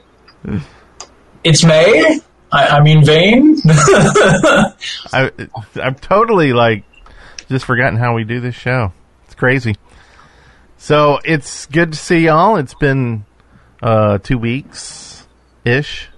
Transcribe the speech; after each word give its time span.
it's 1.44 1.66
May. 1.66 2.20
I, 2.52 2.68
I 2.68 2.84
mean, 2.84 3.04
Vane. 3.04 3.58
I, 5.12 5.32
I've 5.82 6.00
totally, 6.00 6.54
like, 6.54 6.84
just 7.50 7.66
forgotten 7.66 7.98
how 7.98 8.14
we 8.14 8.24
do 8.24 8.40
this 8.40 8.54
show. 8.54 8.94
It's 9.26 9.34
crazy. 9.34 9.78
So, 10.84 11.20
it's 11.24 11.66
good 11.68 11.94
to 11.94 11.98
see 11.98 12.26
y'all. 12.26 12.58
It's 12.58 12.74
been 12.74 13.24
uh, 13.82 14.18
two 14.18 14.38
weeks 14.38 15.26
ish. 15.64 16.10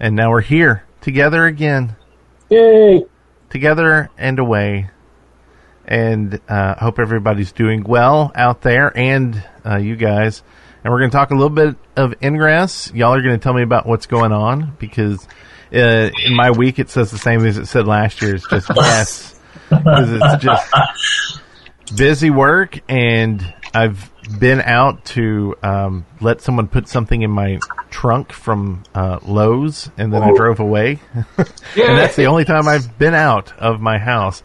And 0.00 0.16
now 0.16 0.30
we're 0.30 0.40
here 0.40 0.84
together 1.02 1.44
again. 1.44 1.94
Yay! 2.48 3.04
together 3.50 4.08
and 4.16 4.38
away. 4.38 4.88
And 5.84 6.40
uh, 6.48 6.76
hope 6.76 6.98
everybody's 6.98 7.52
doing 7.52 7.84
well 7.84 8.32
out 8.34 8.62
there 8.62 8.96
and 8.96 9.46
uh, 9.62 9.76
you 9.76 9.94
guys. 9.94 10.42
And 10.82 10.90
we're 10.90 11.00
going 11.00 11.10
to 11.10 11.16
talk 11.16 11.30
a 11.30 11.34
little 11.34 11.50
bit 11.50 11.76
of 11.96 12.14
Ingress. 12.22 12.90
Y'all 12.94 13.12
are 13.12 13.20
going 13.20 13.38
to 13.38 13.42
tell 13.42 13.52
me 13.52 13.62
about 13.62 13.86
what's 13.86 14.06
going 14.06 14.32
on 14.32 14.74
because 14.78 15.28
uh, 15.70 16.10
in 16.24 16.34
my 16.34 16.50
week 16.50 16.78
it 16.78 16.88
says 16.88 17.10
the 17.10 17.18
same 17.18 17.44
as 17.44 17.58
it 17.58 17.66
said 17.66 17.86
last 17.86 18.22
year. 18.22 18.36
It's 18.36 18.48
just 18.48 18.70
yes. 18.74 19.38
Because 19.68 20.12
it's 20.12 20.42
just 20.42 21.42
busy 21.94 22.30
work 22.30 22.80
and 22.88 23.54
I've 23.76 24.10
been 24.40 24.62
out 24.62 25.04
to 25.16 25.54
um, 25.62 26.06
let 26.22 26.40
someone 26.40 26.66
put 26.66 26.88
something 26.88 27.20
in 27.20 27.30
my 27.30 27.60
trunk 27.90 28.32
from 28.32 28.84
uh, 28.94 29.18
Lowe's, 29.22 29.90
and 29.98 30.10
then 30.10 30.22
I 30.22 30.32
drove 30.34 30.60
away. 30.60 30.98
and 31.14 31.46
that's 31.74 32.16
the 32.16 32.24
only 32.24 32.46
time 32.46 32.68
I've 32.68 32.98
been 32.98 33.12
out 33.12 33.52
of 33.58 33.82
my 33.82 33.98
house. 33.98 34.42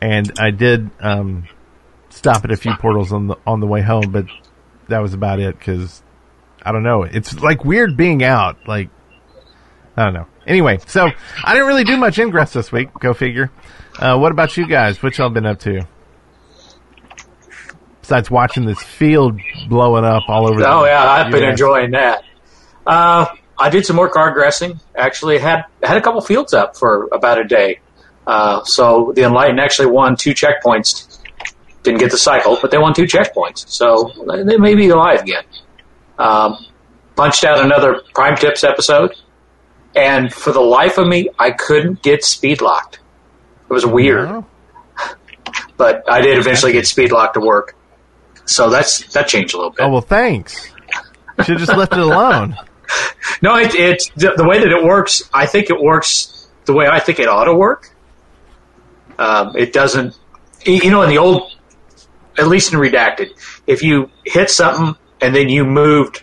And 0.00 0.30
I 0.38 0.52
did 0.52 0.88
um, 1.00 1.48
stop 2.10 2.44
at 2.44 2.52
a 2.52 2.56
few 2.56 2.74
portals 2.76 3.12
on 3.12 3.26
the 3.26 3.36
on 3.44 3.58
the 3.58 3.66
way 3.66 3.82
home, 3.82 4.12
but 4.12 4.26
that 4.86 5.00
was 5.00 5.14
about 5.14 5.40
it 5.40 5.58
because 5.58 6.04
I 6.62 6.70
don't 6.70 6.84
know. 6.84 7.02
It's 7.02 7.40
like 7.40 7.64
weird 7.64 7.96
being 7.96 8.22
out. 8.22 8.68
Like 8.68 8.88
I 9.96 10.04
don't 10.04 10.14
know. 10.14 10.26
Anyway, 10.46 10.78
so 10.86 11.10
I 11.42 11.54
didn't 11.54 11.66
really 11.66 11.84
do 11.84 11.96
much 11.96 12.20
ingress 12.20 12.52
this 12.52 12.70
week. 12.70 12.94
Go 13.00 13.14
figure. 13.14 13.50
Uh, 13.98 14.16
what 14.16 14.30
about 14.30 14.56
you 14.56 14.68
guys? 14.68 15.02
What 15.02 15.18
y'all 15.18 15.30
been 15.30 15.46
up 15.46 15.58
to? 15.60 15.88
Besides 18.04 18.30
watching 18.30 18.66
this 18.66 18.82
field 18.82 19.40
blowing 19.66 20.04
up 20.04 20.24
all 20.28 20.46
over. 20.46 20.60
The 20.60 20.70
Oh 20.70 20.84
yeah, 20.84 21.02
I've 21.02 21.32
been 21.32 21.42
enjoying 21.42 21.92
that. 21.92 22.22
Uh, 22.86 23.24
I 23.58 23.70
did 23.70 23.86
some 23.86 23.96
more 23.96 24.10
card 24.10 24.34
dressing. 24.34 24.78
Actually, 24.94 25.38
had 25.38 25.64
had 25.82 25.96
a 25.96 26.02
couple 26.02 26.20
fields 26.20 26.52
up 26.52 26.76
for 26.76 27.08
about 27.12 27.40
a 27.40 27.44
day. 27.44 27.80
Uh, 28.26 28.62
so 28.64 29.14
the 29.16 29.22
Enlightened 29.22 29.58
actually 29.58 29.86
won 29.86 30.16
two 30.16 30.32
checkpoints. 30.32 31.18
Didn't 31.82 31.98
get 31.98 32.10
the 32.10 32.18
cycle, 32.18 32.58
but 32.60 32.70
they 32.70 32.76
won 32.76 32.92
two 32.92 33.04
checkpoints. 33.04 33.70
So 33.70 34.12
they 34.44 34.58
may 34.58 34.74
be 34.74 34.90
alive 34.90 35.22
again. 35.22 35.44
Um, 36.18 36.58
punched 37.16 37.42
out 37.44 37.64
another 37.64 38.02
Prime 38.14 38.36
Tips 38.36 38.64
episode, 38.64 39.14
and 39.96 40.30
for 40.30 40.52
the 40.52 40.60
life 40.60 40.98
of 40.98 41.08
me, 41.08 41.30
I 41.38 41.52
couldn't 41.52 42.02
get 42.02 42.22
speed 42.22 42.60
locked. 42.60 43.00
It 43.70 43.72
was 43.72 43.86
weird. 43.86 44.44
But 45.76 46.04
I 46.08 46.20
did 46.20 46.38
eventually 46.38 46.72
get 46.72 46.86
speed 46.86 47.10
locked 47.10 47.34
to 47.34 47.40
work. 47.40 47.74
So 48.46 48.70
that's 48.70 49.12
that 49.14 49.26
changed 49.28 49.54
a 49.54 49.56
little 49.56 49.70
bit. 49.72 49.82
Oh 49.82 49.90
well, 49.90 50.00
thanks. 50.00 50.70
Should 51.38 51.58
have 51.58 51.66
just 51.66 51.76
left 51.76 51.92
it 51.92 51.98
alone. 52.00 52.56
No, 53.42 53.56
it, 53.56 53.74
it's 53.74 54.10
the, 54.10 54.34
the 54.36 54.44
way 54.46 54.60
that 54.60 54.68
it 54.70 54.84
works. 54.84 55.22
I 55.32 55.46
think 55.46 55.68
it 55.68 55.80
works 55.80 56.48
the 56.66 56.72
way 56.74 56.86
I 56.86 57.00
think 57.00 57.18
it 57.18 57.26
ought 57.28 57.44
to 57.44 57.54
work. 57.54 57.90
Um, 59.18 59.56
it 59.56 59.72
doesn't, 59.72 60.16
you 60.64 60.90
know, 60.90 61.02
in 61.02 61.08
the 61.08 61.18
old, 61.18 61.50
at 62.38 62.46
least 62.46 62.72
in 62.72 62.78
redacted, 62.78 63.30
if 63.66 63.82
you 63.82 64.10
hit 64.24 64.50
something 64.50 64.94
and 65.20 65.34
then 65.34 65.48
you 65.48 65.64
moved, 65.64 66.22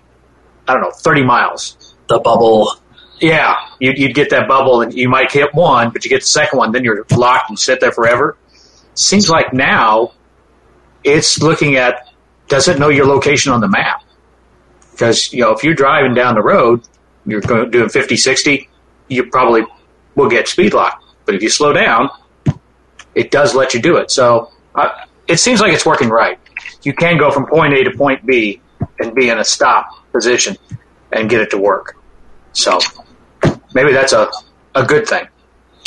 I 0.68 0.74
don't 0.74 0.82
know, 0.84 0.92
thirty 0.92 1.24
miles, 1.24 1.96
the 2.08 2.20
bubble. 2.20 2.72
yeah, 3.20 3.56
you'd, 3.80 3.98
you'd 3.98 4.16
get 4.16 4.30
that 4.30 4.48
bubble 4.48 4.82
and 4.82 4.94
you 4.94 5.10
might 5.10 5.32
hit 5.32 5.54
one, 5.54 5.90
but 5.90 6.06
you 6.06 6.10
get 6.10 6.22
the 6.22 6.28
second 6.28 6.58
one, 6.58 6.72
then 6.72 6.84
you're 6.84 7.06
locked 7.12 7.50
and 7.50 7.60
sit 7.60 7.80
there 7.82 7.92
forever. 7.92 8.38
Seems 8.94 9.30
like 9.30 9.52
now 9.52 10.14
it's 11.04 11.42
looking 11.42 11.76
at 11.76 12.08
doesn't 12.52 12.80
know 12.80 12.90
your 12.90 13.06
location 13.06 13.52
on 13.54 13.62
the 13.62 13.68
map 13.70 14.04
because 14.92 15.32
you 15.34 15.40
know 15.40 15.52
if 15.52 15.64
you're 15.64 15.74
driving 15.74 16.14
down 16.14 16.36
the 16.36 16.44
road, 16.44 16.84
you're 17.26 17.42
doing 17.42 17.90
50, 17.90 18.18
60, 18.18 18.70
you 19.08 19.24
probably 19.32 19.64
will 20.16 20.30
get 20.30 20.48
speed 20.48 20.74
locked. 20.74 21.04
But 21.26 21.36
if 21.36 21.42
you 21.42 21.50
slow 21.50 21.72
down, 21.72 22.10
it 23.16 23.32
does 23.32 23.56
let 23.56 23.74
you 23.74 23.82
do 23.82 23.96
it. 23.98 24.12
So 24.12 24.52
uh, 24.76 24.90
it 25.28 25.38
seems 25.38 25.62
like 25.62 25.72
it's 25.74 25.86
working 25.86 26.10
right. 26.10 26.38
You 26.84 26.94
can 26.94 27.18
go 27.18 27.32
from 27.32 27.46
point 27.48 27.74
A 27.74 27.84
to 27.86 27.92
point 27.98 28.26
B 28.26 28.62
and 29.00 29.16
be 29.16 29.30
in 29.30 29.40
a 29.40 29.46
stop 29.46 29.88
position 30.12 30.58
and 31.14 31.30
get 31.30 31.40
it 31.40 31.52
to 31.52 31.58
work. 31.58 31.96
So 32.52 32.80
maybe 33.74 33.94
that's 33.94 34.12
a, 34.12 34.30
a 34.76 34.86
good 34.86 35.08
thing. 35.08 35.26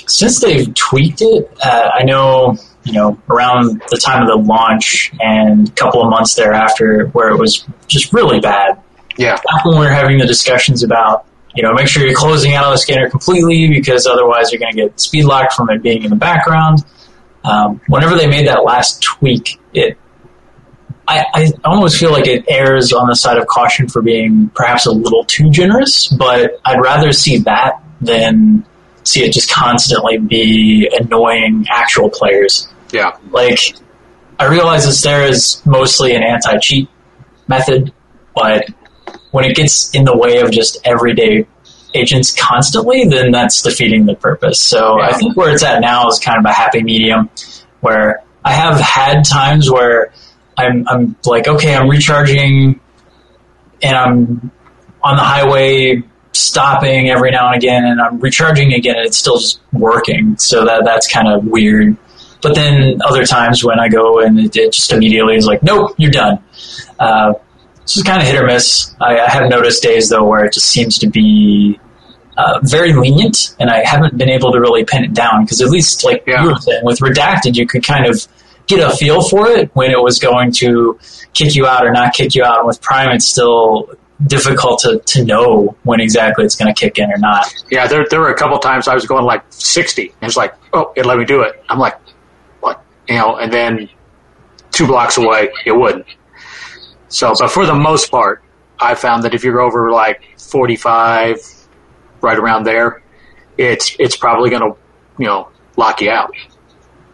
Since 0.07 0.41
they've 0.41 0.73
tweaked 0.75 1.21
it, 1.21 1.51
uh, 1.63 1.91
I 1.95 2.05
know 2.05 2.57
you 2.85 2.93
know 2.93 3.21
around 3.29 3.83
the 3.91 3.97
time 3.97 4.23
of 4.23 4.29
the 4.29 4.37
launch 4.37 5.13
and 5.21 5.69
a 5.69 5.73
couple 5.73 6.03
of 6.03 6.11
months 6.11 6.35
thereafter, 6.35 7.07
where 7.09 7.31
it 7.31 7.39
was 7.39 7.67
just 7.87 8.13
really 8.13 8.41
bad. 8.41 8.81
Yeah. 9.17 9.35
Back 9.35 9.65
when 9.65 9.79
we 9.79 9.85
were 9.85 9.93
having 9.93 10.19
the 10.19 10.27
discussions 10.27 10.83
about 10.83 11.27
you 11.55 11.63
know 11.63 11.73
make 11.73 11.89
sure 11.89 12.05
you're 12.05 12.15
closing 12.15 12.55
out 12.55 12.67
of 12.67 12.73
the 12.73 12.79
scanner 12.79 13.09
completely 13.09 13.69
because 13.69 14.07
otherwise 14.07 14.53
you're 14.53 14.61
going 14.61 14.75
to 14.75 14.83
get 14.83 15.01
speed 15.01 15.25
locked 15.25 15.53
from 15.53 15.71
it 15.71 15.83
being 15.83 16.05
in 16.05 16.11
the 16.11 16.17
background. 16.17 16.85
Um, 17.45 17.81
whenever 17.89 18.17
they 18.17 18.27
made 18.27 18.47
that 18.49 18.65
last 18.65 19.03
tweak, 19.03 19.61
it 19.75 19.99
I, 21.07 21.25
I 21.35 21.53
almost 21.65 21.99
feel 21.99 22.13
like 22.13 22.27
it 22.27 22.45
errs 22.49 22.93
on 22.93 23.09
the 23.09 23.15
side 23.15 23.37
of 23.37 23.47
caution 23.47 23.89
for 23.89 24.01
being 24.01 24.51
perhaps 24.55 24.87
a 24.87 24.93
little 24.93 25.25
too 25.25 25.51
generous, 25.51 26.09
but 26.09 26.61
I'd 26.65 26.81
rather 26.81 27.13
see 27.13 27.39
that 27.41 27.83
than 28.01 28.65
see 29.05 29.23
it 29.23 29.33
just 29.33 29.53
constantly 29.53 30.19
be 30.19 30.91
annoying 30.99 31.67
actual 31.71 32.09
players. 32.09 32.69
Yeah. 32.95 33.17
Like, 33.31 33.59
I 34.39 34.47
realize 34.47 34.87
this 34.87 35.03
there 35.03 35.27
is 35.27 35.61
mostly 35.67 36.15
an 36.15 36.23
anti 36.23 36.59
cheat 36.59 36.89
method, 37.49 37.93
but 38.35 38.69
when 39.33 39.45
it 39.45 39.57
gets 39.57 39.95
in 39.95 40.05
the 40.05 40.17
way 40.17 40.41
of 40.41 40.51
just 40.51 40.79
everyday 40.85 41.47
agents 41.95 42.35
constantly, 42.35 43.05
then 43.05 43.31
that's 43.31 43.63
defeating 43.63 44.07
the 44.07 44.15
purpose. 44.15 44.61
So 44.61 45.01
I 45.01 45.13
think 45.13 45.37
where 45.37 45.53
it's 45.53 45.63
at 45.63 45.81
now 45.81 46.09
is 46.09 46.19
kind 46.19 46.39
of 46.39 46.45
a 46.45 46.53
happy 46.53 46.83
medium 46.83 47.31
where 47.81 48.23
I 48.45 48.53
have 48.53 48.81
had 48.81 49.25
times 49.25 49.71
where 49.71 50.13
I'm, 50.57 50.87
I'm 50.89 51.17
like, 51.25 51.49
okay, 51.49 51.75
I'm 51.75 51.89
recharging 51.89 52.81
and 53.83 53.97
I'm 53.97 54.51
on 55.03 55.17
the 55.17 55.23
highway 55.23 56.03
stopping 56.33 57.11
every 57.11 57.31
now 57.31 57.49
and 57.49 57.57
again 57.57 57.85
and 57.85 58.01
I'm 58.01 58.19
recharging 58.19 58.73
again 58.73 58.97
and 58.97 59.07
it's 59.07 59.17
still 59.17 59.39
just 59.39 59.61
working. 59.73 60.37
So 60.39 60.65
that 60.65 60.83
that's 60.85 61.11
kind 61.11 61.29
of 61.29 61.45
weird. 61.45 61.97
But 62.45 62.55
then 62.55 63.01
other 63.05 63.25
times 63.27 63.65
when 63.65 63.81
I 63.81 63.89
go 63.89 64.21
and 64.21 64.39
it, 64.39 64.55
it 64.57 64.73
just 64.73 64.93
immediately 64.93 65.35
is 65.35 65.47
like, 65.47 65.63
nope, 65.65 65.95
you're 65.97 66.13
done. 66.13 66.39
Uh, 67.01 67.33
this 67.83 67.97
is 67.97 68.03
kind 68.05 68.21
of 68.23 68.27
hit 68.29 68.37
or 68.41 68.47
miss. 68.47 68.95
I, 69.01 69.19
I 69.19 69.29
have 69.29 69.49
noticed 69.51 69.83
days 69.83 70.11
though 70.11 70.25
where 70.25 70.45
it 70.45 70.53
just 70.53 70.67
seems 70.71 70.99
to 71.01 71.09
be 71.09 71.81
uh, 72.37 72.61
very 72.63 72.93
lenient, 72.93 73.55
and 73.61 73.71
I 73.71 73.85
haven't 73.85 74.17
been 74.19 74.29
able 74.29 74.53
to 74.53 74.61
really 74.61 74.85
pin 74.85 75.05
it 75.05 75.15
down 75.15 75.45
because 75.45 75.61
at 75.61 75.69
least 75.71 76.05
like 76.05 76.23
Yeah. 76.27 76.43
you 76.45 76.51
were 76.51 76.57
saying 76.57 76.85
with 76.85 77.01
redacted, 77.01 77.57
you 77.57 77.67
could 77.67 77.83
kind 77.85 78.07
of 78.07 78.27
get 78.67 78.81
a 78.81 78.95
feel 78.97 79.23
for 79.23 79.49
it 79.49 79.71
when 79.75 79.91
it 79.91 80.01
was 80.01 80.19
going 80.19 80.51
to 80.53 80.99
kick 81.33 81.55
you 81.55 81.67
out 81.67 81.87
or 81.87 81.93
not 81.93 82.15
kick 82.15 82.35
you 82.35 82.45
out. 82.45 82.59
And 82.59 82.67
with 82.67 82.81
Prime, 82.81 83.11
it's 83.11 83.27
still 83.27 83.91
difficult 84.27 84.81
to, 84.81 85.01
to 85.07 85.25
know 85.25 85.77
when 85.83 86.01
exactly 86.01 86.45
it's 86.45 86.57
going 86.57 86.73
to 86.73 86.79
kick 86.79 86.99
in 86.99 87.11
or 87.13 87.19
not. 87.19 87.53
Yeah, 87.71 87.87
there, 87.87 88.07
there 88.09 88.21
were 88.21 88.31
a 88.31 88.37
couple 88.37 88.59
times 88.59 88.89
I 88.89 88.95
was 88.95 89.07
going 89.07 89.25
like 89.25 89.43
60. 89.51 90.03
And 90.09 90.13
it's 90.23 90.37
like, 90.37 90.55
oh, 90.73 90.93
it 90.97 91.05
let 91.05 91.19
me 91.19 91.25
do 91.25 91.43
it. 91.43 91.63
I'm 91.69 91.79
like? 91.79 91.95
You 93.09 93.17
know, 93.17 93.37
and 93.37 93.53
then 93.53 93.89
two 94.71 94.87
blocks 94.87 95.17
away, 95.17 95.51
it 95.67 95.73
wouldn't. 95.73 96.07
So, 97.09 97.33
but 97.39 97.51
for 97.51 97.67
the 97.67 97.75
most 97.75 98.11
part, 98.11 98.43
I 98.79 98.95
found 98.95 99.25
that 99.25 99.35
if 99.35 99.45
you're 99.45 99.61
over 99.61 99.91
like 99.91 100.39
45, 100.39 101.39
right 102.21 102.39
around 102.39 102.65
there, 102.65 103.03
it's 103.57 103.95
it's 104.01 104.17
probably 104.17 104.51
going 104.51 104.63
to 104.63 104.77
you 105.19 105.27
know 105.27 105.49
lock 105.77 106.01
you 106.01 106.11
out. 106.11 106.33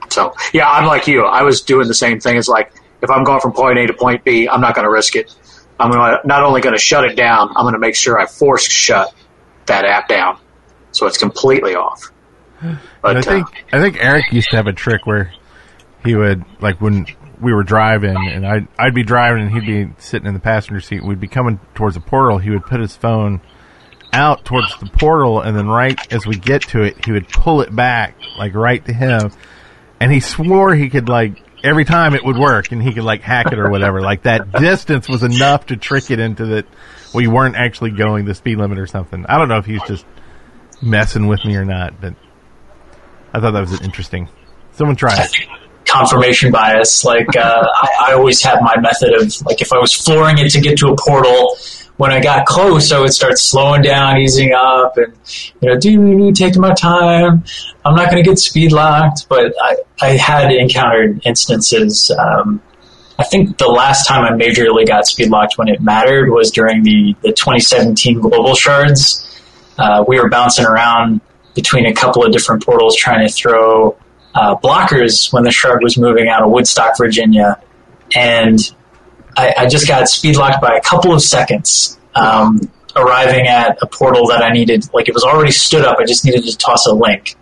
So 0.08 0.32
yeah, 0.52 0.68
I'm 0.68 0.86
like 0.86 1.06
you. 1.06 1.24
I 1.24 1.42
was 1.42 1.60
doing 1.60 1.86
the 1.86 1.94
same 1.94 2.20
thing. 2.20 2.36
It's 2.36 2.48
like 2.48 2.72
if 3.02 3.10
I'm 3.10 3.24
going 3.24 3.40
from 3.40 3.52
point 3.52 3.78
A 3.78 3.86
to 3.86 3.94
point 3.94 4.24
B, 4.24 4.48
I'm 4.48 4.60
not 4.60 4.74
going 4.74 4.86
to 4.86 4.90
risk 4.90 5.16
it. 5.16 5.34
I'm 5.78 5.90
not 6.24 6.42
only 6.42 6.60
going 6.60 6.74
to 6.74 6.80
shut 6.80 7.04
it 7.04 7.16
down, 7.16 7.48
I'm 7.56 7.64
going 7.64 7.72
to 7.72 7.80
make 7.80 7.94
sure 7.94 8.18
I 8.18 8.26
force 8.26 8.66
shut 8.66 9.14
that 9.66 9.86
app 9.86 10.08
down 10.08 10.38
so 10.92 11.06
it's 11.06 11.16
completely 11.16 11.74
off. 11.74 12.10
But 13.00 13.16
I 13.16 13.22
think 13.22 13.46
uh, 13.46 13.76
I 13.76 13.80
think 13.80 13.96
Eric 13.98 14.32
used 14.32 14.50
to 14.50 14.56
have 14.56 14.66
a 14.66 14.72
trick 14.72 15.06
where 15.06 15.32
he 16.04 16.14
would 16.14 16.44
like 16.60 16.80
when 16.80 17.06
we 17.40 17.52
were 17.52 17.62
driving 17.62 18.16
and 18.28 18.46
I'd 18.46 18.68
I'd 18.78 18.94
be 18.94 19.02
driving 19.02 19.42
and 19.44 19.52
he'd 19.52 19.66
be 19.66 19.92
sitting 19.98 20.26
in 20.26 20.34
the 20.34 20.40
passenger 20.40 20.80
seat. 20.80 21.02
We'd 21.02 21.20
be 21.20 21.28
coming 21.28 21.60
towards 21.74 21.94
the 21.94 22.00
portal. 22.00 22.38
He 22.38 22.50
would 22.50 22.64
put 22.64 22.80
his 22.80 22.96
phone 22.96 23.40
out 24.12 24.44
towards 24.44 24.76
the 24.80 24.86
portal 24.86 25.40
and 25.40 25.56
then 25.56 25.68
right 25.68 26.12
as 26.12 26.26
we 26.26 26.36
get 26.36 26.62
to 26.62 26.82
it, 26.82 27.04
he 27.04 27.12
would 27.12 27.28
pull 27.28 27.60
it 27.60 27.74
back 27.74 28.16
like 28.38 28.54
right 28.54 28.84
to 28.86 28.92
him. 28.92 29.30
And 30.00 30.12
he 30.12 30.20
swore 30.20 30.74
he 30.74 30.90
could 30.90 31.08
like 31.08 31.42
every 31.62 31.84
time 31.84 32.14
it 32.14 32.24
would 32.24 32.36
work 32.36 32.72
and 32.72 32.82
he 32.82 32.92
could 32.92 33.04
like 33.04 33.22
hack 33.22 33.52
it 33.52 33.58
or 33.58 33.70
whatever. 33.70 34.00
like 34.00 34.22
that 34.22 34.52
distance 34.52 35.08
was 35.08 35.22
enough 35.22 35.66
to 35.66 35.76
trick 35.76 36.10
it 36.10 36.18
into 36.18 36.46
that 36.46 36.66
we 37.14 37.26
weren't 37.26 37.56
actually 37.56 37.90
going 37.90 38.24
the 38.24 38.34
speed 38.34 38.56
limit 38.58 38.78
or 38.78 38.86
something. 38.86 39.26
I 39.28 39.38
don't 39.38 39.48
know 39.48 39.58
if 39.58 39.66
he's 39.66 39.82
just 39.82 40.04
messing 40.82 41.26
with 41.26 41.44
me 41.44 41.56
or 41.56 41.64
not, 41.64 42.00
but 42.00 42.14
I 43.32 43.40
thought 43.40 43.52
that 43.52 43.60
was 43.60 43.80
interesting. 43.80 44.28
Someone 44.72 44.96
try 44.96 45.14
it. 45.24 45.36
Confirmation 45.90 46.52
bias. 46.52 47.04
Like 47.04 47.36
uh, 47.36 47.66
I, 47.72 47.88
I 48.08 48.12
always 48.14 48.42
had 48.42 48.60
my 48.62 48.78
method 48.80 49.12
of 49.14 49.46
like 49.46 49.60
if 49.60 49.72
I 49.72 49.78
was 49.78 49.92
flooring 49.92 50.38
it 50.38 50.50
to 50.52 50.60
get 50.60 50.78
to 50.78 50.88
a 50.88 50.96
portal, 50.96 51.56
when 52.00 52.12
I 52.12 52.20
got 52.20 52.46
close, 52.46 52.92
I 52.92 52.98
would 52.98 53.12
start 53.12 53.38
slowing 53.38 53.82
down, 53.82 54.16
easing 54.16 54.52
up, 54.54 54.96
and 54.96 55.12
you 55.60 55.68
know, 55.68 55.78
do 55.78 56.32
take 56.32 56.56
my 56.56 56.72
time. 56.72 57.44
I'm 57.84 57.94
not 57.94 58.10
going 58.10 58.24
to 58.24 58.28
get 58.30 58.38
speed 58.38 58.72
locked, 58.72 59.28
but 59.28 59.52
I, 59.60 59.76
I 60.00 60.08
had 60.16 60.50
encountered 60.50 61.20
instances. 61.26 62.10
Um, 62.10 62.62
I 63.18 63.24
think 63.24 63.58
the 63.58 63.68
last 63.68 64.06
time 64.06 64.24
I 64.24 64.30
majorly 64.30 64.88
got 64.88 65.06
speed 65.06 65.28
locked 65.28 65.58
when 65.58 65.68
it 65.68 65.82
mattered 65.82 66.30
was 66.30 66.50
during 66.50 66.84
the, 66.84 67.14
the 67.20 67.32
2017 67.32 68.18
global 68.18 68.54
shards. 68.54 69.26
Uh, 69.76 70.02
we 70.08 70.18
were 70.18 70.30
bouncing 70.30 70.64
around 70.64 71.20
between 71.54 71.84
a 71.84 71.92
couple 71.92 72.24
of 72.24 72.32
different 72.32 72.64
portals 72.64 72.96
trying 72.96 73.28
to 73.28 73.30
throw 73.30 73.94
uh, 74.34 74.56
blockers 74.56 75.32
when 75.32 75.44
the 75.44 75.50
shard 75.50 75.82
was 75.82 75.96
moving 75.96 76.28
out 76.28 76.42
of 76.42 76.50
Woodstock, 76.50 76.96
Virginia, 76.96 77.60
and 78.14 78.58
I, 79.36 79.54
I 79.58 79.66
just 79.66 79.88
got 79.88 80.08
speed 80.08 80.36
locked 80.36 80.60
by 80.60 80.76
a 80.76 80.80
couple 80.80 81.12
of 81.12 81.22
seconds. 81.22 81.98
Um, 82.14 82.60
arriving 82.96 83.46
at 83.46 83.78
a 83.82 83.86
portal 83.86 84.26
that 84.28 84.42
I 84.42 84.50
needed, 84.50 84.92
like 84.92 85.08
it 85.08 85.14
was 85.14 85.22
already 85.22 85.52
stood 85.52 85.84
up. 85.84 85.98
I 86.00 86.04
just 86.04 86.24
needed 86.24 86.44
to 86.44 86.56
toss 86.56 86.86
a 86.86 86.92
link, 86.92 87.36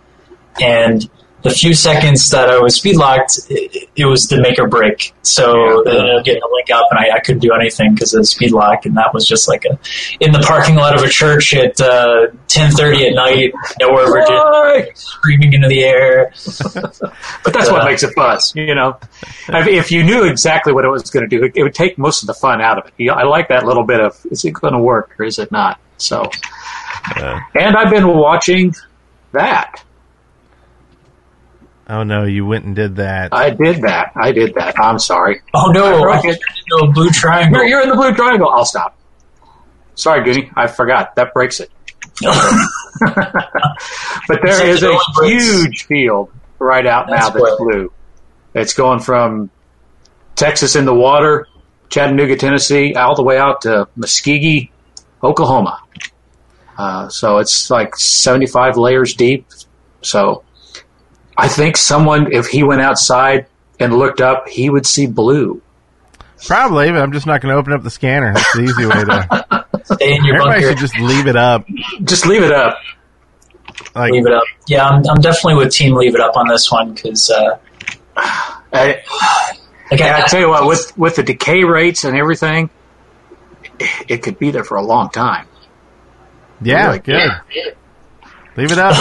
and 0.61 1.09
the 1.41 1.49
few 1.51 1.73
seconds 1.73 2.29
that 2.31 2.49
I 2.49 2.59
was 2.59 2.75
speed 2.75 2.97
locked, 2.97 3.39
it, 3.49 3.89
it 3.95 4.05
was 4.05 4.27
the 4.27 4.41
make 4.41 4.59
or 4.59 4.67
break. 4.67 5.13
So 5.21 5.83
Yeah. 5.85 5.91
they 5.91 5.97
ended 5.99 6.25
getting 6.25 6.41
a 6.43 6.51
link 6.53 6.69
up, 6.71 6.85
and 6.91 6.99
I, 6.99 7.15
I 7.15 7.19
couldn't 7.19 7.39
do 7.41 7.51
anything 7.53 7.93
because 7.93 8.13
of 8.13 8.21
the 8.21 8.25
speed 8.25 8.51
lock, 8.51 8.85
and 8.85 8.97
that 8.97 9.13
was 9.13 9.27
just 9.27 9.47
like 9.47 9.63
a 9.65 9.79
in 10.19 10.31
the 10.33 10.39
parking 10.39 10.75
lot 10.75 10.95
of 10.95 11.03
a 11.03 11.07
church 11.09 11.53
at 11.53 11.79
uh, 11.79 12.27
ten 12.47 12.71
thirty 12.71 13.07
at 13.07 13.13
night, 13.13 13.53
nowhere 13.79 14.05
Virginia, 14.07 14.95
screaming 14.95 15.53
into 15.53 15.67
the 15.69 15.83
air. 15.83 16.31
But 17.43 17.53
that's 17.53 17.69
Uh, 17.69 17.73
what 17.73 17.85
makes 17.85 18.03
it 18.03 18.13
fun, 18.15 18.37
you 18.55 18.75
know. 18.75 18.97
I 19.47 19.63
mean, 19.65 19.75
if 19.75 19.91
you 19.91 20.03
knew 20.03 20.23
exactly 20.25 20.73
what 20.73 20.83
it 20.83 20.89
was 20.89 21.09
going 21.09 21.27
to 21.27 21.37
do, 21.37 21.45
it, 21.45 21.53
it 21.55 21.63
would 21.63 21.73
take 21.73 21.97
most 21.97 22.21
of 22.21 22.27
the 22.27 22.33
fun 22.33 22.61
out 22.61 22.77
of 22.77 22.85
it. 22.87 22.93
You 22.97 23.07
know, 23.07 23.13
I 23.13 23.23
like 23.23 23.47
that 23.47 23.65
little 23.65 23.85
bit 23.85 24.01
of 24.01 24.19
is 24.29 24.43
it 24.43 24.51
going 24.51 24.73
to 24.73 24.79
work 24.79 25.15
or 25.17 25.25
is 25.25 25.39
it 25.39 25.51
not? 25.51 25.79
So, 25.97 26.29
and 27.15 27.75
I've 27.77 27.89
been 27.91 28.07
watching 28.07 28.73
that. 29.31 29.83
Oh 31.89 32.03
no, 32.03 32.23
you 32.25 32.45
went 32.45 32.65
and 32.65 32.75
did 32.75 32.97
that. 32.97 33.29
I 33.33 33.49
did 33.49 33.81
that. 33.81 34.11
I 34.15 34.31
did 34.31 34.53
that. 34.55 34.79
I'm 34.79 34.99
sorry. 34.99 35.41
Oh 35.55 35.71
no! 35.71 35.85
I 35.85 35.97
I 35.97 36.01
broke 36.01 36.25
it. 36.25 36.39
turned 36.39 36.83
into 36.83 36.85
a 36.85 36.91
blue 36.93 37.09
triangle. 37.09 37.61
You're, 37.61 37.67
you're 37.69 37.81
in 37.81 37.89
the 37.89 37.95
blue 37.95 38.13
triangle. 38.13 38.49
I'll 38.49 38.63
stop. 38.65 38.95
Sorry, 39.95 40.23
Goody. 40.23 40.51
I 40.55 40.67
forgot. 40.67 41.15
That 41.15 41.33
breaks 41.33 41.59
it. 41.59 41.71
But 44.27 44.39
there 44.43 44.51
Except 44.53 44.67
is 44.69 44.83
it 44.83 44.91
a 44.91 45.25
huge 45.25 45.85
field 45.85 46.31
right 46.59 46.85
out 46.85 47.07
now 47.07 47.29
That's 47.29 47.33
that's 47.33 47.41
what- 47.41 47.57
blue. 47.59 47.91
It's 48.53 48.73
going 48.73 48.99
from 48.99 49.49
Texas 50.35 50.75
in 50.75 50.85
the 50.85 50.93
water, 50.93 51.47
Chattanooga, 51.89 52.35
Tennessee, 52.35 52.93
all 52.95 53.15
the 53.15 53.23
way 53.23 53.37
out 53.37 53.61
to 53.61 53.87
Muskogee, 53.97 54.69
Oklahoma. 55.23 55.79
Uh, 56.77 57.09
so 57.09 57.37
it's 57.37 57.69
like 57.69 57.95
75 57.95 58.77
layers 58.77 59.13
deep. 59.13 59.47
So 60.01 60.43
I 61.39 61.47
think 61.47 61.77
someone, 61.77 62.31
if 62.31 62.47
he 62.47 62.63
went 62.63 62.81
outside 62.81 63.47
and 63.79 63.97
looked 63.97 64.21
up, 64.21 64.47
he 64.49 64.69
would 64.69 64.85
see 64.85 65.07
blue. 65.07 65.61
Probably, 66.47 66.89
but 66.91 67.01
I'm 67.01 67.11
just 67.11 67.25
not 67.25 67.41
going 67.41 67.53
to 67.53 67.59
open 67.59 67.73
up 67.73 67.83
the 67.83 67.89
scanner. 67.89 68.33
That's 68.33 68.53
the 68.53 68.61
easy 68.63 68.85
way 68.85 69.03
to. 69.03 69.65
Stay 69.95 70.15
in 70.15 70.23
your 70.25 70.35
Everybody 70.35 70.61
bunker. 70.61 70.69
should 70.69 70.77
just 70.77 70.97
leave 70.99 71.27
it 71.27 71.35
up. 71.35 71.65
Just 72.03 72.25
leave 72.25 72.43
it 72.43 72.51
up. 72.51 72.77
Like, 73.95 74.11
leave 74.11 74.25
it 74.25 74.33
up. 74.33 74.43
Yeah, 74.67 74.87
I'm, 74.87 75.03
I'm 75.09 75.19
definitely 75.21 75.55
with 75.55 75.73
Team 75.73 75.95
Leave 75.95 76.15
It 76.15 76.21
Up 76.21 76.35
on 76.37 76.47
this 76.47 76.71
one 76.71 76.93
because, 76.93 77.29
uh, 77.29 77.57
I, 78.15 79.01
like, 79.91 80.01
I, 80.01 80.21
I 80.23 80.27
tell 80.27 80.39
you 80.39 80.49
what, 80.49 80.65
with 80.67 80.97
with 80.97 81.15
the 81.15 81.23
decay 81.23 81.63
rates 81.63 82.03
and 82.03 82.15
everything, 82.17 82.69
it 84.07 84.17
could 84.23 84.37
be 84.37 84.51
there 84.51 84.63
for 84.63 84.77
a 84.77 84.81
long 84.83 85.09
time. 85.09 85.47
yeah, 86.61 86.89
Like, 86.89 87.03
good. 87.05 87.31
Leave 88.57 88.71
it 88.71 88.77
up. 88.77 88.95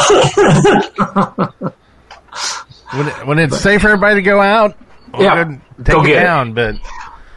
when, 2.92 3.08
it, 3.08 3.26
when 3.26 3.38
it's 3.38 3.60
safe 3.60 3.82
for 3.82 3.88
everybody 3.88 4.16
to 4.16 4.22
go 4.22 4.40
out, 4.40 4.76
Yeah, 5.18 5.44
go 5.44 5.60
take 5.84 5.86
go 5.94 6.02
it 6.02 6.06
get 6.06 6.22
it. 6.48 6.54
But 6.54 6.76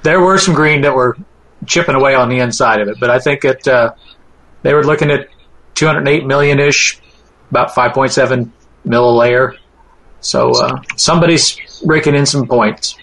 There 0.04 0.20
were 0.22 0.38
some 0.38 0.54
green 0.54 0.82
that 0.82 0.94
were 0.96 1.18
chipping 1.66 1.96
away 1.96 2.16
on 2.16 2.30
the 2.30 2.40
inside 2.40 2.82
of 2.82 2.88
it, 2.88 2.98
but 3.00 3.10
I 3.10 3.20
think 3.20 3.42
that 3.42 3.68
uh, 3.68 3.94
they 4.64 4.74
were 4.74 4.84
looking 4.84 5.12
at 5.12 5.28
208 5.76 6.26
million 6.26 6.60
ish, 6.60 7.00
about 7.50 7.70
5.7 7.72 8.50
mil 8.86 9.10
a 9.10 9.14
layer. 9.16 9.56
So 10.22 10.52
uh, 10.52 10.82
somebody's 10.98 11.58
raking 11.86 12.16
in 12.16 12.26
some 12.26 12.48
points. 12.48 12.96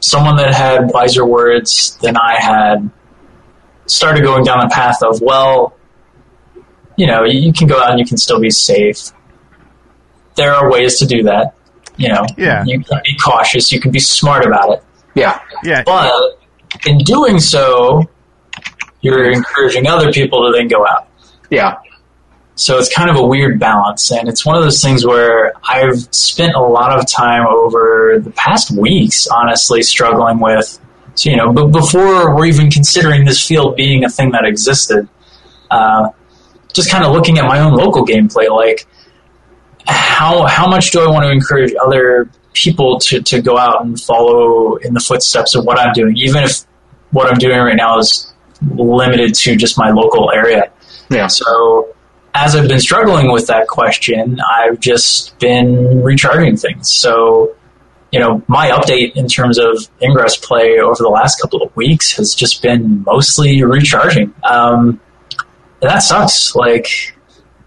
someone 0.00 0.36
that 0.36 0.54
had 0.54 0.90
wiser 0.92 1.24
words 1.26 1.96
than 2.02 2.16
I 2.16 2.40
had 2.40 2.90
started 3.86 4.22
going 4.22 4.44
down 4.44 4.60
the 4.60 4.72
path 4.74 5.02
of, 5.02 5.20
well, 5.20 5.76
you 6.96 7.06
know, 7.06 7.24
you, 7.24 7.40
you 7.40 7.52
can 7.52 7.68
go 7.68 7.78
out 7.82 7.90
and 7.90 7.98
you 7.98 8.06
can 8.06 8.16
still 8.16 8.40
be 8.40 8.50
safe. 8.50 9.10
There 10.40 10.54
are 10.54 10.70
ways 10.70 10.98
to 11.00 11.06
do 11.06 11.22
that. 11.24 11.52
You 11.98 12.08
know, 12.08 12.24
Yeah. 12.38 12.64
you 12.66 12.80
can 12.82 12.98
be 13.04 13.14
cautious, 13.22 13.70
you 13.72 13.78
can 13.80 13.90
be 13.90 13.98
smart 14.00 14.46
about 14.46 14.70
it. 14.72 14.82
Yeah, 15.14 15.38
yeah, 15.62 15.82
But 15.84 16.10
in 16.86 16.96
doing 16.98 17.38
so, 17.40 18.08
you're 19.02 19.30
encouraging 19.30 19.86
other 19.86 20.10
people 20.10 20.46
to 20.46 20.56
then 20.56 20.66
go 20.68 20.86
out. 20.86 21.08
yeah, 21.50 21.74
So 22.54 22.78
it's 22.78 22.92
kind 22.94 23.10
of 23.10 23.16
a 23.16 23.26
weird 23.26 23.58
balance, 23.58 24.10
and 24.12 24.28
it's 24.28 24.44
one 24.46 24.56
of 24.56 24.62
those 24.62 24.80
things 24.82 25.04
where 25.06 25.52
I've 25.68 26.00
spent 26.14 26.54
a 26.54 26.60
lot 26.60 26.98
of 26.98 27.06
time 27.06 27.46
over 27.46 28.18
the 28.22 28.30
past 28.30 28.70
weeks, 28.70 29.26
honestly, 29.28 29.82
struggling 29.82 30.38
with. 30.40 30.78
So 31.16 31.28
you 31.30 31.36
know, 31.36 31.52
b- 31.52 31.66
before 31.70 32.34
we're 32.34 32.46
even 32.46 32.70
considering 32.70 33.24
this 33.26 33.46
field 33.46 33.76
being 33.76 34.04
a 34.04 34.08
thing 34.08 34.30
that 34.32 34.44
existed, 34.46 35.06
uh, 35.70 36.08
just 36.72 36.90
kind 36.90 37.04
of 37.04 37.12
looking 37.12 37.38
at 37.38 37.44
my 37.46 37.58
own 37.60 37.72
local 37.74 38.06
gameplay, 38.06 38.48
like 38.48 38.86
how 39.90 40.46
how 40.46 40.68
much 40.68 40.90
do 40.90 41.00
I 41.00 41.10
want 41.10 41.24
to 41.24 41.30
encourage 41.30 41.72
other 41.84 42.30
people 42.52 42.98
to 43.00 43.20
to 43.22 43.42
go 43.42 43.58
out 43.58 43.84
and 43.84 44.00
follow 44.00 44.76
in 44.76 44.94
the 44.94 45.00
footsteps 45.00 45.54
of 45.54 45.64
what 45.64 45.78
I'm 45.78 45.92
doing, 45.92 46.16
even 46.16 46.44
if 46.44 46.64
what 47.10 47.30
I'm 47.30 47.38
doing 47.38 47.58
right 47.58 47.76
now 47.76 47.98
is 47.98 48.32
limited 48.62 49.34
to 49.34 49.56
just 49.56 49.78
my 49.78 49.90
local 49.90 50.30
area. 50.30 50.70
yeah. 51.10 51.26
So 51.26 51.94
as 52.34 52.54
I've 52.54 52.68
been 52.68 52.78
struggling 52.80 53.32
with 53.32 53.48
that 53.48 53.66
question, 53.66 54.40
I've 54.40 54.78
just 54.78 55.36
been 55.38 56.02
recharging 56.02 56.56
things. 56.56 56.88
So, 56.88 57.56
you 58.12 58.20
know, 58.20 58.42
my 58.46 58.70
update 58.70 59.16
in 59.16 59.26
terms 59.26 59.58
of 59.58 59.88
Ingress 60.00 60.36
play 60.36 60.78
over 60.78 60.96
the 60.98 61.08
last 61.08 61.40
couple 61.40 61.62
of 61.62 61.74
weeks 61.76 62.12
has 62.16 62.34
just 62.34 62.62
been 62.62 63.02
mostly 63.02 63.64
recharging. 63.64 64.32
Um, 64.48 65.00
that 65.80 66.00
sucks. 66.00 66.54
Like, 66.54 67.16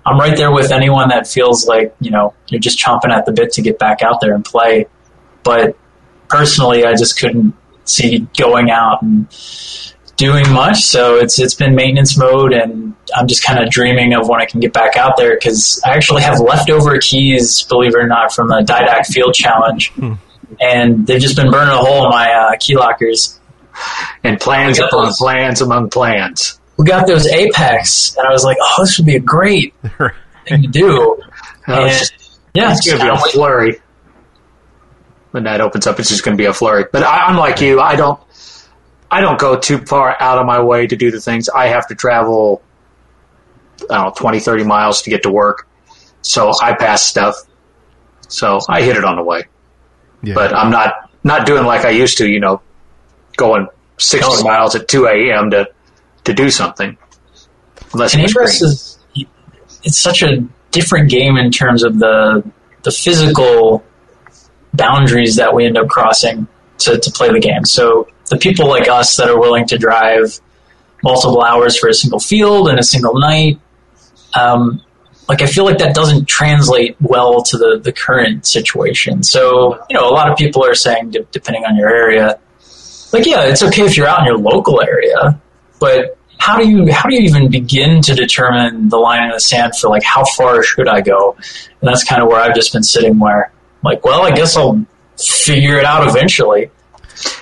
I'm 0.06 0.20
right 0.20 0.36
there 0.36 0.52
with 0.52 0.72
anyone 0.72 1.10
that 1.10 1.28
feels 1.28 1.66
like, 1.68 1.96
you 2.00 2.12
know, 2.12 2.34
you're 2.48 2.60
just 2.60 2.78
chomping 2.78 3.10
at 3.12 3.26
the 3.26 3.32
bit 3.32 3.54
to 3.54 3.62
get 3.62 3.80
back 3.80 4.02
out 4.02 4.20
there 4.22 4.34
and 4.34 4.44
play. 4.44 4.88
But 5.44 5.78
personally, 6.30 6.86
I 6.86 6.94
just 6.96 7.20
couldn't 7.20 7.54
see 7.86 8.28
going 8.38 8.70
out 8.70 9.02
and 9.02 9.28
doing 10.18 10.50
much. 10.52 10.82
So 10.84 11.18
it's 11.18 11.40
it's 11.40 11.54
been 11.54 11.76
maintenance 11.76 12.18
mode, 12.18 12.54
and 12.54 12.96
I'm 13.16 13.28
just 13.28 13.44
kind 13.44 13.60
of 13.64 13.70
dreaming 13.70 14.14
of 14.14 14.28
when 14.28 14.42
I 14.42 14.46
can 14.46 14.60
get 14.60 14.74
back 14.74 14.96
out 14.98 15.18
there 15.18 15.36
because 15.36 15.82
I 15.86 15.92
actually 15.92 16.22
have 16.24 16.40
leftover 16.40 16.98
keys, 17.00 17.64
believe 17.64 17.96
it 17.96 17.98
or 17.98 18.08
not, 18.08 18.34
from 18.34 18.48
the 18.50 18.64
Didact 18.66 19.08
Field 19.08 19.34
Challenge, 19.34 19.92
and 20.62 21.08
they've 21.08 21.22
just 21.22 21.36
been 21.36 21.50
burning 21.52 21.74
a 21.74 21.78
hole 21.78 22.06
in 22.06 22.10
my 22.10 22.32
uh, 22.32 22.52
key 22.60 22.76
lockers. 22.76 23.40
and 24.24 24.40
plans 24.40 24.80
upon 24.80 25.12
plans 25.14 25.62
among 25.62 25.90
plans. 25.90 26.60
We 26.78 26.86
got 26.86 27.08
those 27.08 27.28
Apex, 27.28 28.18
and 28.18 28.28
I 28.28 28.32
was 28.32 28.44
like, 28.44 28.58
oh, 28.60 28.76
this 28.80 28.98
would 28.98 29.06
be 29.06 29.16
a 29.16 29.20
great 29.20 29.74
thing 30.48 30.62
to 30.64 30.68
do. 30.68 31.22
And, 31.66 31.90
it's 31.90 32.12
yeah, 32.54 32.74
it's 32.74 32.86
going 32.86 33.00
to 33.00 33.06
be 33.06 33.10
a 33.10 33.18
flurry. 33.32 33.80
When 35.32 35.46
that 35.46 35.62
opens 35.62 35.88
up, 35.88 35.98
it's 35.98 36.10
just 36.10 36.26
going 36.26 36.36
to 36.36 36.42
be 36.42 36.46
a 36.46 36.54
flurry. 36.54 36.84
But 36.92 37.04
I, 37.04 37.28
I'm 37.28 37.38
like 37.38 37.62
you. 37.62 37.80
I 37.80 37.96
don't. 37.96 38.20
I 39.10 39.22
don't 39.22 39.40
go 39.40 39.58
too 39.58 39.78
far 39.86 40.18
out 40.20 40.40
of 40.40 40.46
my 40.46 40.62
way 40.62 40.86
to 40.86 40.96
do 40.98 41.10
the 41.10 41.22
things. 41.22 41.48
I 41.48 41.68
have 41.68 41.88
to 41.88 41.96
travel. 41.96 42.62
I 43.90 43.96
don't 43.96 44.06
know, 44.08 44.14
20, 44.18 44.42
30 44.42 44.64
miles 44.66 45.04
to 45.04 45.10
get 45.10 45.24
to 45.24 45.32
work. 45.32 45.70
So 46.22 46.52
I 46.62 46.74
pass 46.74 47.04
stuff. 47.04 47.36
So 48.28 48.60
I 48.68 48.82
hit 48.82 48.98
it 48.98 49.06
on 49.06 49.16
the 49.16 49.24
way. 49.24 49.44
Yeah. 50.22 50.34
But 50.34 50.54
I'm 50.54 50.70
not 50.70 51.12
not 51.24 51.46
doing 51.46 51.66
like 51.66 51.86
I 51.86 51.92
used 51.92 52.18
to. 52.18 52.28
You 52.28 52.42
know, 52.42 52.62
going 53.38 53.68
60 54.00 54.28
Oh, 54.28 54.44
miles 54.44 54.76
at 54.76 54.88
2 54.90 55.06
a.m. 55.08 55.52
to 55.52 55.70
to 56.26 56.34
do 56.34 56.50
something. 56.50 56.98
Unless 57.94 58.14
and 58.14 58.24
Ingress 58.24 58.62
is 58.62 59.00
it's 59.84 59.98
such 59.98 60.24
a 60.24 60.48
different 60.72 61.10
game 61.10 61.38
in 61.38 61.52
terms 61.52 61.84
of 61.84 62.00
the 62.00 62.44
the 62.84 62.92
physical 62.92 63.84
boundaries 64.74 65.36
that 65.36 65.54
we 65.54 65.66
end 65.66 65.78
up 65.78 65.88
crossing 65.88 66.48
to, 66.80 66.98
to 66.98 67.12
play 67.12 67.32
the 67.32 67.40
game. 67.40 67.64
So 67.66 68.08
the 68.30 68.38
people 68.38 68.68
like 68.68 68.88
us 68.88 69.16
that 69.18 69.30
are 69.30 69.40
willing 69.40 69.68
to 69.68 69.78
drive 69.78 70.40
multiple 71.04 71.44
hours 71.44 71.78
for 71.78 71.90
a 71.90 71.94
single 71.94 72.20
field 72.20 72.68
and 72.70 72.80
a 72.80 72.84
single 72.84 73.18
night, 73.20 73.60
um, 74.34 74.82
like 75.30 75.42
I 75.42 75.46
feel 75.46 75.64
like 75.64 75.78
that 75.78 75.96
doesn't 75.96 76.26
translate 76.26 76.98
well 77.00 77.44
to 77.44 77.58
the, 77.58 77.80
the 77.82 77.94
current 77.94 78.46
situation. 78.46 79.24
So 79.24 79.84
you 79.90 79.96
know, 79.96 80.10
a 80.10 80.12
lot 80.12 80.30
of 80.30 80.38
people 80.38 80.66
are 80.66 80.76
saying, 80.76 81.12
de- 81.12 81.24
depending 81.32 81.64
on 81.66 81.78
your 81.78 81.90
area, 81.90 82.40
like 83.14 83.26
yeah, 83.26 83.46
it's 83.46 83.64
okay 83.64 83.84
if 83.84 83.96
you're 83.96 84.08
out 84.08 84.20
in 84.20 84.26
your 84.26 84.38
local 84.38 84.82
area, 84.82 85.40
but 85.84 86.18
how 86.38 86.58
do 86.58 86.68
you 86.70 86.92
how 86.92 87.08
do 87.10 87.16
you 87.16 87.22
even 87.22 87.50
begin 87.50 88.02
to 88.02 88.16
determine 88.16 88.90
the 88.90 88.98
line 88.98 89.24
in 89.26 89.30
the 89.32 89.40
sand 89.40 89.74
for 89.76 89.90
like 89.90 90.04
how 90.04 90.24
far 90.38 90.64
should 90.64 90.88
I 90.88 91.02
go? 91.02 91.36
And 91.82 91.88
that's 91.90 92.04
kind 92.04 92.22
of 92.22 92.28
where 92.30 92.40
I've 92.42 92.56
just 92.56 92.72
been 92.74 92.84
sitting 92.84 93.20
where 93.20 93.52
like, 93.84 94.04
well, 94.06 94.24
I 94.24 94.32
guess 94.32 94.56
I'll 94.58 94.86
figure 95.18 95.78
it 95.78 95.86
out 95.86 96.08
eventually. 96.08 96.70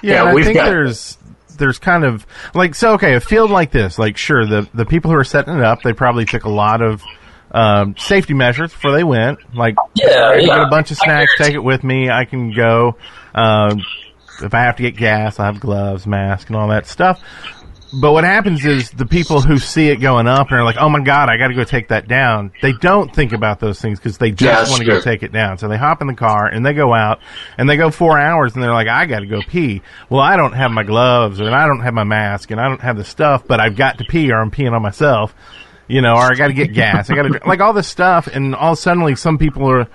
Yeah, 0.01 0.13
Yeah, 0.13 0.23
I 0.25 0.33
we've 0.33 0.45
think 0.45 0.57
got- 0.57 0.65
there's 0.69 1.17
there's 1.57 1.77
kind 1.79 2.03
of 2.03 2.25
like 2.55 2.73
so 2.75 2.93
okay, 2.93 3.13
a 3.15 3.19
field 3.19 3.51
like 3.51 3.71
this, 3.71 3.99
like 3.99 4.17
sure 4.17 4.45
the 4.45 4.67
the 4.73 4.85
people 4.85 5.11
who 5.11 5.17
are 5.17 5.23
setting 5.23 5.55
it 5.55 5.63
up, 5.63 5.81
they 5.83 5.93
probably 5.93 6.25
took 6.25 6.43
a 6.45 6.49
lot 6.49 6.81
of 6.81 7.03
um, 7.51 7.95
safety 7.97 8.33
measures 8.33 8.71
before 8.71 8.91
they 8.93 9.03
went. 9.03 9.37
Like, 9.55 9.75
Yeah, 9.95 10.07
I 10.07 10.35
yeah. 10.37 10.47
got 10.47 10.67
a 10.67 10.69
bunch 10.69 10.89
of 10.91 10.97
snacks, 10.97 11.33
take 11.37 11.53
it 11.53 11.63
with 11.63 11.83
me. 11.83 12.09
I 12.09 12.23
can 12.25 12.53
go. 12.53 12.97
Um, 13.35 13.81
if 14.41 14.53
I 14.53 14.61
have 14.61 14.77
to 14.77 14.83
get 14.83 14.95
gas, 14.95 15.37
I 15.39 15.45
have 15.47 15.59
gloves, 15.59 16.07
mask, 16.07 16.47
and 16.47 16.55
all 16.55 16.69
that 16.69 16.87
stuff. 16.87 17.21
But 17.93 18.13
what 18.13 18.23
happens 18.23 18.65
is 18.65 18.89
the 18.91 19.05
people 19.05 19.41
who 19.41 19.57
see 19.57 19.89
it 19.89 19.97
going 19.97 20.25
up 20.25 20.49
and 20.49 20.57
are 20.57 20.63
like, 20.63 20.77
"Oh 20.79 20.87
my 20.87 21.01
god, 21.01 21.29
I 21.29 21.37
got 21.37 21.49
to 21.49 21.53
go 21.53 21.65
take 21.65 21.89
that 21.89 22.07
down." 22.07 22.53
They 22.61 22.71
don't 22.71 23.13
think 23.13 23.33
about 23.33 23.59
those 23.59 23.81
things 23.81 23.99
because 23.99 24.17
they 24.17 24.31
just 24.31 24.59
that's 24.59 24.69
want 24.69 24.81
to 24.81 24.87
go 24.87 25.01
take 25.01 25.23
it 25.23 25.33
down. 25.33 25.57
So 25.57 25.67
they 25.67 25.77
hop 25.77 26.01
in 26.01 26.07
the 26.07 26.13
car 26.13 26.47
and 26.47 26.65
they 26.65 26.73
go 26.73 26.93
out 26.93 27.19
and 27.57 27.69
they 27.69 27.75
go 27.75 27.91
four 27.91 28.17
hours 28.17 28.53
and 28.53 28.63
they're 28.63 28.73
like, 28.73 28.87
"I 28.87 29.05
got 29.05 29.19
to 29.19 29.25
go 29.25 29.41
pee." 29.41 29.81
Well, 30.09 30.21
I 30.21 30.37
don't 30.37 30.53
have 30.53 30.71
my 30.71 30.83
gloves 30.83 31.39
and 31.41 31.49
I 31.49 31.67
don't 31.67 31.81
have 31.81 31.93
my 31.93 32.05
mask 32.05 32.51
and 32.51 32.61
I 32.61 32.69
don't 32.69 32.81
have 32.81 32.95
the 32.97 33.03
stuff, 33.03 33.45
but 33.45 33.59
I've 33.59 33.75
got 33.75 33.97
to 33.97 34.05
pee 34.05 34.31
or 34.31 34.39
I'm 34.39 34.51
peeing 34.51 34.71
on 34.71 34.81
myself. 34.81 35.35
You 35.87 36.01
know, 36.01 36.13
or 36.15 36.31
I 36.31 36.35
got 36.35 36.47
to 36.47 36.53
get 36.53 36.73
gas. 36.73 37.09
I 37.09 37.15
got 37.15 37.23
to 37.23 37.41
like 37.45 37.59
all 37.59 37.73
this 37.73 37.87
stuff, 37.87 38.27
and 38.27 38.55
all 38.55 38.77
suddenly 38.77 39.15
some 39.15 39.37
people 39.37 39.69
are 39.69 39.87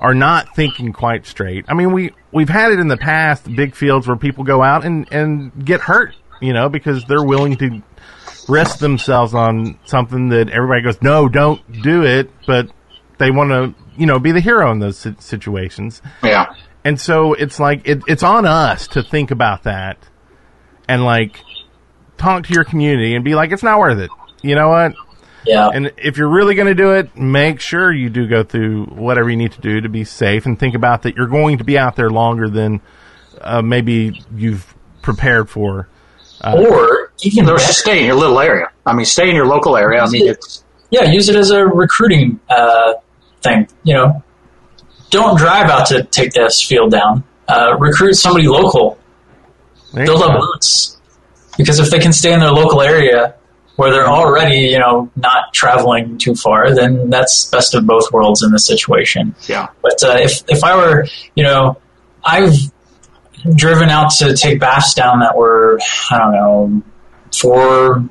are 0.00 0.14
not 0.14 0.54
thinking 0.54 0.92
quite 0.92 1.26
straight. 1.26 1.64
I 1.68 1.74
mean, 1.74 1.92
we 1.92 2.12
we've 2.30 2.48
had 2.50 2.72
it 2.72 2.78
in 2.78 2.88
the 2.88 2.98
past, 2.98 3.50
big 3.56 3.74
fields 3.74 4.06
where 4.06 4.16
people 4.16 4.44
go 4.44 4.62
out 4.62 4.84
and 4.84 5.10
and 5.10 5.64
get 5.64 5.80
hurt, 5.80 6.14
you 6.40 6.52
know, 6.52 6.68
because 6.68 7.04
they're 7.04 7.24
willing 7.24 7.56
to 7.56 7.82
risk 8.48 8.78
themselves 8.78 9.34
on 9.34 9.78
something 9.84 10.30
that 10.30 10.48
everybody 10.48 10.82
goes, 10.82 11.00
no, 11.02 11.28
don't 11.28 11.82
do 11.82 12.04
it, 12.04 12.30
but 12.46 12.70
they 13.18 13.30
want 13.30 13.50
to, 13.50 13.74
you 13.96 14.06
know, 14.06 14.18
be 14.18 14.32
the 14.32 14.40
hero 14.40 14.72
in 14.72 14.78
those 14.78 15.06
situations. 15.18 16.00
Yeah. 16.22 16.54
And 16.84 17.00
so 17.00 17.34
it's 17.34 17.60
like 17.60 17.86
it, 17.86 18.02
it's 18.06 18.22
on 18.22 18.46
us 18.46 18.88
to 18.88 19.02
think 19.02 19.30
about 19.30 19.64
that 19.64 19.98
and 20.88 21.04
like 21.04 21.42
talk 22.16 22.44
to 22.44 22.54
your 22.54 22.64
community 22.64 23.14
and 23.14 23.24
be 23.24 23.34
like, 23.34 23.52
it's 23.52 23.62
not 23.62 23.78
worth 23.78 23.98
it. 23.98 24.10
You 24.42 24.54
know 24.54 24.68
what? 24.68 24.94
Yeah. 25.44 25.68
And 25.72 25.92
if 25.96 26.16
you're 26.16 26.28
really 26.28 26.54
going 26.54 26.68
to 26.68 26.74
do 26.74 26.92
it, 26.92 27.16
make 27.16 27.60
sure 27.60 27.92
you 27.92 28.10
do 28.10 28.26
go 28.28 28.42
through 28.42 28.86
whatever 28.86 29.30
you 29.30 29.36
need 29.36 29.52
to 29.52 29.60
do 29.60 29.80
to 29.80 29.88
be 29.88 30.04
safe 30.04 30.46
and 30.46 30.58
think 30.58 30.74
about 30.74 31.02
that 31.02 31.16
you're 31.16 31.26
going 31.26 31.58
to 31.58 31.64
be 31.64 31.78
out 31.78 31.96
there 31.96 32.10
longer 32.10 32.48
than 32.48 32.80
uh, 33.40 33.62
maybe 33.62 34.20
you've 34.34 34.74
prepared 35.02 35.48
for. 35.48 35.88
Or 36.44 37.12
even 37.22 37.48
Or 37.48 37.58
just 37.58 37.80
stay 37.80 38.00
in 38.00 38.06
your 38.06 38.14
little 38.14 38.38
area. 38.40 38.68
I 38.86 38.94
mean, 38.94 39.06
stay 39.06 39.28
in 39.28 39.34
your 39.34 39.46
local 39.46 39.76
area. 39.76 40.00
I 40.02 40.08
mean, 40.08 40.28
it's 40.28 40.64
yeah, 40.90 41.04
use 41.04 41.28
it 41.28 41.36
as 41.36 41.50
a 41.50 41.66
recruiting 41.66 42.40
uh, 42.48 42.94
thing. 43.42 43.68
You 43.82 43.94
know, 43.94 44.24
don't 45.10 45.36
drive 45.36 45.68
out 45.70 45.86
to 45.88 46.04
take 46.04 46.32
this 46.32 46.62
field 46.62 46.92
down. 46.92 47.24
Uh, 47.46 47.76
recruit 47.78 48.14
somebody 48.14 48.46
local. 48.46 48.98
Build 49.94 50.22
up 50.22 50.40
roots. 50.40 50.98
Because 51.56 51.78
if 51.80 51.90
they 51.90 51.98
can 51.98 52.12
stay 52.12 52.32
in 52.32 52.40
their 52.40 52.52
local 52.52 52.82
area 52.82 53.34
where 53.76 53.90
they're 53.90 54.08
already, 54.08 54.68
you 54.68 54.78
know, 54.78 55.10
not 55.16 55.52
traveling 55.54 56.18
too 56.18 56.34
far, 56.34 56.74
then 56.74 57.10
that's 57.10 57.48
best 57.50 57.74
of 57.74 57.86
both 57.86 58.12
worlds 58.12 58.42
in 58.42 58.52
this 58.52 58.66
situation. 58.66 59.34
yeah. 59.48 59.68
But 59.82 60.02
uh, 60.02 60.16
if 60.20 60.42
if 60.48 60.62
I 60.62 60.76
were, 60.76 61.06
you 61.34 61.44
know, 61.44 61.78
I've 62.24 62.54
driven 63.54 63.88
out 63.88 64.10
to 64.18 64.34
take 64.34 64.60
BAFs 64.60 64.94
down 64.94 65.20
that 65.20 65.36
were, 65.36 65.78
I 66.10 66.18
don't 66.18 66.32
know, 66.32 66.82
four 67.38 68.08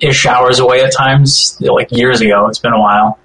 ish 0.00 0.26
hours 0.26 0.58
away 0.58 0.82
at 0.82 0.92
times, 0.92 1.56
like 1.60 1.88
years 1.90 2.20
ago. 2.20 2.46
It's 2.48 2.58
been 2.58 2.72
a 2.72 2.80
while, 2.80 3.18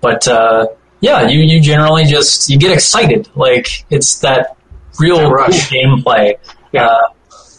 but 0.00 0.26
uh, 0.28 0.66
yeah, 1.00 1.28
you 1.28 1.40
you 1.40 1.60
generally 1.60 2.04
just 2.04 2.50
you 2.50 2.58
get 2.58 2.72
excited, 2.72 3.28
like 3.36 3.68
it's 3.90 4.18
that 4.20 4.56
real 4.98 5.18
That 5.18 5.30
rush. 5.32 5.70
cool 5.70 5.78
gameplay. 5.80 6.34
Yeah. 6.72 6.86
Uh, 6.86 7.00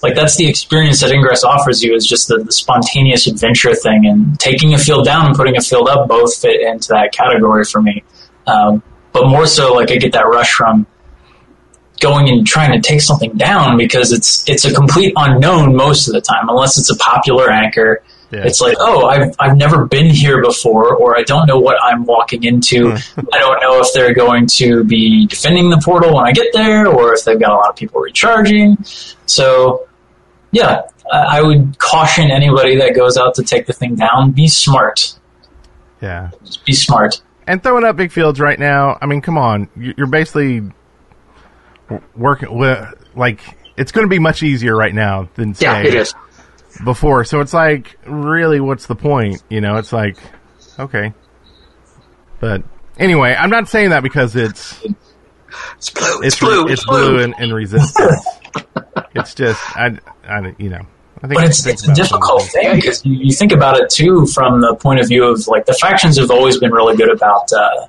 like 0.02 0.16
that's 0.16 0.38
the 0.38 0.48
experience 0.48 1.02
that 1.02 1.12
Ingress 1.12 1.44
offers 1.44 1.84
you 1.84 1.94
is 1.94 2.06
just 2.08 2.30
the, 2.30 2.38
the 2.38 2.52
spontaneous 2.54 3.28
adventure 3.28 3.76
thing, 3.76 4.06
and 4.06 4.40
taking 4.40 4.74
a 4.74 4.78
field 4.78 5.04
down 5.06 5.26
and 5.26 5.36
putting 5.36 5.58
a 5.58 5.62
field 5.62 5.90
up 5.90 6.08
both 6.08 6.36
fit 6.38 6.62
into 6.62 6.90
that 6.90 7.12
category 7.12 7.66
for 7.66 7.82
me. 7.82 8.04
Um, 8.48 8.82
but 9.12 9.28
more 9.28 9.46
so, 9.46 9.74
like 9.74 9.92
I 9.92 9.98
get 9.98 10.14
that 10.14 10.26
rush 10.28 10.52
from 10.52 10.88
going 12.00 12.30
and 12.30 12.46
trying 12.46 12.72
to 12.72 12.88
take 12.88 13.02
something 13.02 13.34
down 13.34 13.78
because 13.78 14.12
it's 14.12 14.48
it's 14.48 14.66
a 14.66 14.74
complete 14.74 15.14
unknown 15.16 15.76
most 15.76 16.08
of 16.08 16.14
the 16.14 16.22
time, 16.22 16.50
unless 16.50 16.78
it's 16.78 16.90
a 16.90 16.96
popular 16.96 17.50
anchor. 17.52 18.04
Yeah. 18.32 18.44
It's 18.46 18.62
like, 18.62 18.78
oh, 18.80 19.08
I've 19.08 19.34
I've 19.40 19.58
never 19.58 19.86
been 19.86 20.08
here 20.08 20.42
before, 20.42 20.96
or 20.96 21.18
I 21.18 21.24
don't 21.24 21.48
know 21.48 21.58
what 21.60 21.78
I'm 21.82 22.06
walking 22.06 22.44
into. 22.44 22.92
Hmm. 22.92 23.22
I 23.34 23.40
don't 23.40 23.60
know 23.62 23.80
if 23.80 23.88
they're 23.94 24.14
going 24.14 24.48
to 24.58 24.84
be 24.84 25.26
defending 25.26 25.70
the 25.70 25.82
portal 25.84 26.16
when 26.16 26.26
I 26.26 26.32
get 26.32 26.54
there, 26.54 26.88
or 26.88 27.14
if 27.14 27.26
they've 27.26 27.40
got 27.40 27.52
a 27.52 27.56
lot 27.56 27.70
of 27.70 27.76
people 27.76 28.02
recharging. 28.02 28.78
So, 29.26 29.88
yeah, 30.52 30.82
I 31.12 31.40
I 31.40 31.42
would 31.42 31.80
caution 31.80 32.30
anybody 32.30 32.78
that 32.78 32.96
goes 32.96 33.18
out 33.18 33.36
to 33.36 33.44
take 33.44 33.66
the 33.66 33.74
thing 33.74 33.96
down: 33.96 34.32
be 34.32 34.48
smart. 34.48 35.16
Yeah. 36.02 36.30
Just 36.44 36.66
be 36.66 36.74
smart. 36.74 37.22
And 37.48 37.64
throwing 37.64 37.84
up 37.84 37.96
big 37.96 38.12
fields 38.12 38.40
right 38.40 38.60
now, 38.60 38.98
I 39.02 39.08
mean, 39.08 39.22
come 39.22 39.38
on. 39.38 39.70
You're 39.76 40.06
basically 40.06 40.62
w- 41.90 42.02
working 42.16 42.58
with, 42.58 42.80
like, 43.16 43.42
it's 43.78 43.92
going 43.92 44.06
to 44.06 44.10
be 44.10 44.20
much 44.20 44.44
easier 44.44 44.76
right 44.76 44.94
now 44.94 45.30
than, 45.36 45.54
say, 45.54 45.66
Yeah, 45.66 45.82
it 45.82 45.94
is. 45.94 46.14
before. 46.84 47.24
So 47.26 47.40
it's 47.42 47.54
like, 47.54 47.98
really, 48.06 48.60
what's 48.60 48.86
the 48.88 48.96
point? 48.96 49.42
You 49.50 49.62
know, 49.62 49.78
it's 49.78 49.92
like, 49.94 50.18
okay. 50.78 51.14
But 52.40 52.64
anyway, 52.98 53.36
I'm 53.38 53.50
not 53.50 53.68
saying 53.68 53.90
that 53.90 54.04
because 54.04 54.36
it's 54.36 54.82
It's 55.78 55.90
blue. 55.90 56.18
it's 56.22 56.26
It's, 56.36 56.40
blue. 56.40 56.68
it's 56.68 56.86
blue 56.86 57.20
and, 57.20 57.34
and 57.38 57.54
resistance. 57.54 58.26
it's 59.16 59.34
just 59.36 59.60
I, 59.78 59.98
I 60.28 60.56
you 60.58 60.70
know 60.70 60.82
I 61.22 61.28
think 61.28 61.34
But 61.40 61.46
it's, 61.46 61.66
it's 61.66 61.88
a 61.88 61.94
difficult 61.94 62.44
some 62.44 62.50
thing 62.62 62.76
because 62.76 63.06
you, 63.06 63.14
you 63.14 63.34
think 63.34 63.52
about 63.52 63.80
it 63.80 63.90
too 63.90 64.26
from 64.28 64.62
the 64.62 64.76
point 64.76 65.00
of 65.00 65.08
view 65.08 65.26
of 65.26 65.46
like 65.48 65.66
the 65.66 65.74
factions 65.74 66.18
have 66.18 66.32
always 66.32 66.58
been 66.60 66.72
really 66.72 66.96
good 66.96 67.12
about 67.12 67.52
uh, 67.52 67.88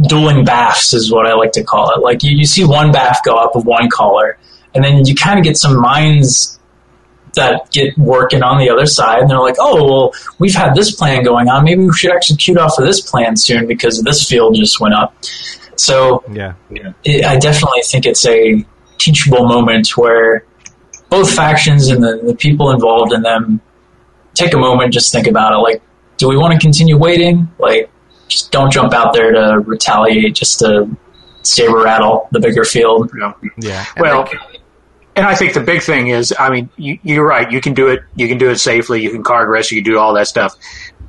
dueling 0.00 0.44
BAFs 0.44 0.94
is 0.94 1.12
what 1.12 1.26
I 1.26 1.34
like 1.34 1.52
to 1.52 1.64
call 1.64 1.90
it. 1.94 2.02
Like 2.02 2.22
you, 2.22 2.36
you 2.36 2.46
see 2.46 2.64
one 2.64 2.92
BAF 2.92 3.18
go 3.24 3.36
up 3.36 3.56
of 3.56 3.64
one 3.64 3.88
caller, 3.90 4.38
and 4.74 4.84
then 4.84 5.04
you 5.04 5.14
kind 5.14 5.38
of 5.38 5.44
get 5.44 5.56
some 5.56 5.80
minds 5.80 6.58
that 7.34 7.70
get 7.72 7.96
working 7.98 8.42
on 8.42 8.58
the 8.58 8.70
other 8.70 8.86
side, 8.86 9.20
and 9.20 9.30
they're 9.30 9.40
like, 9.40 9.56
"Oh, 9.58 9.84
well, 9.84 10.12
we've 10.38 10.54
had 10.54 10.74
this 10.74 10.94
plan 10.94 11.22
going 11.22 11.48
on. 11.48 11.64
Maybe 11.64 11.84
we 11.84 11.92
should 11.92 12.12
execute 12.12 12.58
off 12.58 12.78
of 12.78 12.84
this 12.84 13.00
plan 13.00 13.36
soon 13.36 13.66
because 13.66 14.02
this 14.02 14.28
field 14.28 14.56
just 14.56 14.80
went 14.80 14.94
up." 14.94 15.14
So 15.76 16.18
things. 16.18 16.38
Yeah, 16.70 16.92
it, 17.04 17.24
I 17.24 17.38
definitely 17.38 17.82
think 17.82 18.06
it's 18.06 18.26
a 18.26 18.64
teachable 18.98 19.46
moment 19.46 19.96
where 19.96 20.44
both 21.10 21.32
factions 21.32 21.88
and 21.88 22.02
the, 22.02 22.20
the 22.24 22.34
people 22.34 22.70
involved 22.70 23.12
in 23.12 23.22
them 23.22 23.60
take 24.34 24.52
a 24.52 24.58
moment, 24.58 24.92
just 24.92 25.12
think 25.12 25.26
about 25.26 25.52
it. 25.52 25.58
Like, 25.58 25.82
do 26.16 26.28
we 26.28 26.36
want 26.36 26.52
to 26.52 26.58
continue 26.58 26.96
waiting? 26.96 27.48
Like, 27.58 27.90
just 28.28 28.50
don't 28.50 28.72
jump 28.72 28.92
out 28.92 29.12
there 29.12 29.32
to 29.32 29.60
retaliate, 29.60 30.34
just 30.34 30.60
to 30.60 30.88
saber 31.42 31.82
rattle 31.82 32.28
the 32.32 32.40
bigger 32.40 32.64
field. 32.64 33.10
Yeah. 33.18 33.32
yeah. 33.58 33.84
And 33.96 34.02
Well, 34.02 34.20
like, 34.22 34.60
And 35.16 35.26
I 35.26 35.34
think 35.34 35.54
the 35.54 35.60
big 35.60 35.82
thing 35.82 36.08
is, 36.08 36.34
I 36.38 36.50
mean, 36.50 36.68
you, 36.76 36.98
you're 37.02 37.26
right. 37.26 37.50
You 37.50 37.60
can 37.60 37.74
do 37.74 37.88
it. 37.88 38.00
You 38.16 38.28
can 38.28 38.38
do 38.38 38.50
it 38.50 38.56
safely. 38.56 39.02
You 39.02 39.10
can 39.10 39.22
card 39.22 39.48
rest. 39.48 39.70
You 39.70 39.82
can 39.82 39.92
do 39.92 39.98
all 39.98 40.14
that 40.14 40.26
stuff. 40.26 40.54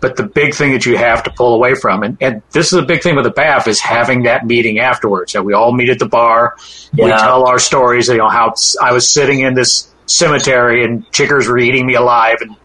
But 0.02 0.18
the 0.18 0.24
big 0.24 0.54
thing 0.54 0.74
that 0.74 0.86
you 0.86 0.98
have 0.98 1.24
to 1.24 1.32
pull 1.32 1.56
away 1.56 1.74
from, 1.74 2.04
and, 2.04 2.18
and 2.22 2.42
this 2.52 2.74
is 2.74 2.74
a 2.74 2.84
big 2.84 3.02
thing 3.02 3.16
with 3.16 3.24
the 3.24 3.32
BAF, 3.32 3.68
is 3.68 3.80
having 3.80 4.24
that 4.24 4.46
meeting 4.46 4.78
afterwards. 4.78 5.34
That 5.34 5.44
we 5.44 5.54
all 5.54 5.72
meet 5.72 5.90
at 5.90 6.00
the 6.00 6.06
bar. 6.06 6.56
We 6.94 7.08
tell 7.10 7.48
our 7.48 7.58
stories. 7.60 8.08
You 8.08 8.18
know 8.18 8.30
how 8.30 8.54
I 8.82 8.92
was 8.92 9.10
sitting 9.10 9.40
in 9.40 9.54
this 9.56 9.92
cemetery 10.06 10.84
and 10.84 11.10
chickers 11.12 11.48
were 11.48 11.58
eating 11.58 11.88
me 11.88 11.96
alive, 11.96 12.38
and 12.42 12.56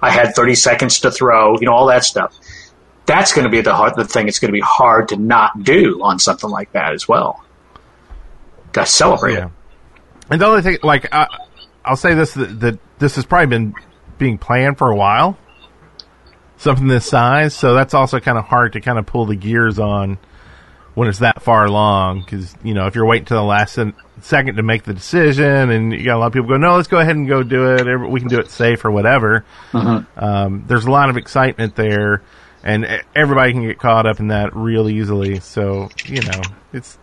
I 0.00 0.10
had 0.10 0.34
30 0.36 0.54
seconds 0.54 1.00
to 1.00 1.10
throw. 1.10 1.58
You 1.58 1.66
know 1.66 1.72
all 1.72 1.86
that 1.86 2.04
stuff. 2.04 2.38
That's 3.06 3.32
going 3.32 3.44
to 3.44 3.50
be 3.50 3.60
the 3.60 3.74
hard, 3.74 3.96
the 3.96 4.04
thing. 4.04 4.28
It's 4.28 4.38
going 4.38 4.48
to 4.48 4.52
be 4.56 4.62
hard 4.64 5.08
to 5.08 5.16
not 5.16 5.62
do 5.62 6.00
on 6.02 6.18
something 6.18 6.48
like 6.48 6.72
that 6.72 6.94
as 6.94 7.06
well. 7.06 7.44
To 8.72 8.86
celebrate 8.86 9.34
Yeah. 9.34 9.46
it. 9.46 9.50
And 10.30 10.40
the 10.40 10.46
only 10.46 10.62
thing, 10.62 10.78
like, 10.82 11.12
I, 11.12 11.26
I'll 11.84 11.96
say 11.96 12.14
this: 12.14 12.32
that, 12.34 12.60
that 12.60 12.78
this 12.98 13.16
has 13.16 13.26
probably 13.26 13.46
been 13.48 13.74
being 14.16 14.38
planned 14.38 14.78
for 14.78 14.90
a 14.90 14.96
while. 14.96 15.36
Something 16.56 16.86
this 16.88 17.04
size, 17.06 17.52
so 17.54 17.74
that's 17.74 17.92
also 17.94 18.20
kind 18.20 18.38
of 18.38 18.44
hard 18.44 18.72
to 18.72 18.80
kind 18.80 18.98
of 18.98 19.04
pull 19.04 19.26
the 19.26 19.36
gears 19.36 19.78
on 19.78 20.16
when 20.94 21.08
it's 21.08 21.18
that 21.18 21.42
far 21.42 21.66
along. 21.66 22.20
Because 22.20 22.54
you 22.62 22.72
know, 22.72 22.86
if 22.86 22.94
you're 22.94 23.04
waiting 23.04 23.26
to 23.26 23.34
the 23.34 23.42
last 23.42 23.78
second 24.22 24.56
to 24.56 24.62
make 24.62 24.84
the 24.84 24.94
decision, 24.94 25.70
and 25.70 25.92
you 25.92 26.04
got 26.04 26.16
a 26.16 26.18
lot 26.20 26.28
of 26.28 26.32
people 26.32 26.48
go, 26.48 26.56
"No, 26.56 26.76
let's 26.76 26.88
go 26.88 26.98
ahead 26.98 27.16
and 27.16 27.28
go 27.28 27.42
do 27.42 27.74
it. 27.74 28.08
We 28.08 28.18
can 28.20 28.30
do 28.30 28.38
it 28.38 28.50
safe 28.50 28.82
or 28.86 28.90
whatever." 28.90 29.44
Um, 29.74 30.64
there's 30.68 30.86
a 30.86 30.90
lot 30.90 31.10
of 31.10 31.18
excitement 31.18 31.74
there, 31.76 32.22
and 32.64 33.02
everybody 33.14 33.52
can 33.52 33.62
get 33.62 33.78
caught 33.78 34.06
up 34.06 34.18
in 34.18 34.28
that 34.28 34.56
real 34.56 34.88
easily. 34.88 35.38
So 35.40 35.90
you 36.06 36.22
know, 36.22 36.40
it's 36.72 36.98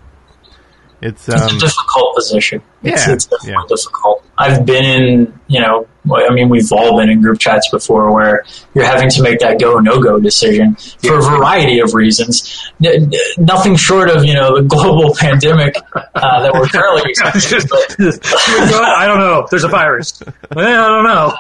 it's 1.01 1.29
um, 1.29 1.35
It's 1.43 1.53
a 1.53 1.59
difficult 1.59 2.15
position. 2.15 2.61
Yeah, 2.81 2.93
it's 2.93 3.25
definitely 3.25 3.51
yeah. 3.51 3.63
difficult. 3.67 4.25
I've 4.37 4.65
been 4.65 4.85
in, 4.85 5.39
you 5.47 5.59
know, 5.61 5.87
I 6.11 6.33
mean, 6.33 6.49
we've 6.49 6.71
all 6.71 6.97
been 6.99 7.09
in 7.09 7.21
group 7.21 7.39
chats 7.39 7.69
before 7.69 8.11
where 8.11 8.43
you're 8.73 8.85
having 8.85 9.09
to 9.11 9.21
make 9.21 9.39
that 9.39 9.59
go 9.59 9.77
no 9.79 10.01
go 10.01 10.19
decision 10.19 10.75
for 10.75 11.19
a 11.19 11.21
variety 11.21 11.79
of 11.79 11.93
reasons. 11.93 12.71
N- 12.83 13.11
nothing 13.37 13.75
short 13.75 14.09
of, 14.09 14.25
you 14.25 14.33
know, 14.33 14.57
the 14.57 14.63
global 14.63 15.13
pandemic 15.19 15.75
uh, 15.95 16.41
that 16.41 16.53
we're 16.53 16.67
currently 16.67 17.03
experiencing. 17.11 17.69
But 17.69 17.99
I 18.83 19.05
don't 19.05 19.19
know. 19.19 19.47
There's 19.49 19.63
a 19.63 19.67
virus. 19.69 20.21
I 20.51 20.55
don't 20.55 21.03
know. 21.03 21.35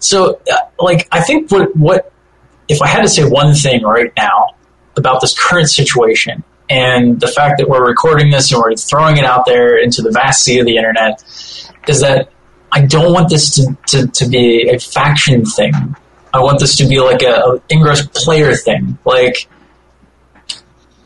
so, 0.00 0.40
uh, 0.50 0.56
like, 0.80 1.06
I 1.12 1.22
think 1.22 1.50
what 1.52 1.76
what 1.76 2.12
if 2.68 2.82
I 2.82 2.88
had 2.88 3.02
to 3.02 3.08
say 3.08 3.24
one 3.24 3.54
thing 3.54 3.82
right 3.82 4.12
now 4.16 4.54
about 4.96 5.20
this 5.20 5.34
current 5.38 5.68
situation 5.68 6.42
and 6.68 7.20
the 7.20 7.28
fact 7.28 7.58
that 7.58 7.68
we're 7.68 7.86
recording 7.86 8.30
this 8.30 8.50
and 8.52 8.60
we're 8.60 8.74
throwing 8.74 9.18
it 9.18 9.24
out 9.24 9.46
there 9.46 9.78
into 9.78 10.02
the 10.02 10.10
vast 10.10 10.42
sea 10.42 10.58
of 10.58 10.66
the 10.66 10.76
internet 10.76 11.22
is 11.86 12.00
that 12.00 12.30
I 12.72 12.84
don't 12.84 13.12
want 13.12 13.30
this 13.30 13.54
to, 13.54 13.76
to, 13.88 14.06
to 14.08 14.28
be 14.28 14.68
a 14.68 14.78
faction 14.78 15.44
thing. 15.44 15.72
I 16.34 16.40
want 16.40 16.58
this 16.58 16.76
to 16.76 16.88
be 16.88 17.00
like 17.00 17.22
a, 17.22 17.36
a 17.36 17.62
Ingress 17.70 18.06
player 18.08 18.54
thing. 18.54 18.98
Like, 19.04 19.48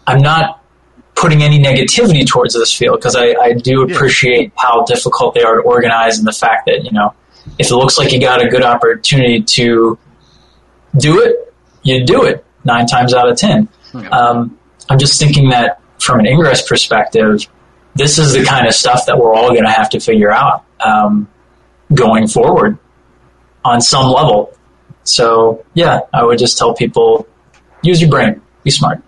I'm 0.07 0.23
not 0.23 0.65
putting 1.15 1.43
any 1.43 1.63
negativity 1.63 2.27
towards 2.27 2.55
this 2.55 2.75
field 2.75 2.99
because 2.99 3.15
I, 3.15 3.35
I 3.35 3.53
do 3.53 3.83
appreciate 3.83 4.53
how 4.57 4.85
difficult 4.85 5.35
they 5.35 5.43
are 5.43 5.57
to 5.57 5.63
organize 5.63 6.19
and 6.19 6.27
the 6.27 6.33
fact 6.33 6.67
that, 6.67 6.85
you 6.85 6.93
know, 6.93 7.15
if 7.59 7.71
it 7.71 7.75
looks 7.75 7.99
like 7.99 8.13
you 8.13 8.21
got 8.21 8.43
a 8.43 8.49
good 8.49 8.65
opportunity 8.65 9.43
to 9.43 9.99
do 10.97 11.21
it, 11.23 11.50
you 11.83 12.05
do 12.05 12.25
it 12.25 12.45
nine 12.65 12.87
times 12.87 13.15
out 13.15 13.29
of 13.29 13.37
ten. 13.37 13.69
Um, 14.13 14.59
I'm 14.89 14.99
just 14.99 15.19
thinking 15.19 15.51
that 15.51 15.81
from 15.99 16.21
an 16.21 16.27
Ingress 16.27 16.67
perspective, 16.67 17.47
this 17.95 18.19
is 18.19 18.33
the 18.33 18.45
kind 18.45 18.67
of 18.67 18.75
stuff 18.75 19.07
that 19.07 19.19
we're 19.19 19.35
all 19.35 19.51
going 19.51 19.65
to 19.65 19.71
have 19.71 19.91
to 19.91 20.01
figure 20.01 20.31
out 20.31 20.65
um, 20.85 21.29
going 21.93 22.27
forward 22.29 22.79
on 23.65 23.81
some 23.81 24.07
level. 24.07 24.53
So, 25.05 25.65
yeah, 25.75 26.01
I 26.13 26.25
would 26.25 26.39
just 26.39 26.57
tell 26.59 26.75
people 26.75 27.27
use 27.83 28.01
your 28.01 28.11
brain, 28.11 28.41
be 28.63 28.71
smart. 28.71 29.03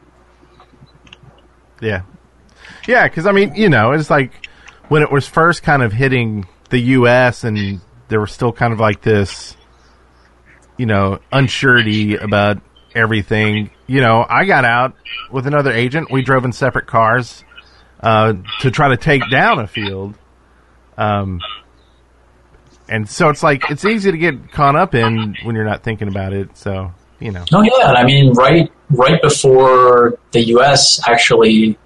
Yeah. 1.80 2.02
Yeah, 2.86 3.06
because 3.06 3.26
I 3.26 3.32
mean, 3.32 3.54
you 3.54 3.68
know, 3.68 3.92
it's 3.92 4.10
like 4.10 4.48
when 4.88 5.02
it 5.02 5.12
was 5.12 5.26
first 5.26 5.62
kind 5.62 5.82
of 5.82 5.92
hitting 5.92 6.46
the 6.70 6.78
U.S. 6.78 7.44
and 7.44 7.80
there 8.08 8.20
was 8.20 8.32
still 8.32 8.52
kind 8.52 8.72
of 8.72 8.80
like 8.80 9.02
this, 9.02 9.56
you 10.82 10.86
know, 10.86 11.20
unsurety 11.32 12.20
about 12.20 12.60
everything. 12.92 13.70
You 13.86 14.00
know, 14.00 14.26
I 14.28 14.46
got 14.46 14.64
out 14.64 14.96
with 15.30 15.46
another 15.46 15.70
agent. 15.70 16.10
We 16.10 16.22
drove 16.22 16.44
in 16.44 16.50
separate 16.50 16.88
cars 16.88 17.44
uh, 18.00 18.32
to 18.62 18.70
try 18.72 18.88
to 18.88 18.96
take 18.96 19.22
down 19.30 19.60
a 19.60 19.68
field. 19.68 20.16
Um, 20.98 21.40
and 22.88 23.08
so 23.08 23.28
it's 23.28 23.44
like 23.44 23.70
it's 23.70 23.84
easy 23.84 24.10
to 24.10 24.18
get 24.18 24.50
caught 24.50 24.74
up 24.74 24.96
in 24.96 25.36
when 25.44 25.54
you're 25.54 25.64
not 25.64 25.84
thinking 25.84 26.08
about 26.08 26.32
it. 26.32 26.56
So 26.56 26.92
you 27.20 27.30
know, 27.30 27.44
No, 27.52 27.62
yeah, 27.62 27.92
I 27.92 28.02
mean, 28.02 28.32
right, 28.32 28.68
right 28.90 29.22
before 29.22 30.18
the 30.32 30.40
U.S. 30.46 31.00
actually 31.08 31.78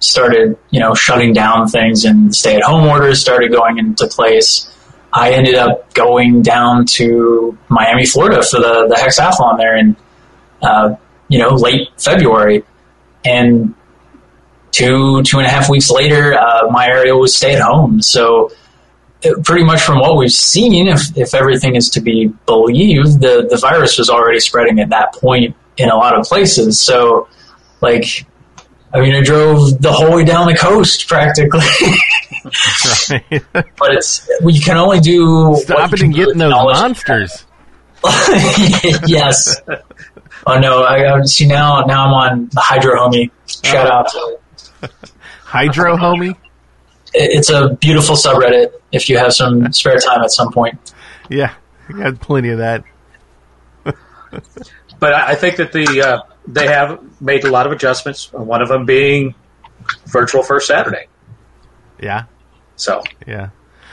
started, 0.00 0.58
you 0.68 0.78
know, 0.78 0.92
shutting 0.92 1.32
down 1.32 1.68
things 1.68 2.04
and 2.04 2.34
stay-at-home 2.34 2.86
orders 2.86 3.18
started 3.18 3.50
going 3.50 3.78
into 3.78 4.06
place, 4.08 4.70
I 5.12 5.32
ended 5.32 5.54
up 5.56 5.92
going 5.94 6.42
down 6.42 6.86
to 6.86 7.56
Miami, 7.68 8.06
Florida, 8.06 8.42
for 8.42 8.58
the 8.60 8.86
the 8.88 8.94
hexathlon 8.94 9.58
there 9.58 9.76
in, 9.76 9.96
uh, 10.62 10.94
you 11.28 11.38
know, 11.38 11.50
late 11.50 11.88
February, 11.98 12.64
and 13.24 13.74
two 14.70 15.22
two 15.22 15.38
and 15.38 15.46
a 15.46 15.50
half 15.50 15.68
weeks 15.68 15.90
later, 15.90 16.34
uh, 16.34 16.70
my 16.70 16.86
area 16.86 17.14
was 17.14 17.36
stay-at-home, 17.36 18.00
so 18.00 18.50
it- 19.22 19.44
pretty 19.44 19.64
much 19.64 19.82
from 19.82 19.98
what 20.00 20.16
we've 20.16 20.32
seen, 20.32 20.88
if, 20.88 21.16
if 21.16 21.34
everything 21.34 21.76
is 21.76 21.90
to 21.90 22.00
be 22.00 22.32
believed, 22.46 23.20
the, 23.20 23.46
the 23.48 23.56
virus 23.58 23.98
was 23.98 24.08
already 24.10 24.40
spreading 24.40 24.80
at 24.80 24.88
that 24.90 25.12
point 25.14 25.54
in 25.76 25.88
a 25.90 25.94
lot 25.94 26.18
of 26.18 26.24
places. 26.26 26.80
So, 26.80 27.28
like, 27.80 28.26
I 28.92 29.00
mean, 29.00 29.14
I 29.14 29.20
drove 29.22 29.80
the 29.80 29.92
whole 29.92 30.16
way 30.16 30.24
down 30.24 30.46
the 30.46 30.56
coast 30.56 31.06
practically. 31.06 31.60
right? 32.44 33.44
but 33.52 33.94
it's 33.94 34.28
you 34.44 34.60
can 34.60 34.76
only 34.76 35.00
do 35.00 35.50
what 35.50 35.62
stop 35.62 35.90
you 35.90 35.94
it 35.94 35.98
can 35.98 36.06
and 36.06 36.14
do 36.14 36.24
getting 36.24 36.38
those 36.38 36.52
monsters. 36.52 37.46
yes. 39.06 39.60
Oh 40.46 40.58
no! 40.58 40.82
I, 40.82 41.18
I 41.18 41.22
see 41.22 41.46
now. 41.46 41.82
Now 41.82 42.06
I'm 42.06 42.12
on 42.12 42.48
the 42.52 42.60
Hydro 42.60 42.94
Homie. 42.96 43.30
Shout 43.46 43.88
out! 43.88 44.08
to 44.10 44.38
Hydro, 45.44 45.96
homie. 45.96 46.30
it. 46.30 46.36
It's 47.12 47.50
a 47.50 47.74
beautiful 47.74 48.16
subreddit. 48.16 48.72
If 48.90 49.08
you 49.08 49.18
have 49.18 49.34
some 49.34 49.72
spare 49.72 49.98
time 49.98 50.22
at 50.22 50.32
some 50.32 50.52
point. 50.52 50.94
Yeah, 51.28 51.54
I 51.88 51.92
got 51.92 52.20
plenty 52.20 52.48
of 52.48 52.58
that. 52.58 52.84
But 53.84 55.14
I 55.14 55.32
I 55.32 55.34
think 55.34 55.56
that 55.56 55.72
the 55.72 56.00
uh, 56.00 56.22
they 56.46 56.66
have 56.66 57.20
made 57.20 57.44
a 57.44 57.50
lot 57.50 57.66
of 57.66 57.72
adjustments. 57.72 58.32
One 58.32 58.62
of 58.62 58.68
them 58.68 58.86
being 58.86 59.34
virtual 60.06 60.42
first 60.42 60.66
Saturday. 60.66 61.06
Yeah, 62.02 62.24
So, 62.76 63.02
yeah. 63.26 63.50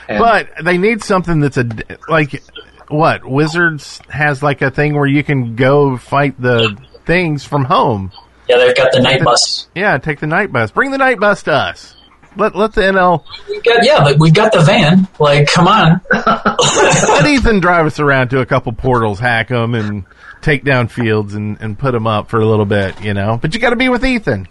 But 0.08 0.50
they 0.64 0.76
need 0.76 1.02
something 1.04 1.38
that's 1.38 1.56
a 1.56 1.68
like 2.08 2.42
what 2.88 3.24
Wizards 3.24 4.00
has 4.08 4.42
like 4.42 4.60
a 4.60 4.70
thing 4.70 4.94
where 4.94 5.06
you 5.06 5.22
can 5.22 5.54
go 5.54 5.96
fight 5.96 6.40
the 6.40 6.76
things 7.06 7.44
from 7.44 7.64
home. 7.64 8.10
Yeah, 8.48 8.58
they've 8.58 8.76
got 8.76 8.90
the 8.90 9.00
night 9.00 9.22
bus. 9.22 9.68
Yeah, 9.76 9.96
take 9.98 10.18
the 10.18 10.26
night 10.26 10.52
bus. 10.52 10.72
Bring 10.72 10.90
the 10.90 10.98
night 10.98 11.20
bus 11.20 11.44
to 11.44 11.52
us. 11.52 11.94
Let 12.36 12.56
let 12.56 12.72
the 12.72 12.82
NL 12.82 13.24
We've 13.48 13.62
got, 13.62 13.84
yeah, 13.84 14.02
but 14.02 14.18
we've 14.18 14.34
got 14.34 14.52
the 14.52 14.60
van. 14.60 15.08
Like, 15.18 15.48
come 15.48 15.68
on. 15.68 16.00
let 16.12 17.26
Ethan 17.26 17.60
drive 17.60 17.86
us 17.86 18.00
around 18.00 18.30
to 18.30 18.40
a 18.40 18.46
couple 18.46 18.72
portals, 18.72 19.18
hack 19.18 19.48
them, 19.48 19.74
and 19.74 20.04
take 20.40 20.64
down 20.64 20.88
fields 20.88 21.34
and 21.34 21.60
and 21.60 21.78
put 21.78 21.92
them 21.92 22.06
up 22.06 22.28
for 22.28 22.38
a 22.38 22.46
little 22.46 22.64
bit. 22.66 23.00
You 23.02 23.14
know, 23.14 23.38
but 23.40 23.54
you 23.54 23.60
got 23.60 23.70
to 23.70 23.76
be 23.76 23.88
with 23.88 24.04
Ethan. 24.04 24.48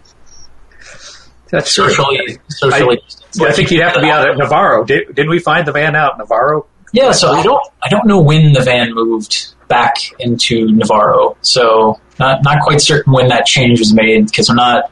That's 1.50 1.74
true. 1.74 1.90
Socially, 1.90 2.38
socially. 2.48 3.00
Yeah, 3.34 3.48
I 3.48 3.52
think 3.52 3.70
you'd 3.70 3.82
have 3.82 3.94
to 3.94 4.00
be 4.00 4.10
out 4.10 4.28
at 4.28 4.36
Navarro. 4.36 4.84
Did, 4.84 5.14
didn't 5.14 5.30
we 5.30 5.38
find 5.38 5.66
the 5.66 5.72
van 5.72 5.94
out 5.96 6.12
in 6.12 6.18
Navarro? 6.18 6.66
Yeah, 6.92 7.12
so 7.12 7.30
I 7.30 7.42
don't 7.42 7.62
I 7.82 7.88
don't 7.88 8.06
know 8.06 8.20
when 8.20 8.52
the 8.52 8.60
van 8.60 8.94
moved 8.94 9.54
back 9.68 9.96
into 10.18 10.72
Navarro. 10.72 11.36
So 11.42 12.00
not 12.18 12.42
not 12.42 12.62
quite 12.62 12.80
certain 12.80 13.12
when 13.12 13.28
that 13.28 13.46
change 13.46 13.78
was 13.78 13.94
made 13.94 14.26
because 14.26 14.48
I'm 14.48 14.56
not 14.56 14.90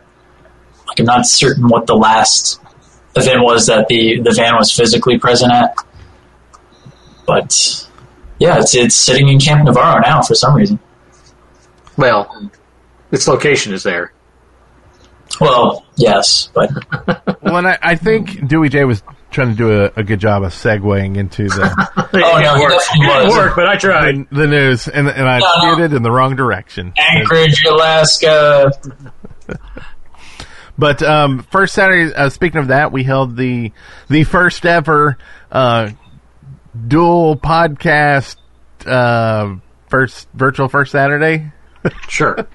like 0.87 1.01
I'm 1.01 1.07
not 1.07 1.27
certain 1.27 1.69
what 1.69 1.87
the 1.87 1.97
last 1.97 2.61
event 3.17 3.43
was 3.43 3.67
that 3.67 3.89
the 3.89 4.21
the 4.21 4.33
van 4.33 4.55
was 4.57 4.73
physically 4.73 5.19
present 5.19 5.53
at. 5.53 5.77
But 7.27 7.89
yeah, 8.39 8.59
it's 8.59 8.75
it's 8.75 8.95
sitting 8.95 9.29
in 9.29 9.39
Camp 9.41 9.65
Navarro 9.65 10.01
now 10.01 10.23
for 10.23 10.35
some 10.35 10.55
reason. 10.55 10.79
Well, 11.97 12.51
its 13.11 13.27
location 13.27 13.75
is 13.75 13.83
there. 13.83 14.13
Well, 15.41 15.85
yes, 15.97 16.51
but 16.55 16.71
Well, 17.43 17.57
and 17.59 17.69
I, 17.69 17.79
I 17.83 17.95
think 17.97 18.47
Dewey 18.49 18.69
J 18.69 18.85
was 18.85 19.03
trying 19.31 19.51
to 19.51 19.55
do 19.57 19.83
a, 19.85 19.93
a 19.97 20.03
good 20.03 20.19
job 20.21 20.43
of 20.43 20.53
segueing 20.53 21.17
into 21.17 21.45
the 21.45 21.63
oh 21.97 22.09
no, 22.13 22.55
he 22.57 22.63
definitely 22.63 22.77
It 22.77 23.03
didn't 23.03 23.27
was. 23.29 23.37
work, 23.37 23.57
but 23.57 23.67
I 23.69 23.77
tried. 23.77 24.15
the, 24.31 24.35
the 24.37 24.47
news, 24.47 24.89
and 24.89 25.07
and 25.09 25.29
I 25.29 25.39
No, 25.39 25.47
no. 25.47 25.75
steered 25.75 25.93
it 25.93 25.97
in 25.97 26.03
the 26.03 26.11
wrong 26.11 26.35
direction. 26.37 26.93
Anchorage, 26.99 27.63
Alaska. 27.69 28.71
But 30.77 31.03
um, 31.03 31.41
first 31.51 31.75
Saturday, 31.75 32.15
uh, 32.15 32.29
speaking 32.29 32.61
of 32.61 32.69
that, 32.69 32.93
we 32.93 33.03
held 33.03 33.37
the 33.37 33.73
the 34.09 34.23
first 34.23 34.65
ever 34.65 35.19
uh, 35.51 35.91
dual 36.87 37.35
podcast 37.37 38.37
uh, 38.87 39.57
first 39.89 40.29
virtual 40.35 40.69
first 40.69 40.93
Saturday, 40.93 41.51
Sure. 42.09 42.47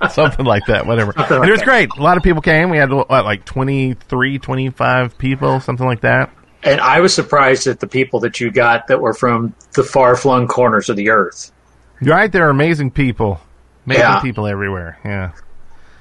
something 0.10 0.44
like 0.44 0.66
that, 0.66 0.86
whatever. 0.86 1.12
Something 1.12 1.36
and 1.38 1.48
it 1.48 1.50
was 1.50 1.60
that. 1.60 1.66
great. 1.66 1.90
A 1.96 2.02
lot 2.02 2.16
of 2.16 2.22
people 2.22 2.42
came. 2.42 2.70
We 2.70 2.78
had 2.78 2.92
what, 2.92 3.08
like 3.10 3.44
23, 3.44 4.38
25 4.38 5.18
people, 5.18 5.60
something 5.60 5.86
like 5.86 6.00
that. 6.02 6.30
And 6.62 6.80
I 6.80 7.00
was 7.00 7.12
surprised 7.14 7.66
at 7.66 7.80
the 7.80 7.86
people 7.86 8.20
that 8.20 8.40
you 8.40 8.50
got 8.50 8.86
that 8.88 9.00
were 9.00 9.12
from 9.14 9.54
the 9.74 9.82
far 9.84 10.16
flung 10.16 10.46
corners 10.48 10.88
of 10.88 10.96
the 10.96 11.10
earth. 11.10 11.52
Right, 12.00 12.30
there 12.32 12.46
are 12.46 12.50
amazing 12.50 12.90
people, 12.90 13.40
amazing 13.86 14.02
Yeah. 14.02 14.20
people 14.20 14.46
everywhere. 14.46 14.98
Yeah. 15.04 15.32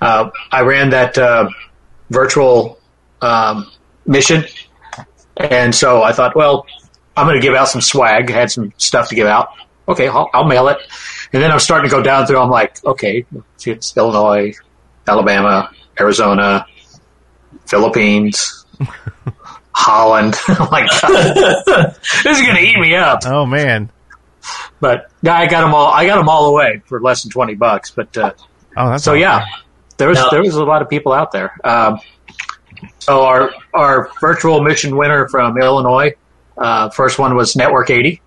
Uh, 0.02 0.30
I 0.52 0.62
ran 0.62 0.90
that 0.92 1.18
uh, 1.18 1.50
virtual 2.10 2.80
um, 3.22 3.70
mission, 4.06 4.46
and 5.38 5.74
so 5.74 6.04
I 6.04 6.12
thought, 6.14 6.36
well, 6.36 6.66
I'm 7.16 7.26
going 7.28 7.40
to 7.40 7.46
give 7.46 7.56
out 7.56 7.68
some 7.70 7.82
swag. 7.82 8.30
Had 8.30 8.52
some 8.52 8.74
stuff 8.78 9.10
to 9.10 9.16
give 9.16 9.28
out. 9.28 9.50
Okay, 9.88 10.08
I'll, 10.08 10.30
I'll 10.34 10.46
mail 10.46 10.68
it. 10.70 10.78
And 11.34 11.42
then 11.42 11.52
I'm 11.52 11.60
starting 11.60 11.90
to 11.90 11.96
go 11.96 12.02
down 12.04 12.26
through. 12.28 12.38
I'm 12.38 12.50
like, 12.50 12.84
okay, 12.86 13.26
it's 13.66 13.98
Illinois, 13.98 14.54
Alabama, 15.08 15.72
Arizona, 16.00 16.66
Philippines, 17.68 18.66
Holland. 19.74 20.36
I'm 20.48 20.70
like, 20.70 20.90
God, 21.02 21.12
this 22.24 22.40
is 22.40 22.42
going 22.42 22.56
to 22.56 22.62
eat 22.62 22.78
me 22.80 22.96
up. 22.96 23.22
Oh 23.26 23.46
man. 23.46 23.90
But 24.80 25.10
yeah, 25.22 25.36
I 25.38 25.48
got 25.48 25.62
them 25.62 25.74
all. 25.74 25.88
I 25.88 26.06
got 26.06 26.18
them 26.18 26.28
all 26.30 26.48
away 26.48 26.82
for 26.86 27.00
less 27.02 27.24
than 27.24 27.32
twenty 27.32 27.56
bucks. 27.56 27.92
But 27.92 28.16
uh, 28.18 28.34
Oh, 28.76 28.90
that's 28.90 29.04
so 29.04 29.12
awesome. 29.12 29.22
yeah, 29.22 29.46
there 29.98 30.10
was 30.10 30.18
Now- 30.18 30.30
there 30.30 30.42
was 30.42 30.56
a 30.56 30.64
lot 30.66 30.82
of 30.82 30.90
people 30.90 31.14
out 31.14 31.32
there. 31.32 31.58
Um, 31.64 32.00
so 33.00 33.24
our 33.24 33.52
our 33.74 34.10
virtual 34.20 34.62
mission 34.62 34.98
winner 34.98 35.30
from 35.30 35.58
Illinois, 35.58 36.14
uh, 36.58 36.90
first 36.90 37.18
one 37.20 37.36
was 37.38 37.56
Network 37.56 37.90
eighty, 37.90 38.22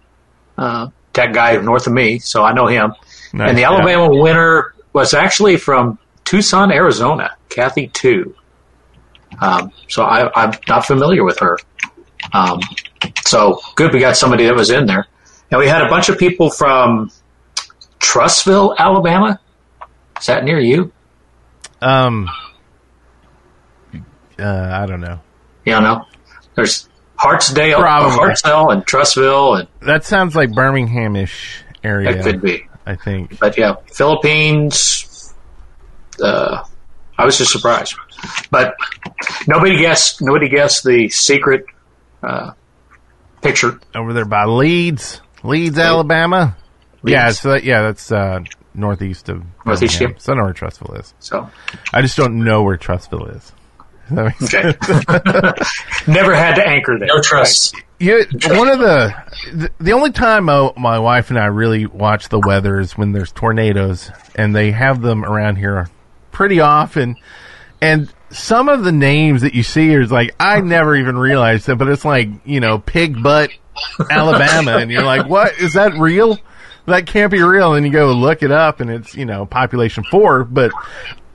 uh, 0.57 0.89
tech 1.17 1.33
guy 1.33 1.57
north 1.57 1.87
of 1.87 1.93
me, 1.93 2.19
so 2.19 2.45
I 2.45 2.53
know 2.53 2.67
him. 2.67 2.93
Nice, 3.33 3.49
and 3.49 3.57
the 3.57 3.63
yeah. 3.63 3.73
Alabama 3.73 4.09
winner 4.11 4.75
was 4.93 5.15
actually 5.15 5.57
from 5.57 5.99
Tucson, 6.25 6.71
Arizona, 6.71 7.37
Kathy 7.49 7.89
Two. 7.89 8.35
Um, 9.41 9.73
so 9.89 10.05
I, 10.05 10.31
I'm 10.35 10.53
not 10.69 10.87
familiar 10.87 11.25
with 11.25 11.39
her. 11.41 11.59
Um, 12.33 12.61
so 13.25 13.61
good, 13.75 13.93
we 13.93 14.01
got 14.01 14.17
somebody 14.17 14.45
that 14.45 14.55
was 14.55 14.71
in 14.71 14.87
there, 14.87 15.07
and 15.51 15.59
we 15.59 15.67
had 15.67 15.83
a 15.83 15.89
bunch 15.89 16.09
of 16.09 16.19
people 16.19 16.51
from 16.51 17.11
Trussville, 17.99 18.77
Alabama. 18.77 19.41
Is 20.21 20.27
that 20.27 20.45
near 20.45 20.61
you? 20.61 20.93
Um. 21.81 22.29
Uh, 24.39 24.69
I 24.83 24.85
don't 24.85 25.01
know. 25.01 25.21
You 25.65 25.81
know, 25.81 26.05
there's 26.55 26.89
Hartsdale. 27.19 27.77
Hartsdale, 27.83 28.73
and 28.73 28.87
Trussville, 28.87 29.59
and 29.61 29.69
That 29.81 30.05
sounds 30.05 30.35
like 30.37 30.51
Birminghamish 30.51 31.63
area. 31.83 32.15
that 32.15 32.23
could 32.25 32.43
be. 32.43 32.67
I 32.87 32.95
think. 32.95 33.39
But 33.39 33.59
yeah, 33.59 33.75
Philippines. 33.93 35.35
Uh, 36.23 36.65
I 37.19 37.25
was 37.25 37.37
just 37.39 37.53
surprised, 37.53 37.95
but 38.51 38.75
nobody 39.49 39.79
guessed. 39.79 40.21
Nobody 40.23 40.49
guessed 40.49 40.85
the 40.85 41.09
secret 41.09 41.65
uh, 42.23 42.53
picture. 43.43 43.81
Over 43.95 44.13
there 44.13 44.25
by 44.25 44.45
Leeds, 44.45 45.21
Leeds, 45.43 45.79
Alabama. 45.79 46.57
Yeah, 47.03 47.31
so 47.31 47.51
that, 47.53 47.65
yeah, 47.65 47.83
that's 47.83 48.11
uh, 48.11 48.41
northeast 48.75 49.29
of 49.29 49.43
Northeast, 49.65 49.99
Birmingham. 49.99 50.17
yeah. 50.17 50.23
So 50.23 50.33
I 50.33 50.37
know 50.37 50.45
where 50.45 50.55
Trussville 50.55 51.01
is. 51.01 51.15
So 51.21 51.51
I 51.93 52.03
just 52.03 52.17
don't 52.17 52.43
know 52.45 52.63
where 52.63 52.77
Trussville 52.77 53.35
is. 53.37 53.53
Does 54.09 54.17
that 54.17 54.25
make 54.25 54.51
sense? 54.51 55.09
okay, 55.09 55.53
never 56.13 56.35
had 56.35 56.55
to 56.55 56.67
anchor 56.67 56.99
there. 56.99 57.09
No 57.09 57.21
trust. 57.21 57.75
You, 57.99 58.25
one 58.49 58.69
of 58.69 58.79
the, 58.79 59.15
the 59.53 59.71
the 59.81 59.93
only 59.93 60.13
time 60.13 60.45
my, 60.45 60.71
my 60.77 60.99
wife 60.99 61.31
and 61.31 61.39
I 61.39 61.47
really 61.47 61.87
watch 61.87 62.29
the 62.29 62.39
weather 62.39 62.79
is 62.79 62.97
when 62.97 63.13
there's 63.13 63.33
tornadoes, 63.33 64.11
and 64.35 64.55
they 64.55 64.71
have 64.71 65.01
them 65.01 65.25
around 65.25 65.57
here 65.57 65.89
pretty 66.31 66.61
often. 66.61 67.17
And 67.81 68.13
some 68.31 68.69
of 68.69 68.85
the 68.85 68.93
names 68.93 69.43
that 69.43 69.55
you 69.55 69.63
see 69.63 69.93
is 69.93 70.13
like 70.13 70.35
I 70.39 70.61
never 70.61 70.95
even 70.95 71.17
realized 71.17 71.69
it, 71.69 71.77
but 71.77 71.89
it's 71.89 72.05
like 72.05 72.29
you 72.45 72.61
know 72.61 72.79
Pig 72.79 73.23
Butt, 73.23 73.51
Alabama, 74.11 74.77
and 74.77 74.91
you're 74.91 75.05
like, 75.05 75.29
what 75.29 75.59
is 75.59 75.73
that 75.73 75.95
real? 75.95 76.39
That 76.87 77.07
can't 77.07 77.33
be 77.33 77.43
real. 77.43 77.75
And 77.75 77.85
you 77.85 77.93
go 77.93 78.13
look 78.13 78.43
it 78.43 78.53
up, 78.53 78.81
and 78.81 78.91
it's 78.91 79.15
you 79.15 79.25
know 79.25 79.47
population 79.47 80.05
four, 80.05 80.45
but 80.45 80.71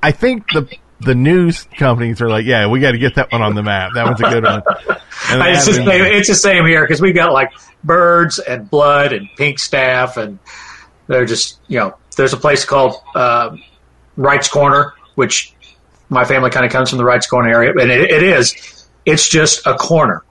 I 0.03 0.12
think 0.12 0.47
the 0.53 0.69
the 1.02 1.16
news 1.16 1.64
companies 1.78 2.22
are 2.22 2.30
like, 2.30 2.46
yeah, 2.46 2.68
we 2.68 2.80
got 2.80 2.92
to 2.92 3.00
get 3.00 3.16
that 3.16 3.32
one 3.32 3.42
on 3.42 3.56
the 3.56 3.64
map. 3.64 3.92
That 3.96 4.06
one's 4.06 4.22
a 4.22 4.30
good 4.30 4.44
one. 4.44 4.64
And 5.30 5.42
It's, 5.44 5.66
they 5.66 5.72
just, 5.72 5.78
have 5.78 5.78
it 5.78 5.80
in 5.80 5.86
there. 5.86 6.14
it's 6.14 6.28
the 6.28 6.36
same 6.36 6.66
here 6.66 6.84
because 6.84 7.02
we've 7.02 7.16
got 7.16 7.34
like 7.34 7.52
birds 7.84 8.40
and 8.40 8.70
blood 8.70 9.14
and 9.14 9.28
pink 9.38 9.60
staff, 9.60 10.18
and 10.18 10.40
they're 11.08 11.26
just 11.26 11.60
you 11.68 11.80
know. 11.80 11.96
There's 12.18 12.34
a 12.34 12.38
place 12.38 12.66
called 12.66 12.96
uh, 13.16 13.56
Wright's 14.18 14.50
Corner, 14.50 14.94
which 15.16 15.56
my 16.10 16.26
family 16.26 16.50
kind 16.50 16.66
of 16.66 16.72
comes 16.72 16.90
from 16.90 16.98
the 16.98 17.06
Wright's 17.06 17.26
Corner 17.26 17.50
area, 17.50 17.72
and 17.72 17.90
it, 17.90 18.12
it 18.12 18.24
is. 18.24 18.88
It's 19.06 19.28
just 19.28 19.66
a 19.66 19.76
corner. 19.76 20.24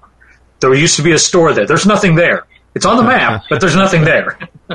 There 0.61 0.73
used 0.75 0.97
to 0.97 1.03
be 1.03 1.13
a 1.13 1.19
store 1.19 1.55
there. 1.55 1.67
There's 1.67 1.87
nothing 1.87 2.15
there. 2.15 2.45
It's 2.75 2.85
on 2.85 2.99
the 2.99 3.03
map, 3.03 3.45
but 3.51 3.61
there's 3.61 3.75
nothing 3.75 4.05
there. 4.05 4.39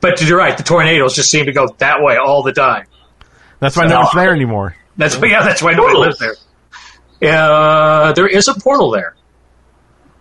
but 0.00 0.20
you're 0.20 0.36
right. 0.36 0.56
The 0.56 0.64
tornadoes 0.64 1.14
just 1.14 1.30
seem 1.30 1.46
to 1.46 1.52
go 1.52 1.68
that 1.78 2.02
way 2.02 2.16
all 2.16 2.42
the 2.42 2.52
time. 2.52 2.86
That's 3.60 3.76
why 3.76 3.86
no 3.86 4.00
one's 4.00 4.12
there 4.14 4.34
anymore. 4.34 4.76
That's 4.98 5.16
yeah. 5.22 5.42
That's 5.42 5.62
why 5.62 5.72
nobody 5.72 5.96
lives 5.98 6.18
there. 6.18 6.34
Uh, 7.22 8.12
there 8.12 8.26
is 8.26 8.48
a 8.48 8.54
portal 8.54 8.90
there. 8.90 9.14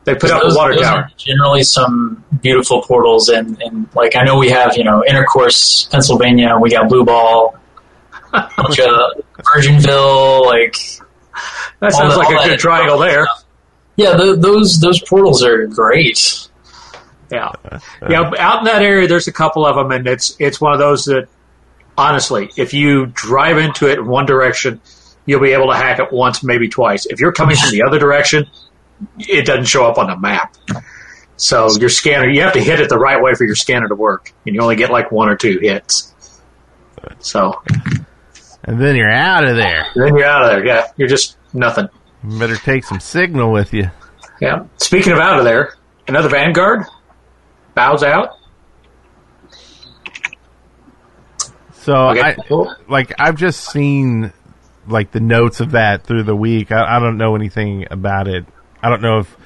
They 0.05 0.15
put 0.15 0.31
out 0.31 0.41
those, 0.43 0.55
a 0.55 0.57
water 0.57 0.75
tower. 0.75 1.11
generally 1.17 1.63
some 1.63 2.23
beautiful 2.41 2.81
portals, 2.81 3.27
and, 3.27 3.61
and 3.61 3.89
like 3.93 4.15
I 4.15 4.23
know 4.23 4.37
we 4.37 4.49
have 4.49 4.77
you 4.77 4.85
know 4.85 5.03
Intercourse, 5.05 5.89
Pennsylvania. 5.91 6.57
We 6.61 6.69
got 6.69 6.87
Blue 6.87 7.03
Ball, 7.03 7.57
bunch 8.31 8.79
of 8.79 8.89
Virginville, 9.53 10.45
like 10.45 10.75
That 11.81 11.91
sounds 11.91 12.13
the- 12.13 12.19
like 12.19 12.45
a 12.45 12.47
good 12.49 12.59
triangle 12.59 12.97
there. 12.97 13.27
Yeah, 13.97 14.15
th 14.15 14.39
those 14.39 14.79
those 14.79 15.01
portals 15.01 15.43
are 15.43 15.67
great. 15.67 16.47
Yeah, 17.29 17.51
yeah. 18.07 18.31
Out 18.39 18.59
in 18.59 18.65
that 18.65 18.81
area, 18.81 19.07
there's 19.07 19.27
a 19.27 19.33
couple 19.33 19.65
of 19.65 19.75
them, 19.75 19.91
and 19.91 20.07
it's 20.07 20.35
it's 20.39 20.61
one 20.61 20.71
of 20.71 20.79
those 20.79 21.03
that 21.05 21.27
honestly, 21.97 22.49
if 22.55 22.73
you 22.73 23.07
drive 23.07 23.57
into 23.57 23.87
it 23.89 23.99
in 23.99 24.07
one 24.07 24.25
direction, 24.25 24.79
you'll 25.25 25.41
be 25.41 25.51
able 25.51 25.67
to 25.71 25.75
hack 25.75 25.99
it 25.99 26.11
once, 26.11 26.43
maybe 26.43 26.67
twice. 26.69 27.05
If 27.05 27.19
you're 27.19 27.31
coming 27.33 27.55
from 27.55 27.71
the 27.71 27.83
other 27.83 27.99
direction, 27.99 28.45
it 29.19 29.45
doesn't 29.45 29.65
show 29.65 29.85
up 29.85 29.97
on 29.97 30.07
the 30.07 30.17
map. 30.17 30.55
So 31.35 31.69
your 31.79 31.89
scanner, 31.89 32.27
you 32.29 32.41
have 32.41 32.53
to 32.53 32.61
hit 32.61 32.79
it 32.79 32.89
the 32.89 32.97
right 32.97 33.21
way 33.21 33.33
for 33.35 33.43
your 33.45 33.55
scanner 33.55 33.87
to 33.87 33.95
work, 33.95 34.33
and 34.45 34.55
you 34.55 34.61
only 34.61 34.75
get 34.75 34.89
like 34.89 35.11
one 35.11 35.29
or 35.29 35.35
two 35.35 35.59
hits. 35.59 36.13
So 37.19 37.61
And 38.63 38.79
then 38.81 38.95
you're 38.95 39.11
out 39.11 39.43
of 39.45 39.55
there. 39.55 39.85
then 39.95 40.17
you're 40.17 40.25
out 40.25 40.43
of 40.43 40.49
there. 40.49 40.65
Yeah, 40.65 40.87
you're 40.97 41.07
just 41.07 41.37
nothing. 41.53 41.87
You 42.27 42.39
better 42.39 42.55
take 42.55 42.83
some 42.83 42.99
signal 42.99 43.51
with 43.51 43.73
you. 43.73 43.89
Yeah. 44.41 44.65
Speaking 44.77 45.13
of 45.13 45.19
out 45.19 45.37
of 45.39 45.45
there, 45.45 45.75
another 46.07 46.29
Vanguard 46.29 46.85
bows 47.75 48.03
out. 48.03 48.36
So 51.87 52.09
Okay, 52.09 52.21
I 52.21 52.33
cool. 52.33 52.75
like 52.89 53.13
I've 53.17 53.37
just 53.37 53.71
seen 53.71 54.33
like 54.87 55.11
the 55.11 55.21
notes 55.21 55.61
of 55.61 55.71
that 55.71 56.03
through 56.03 56.23
the 56.23 56.35
week. 56.35 56.69
I, 56.71 56.97
I 56.97 56.99
don't 56.99 57.17
know 57.17 57.35
anything 57.35 57.85
about 57.89 58.27
it. 58.27 58.45
I 58.83 58.89
don't 58.89 59.01
know 59.01 59.19
if 59.19 59.37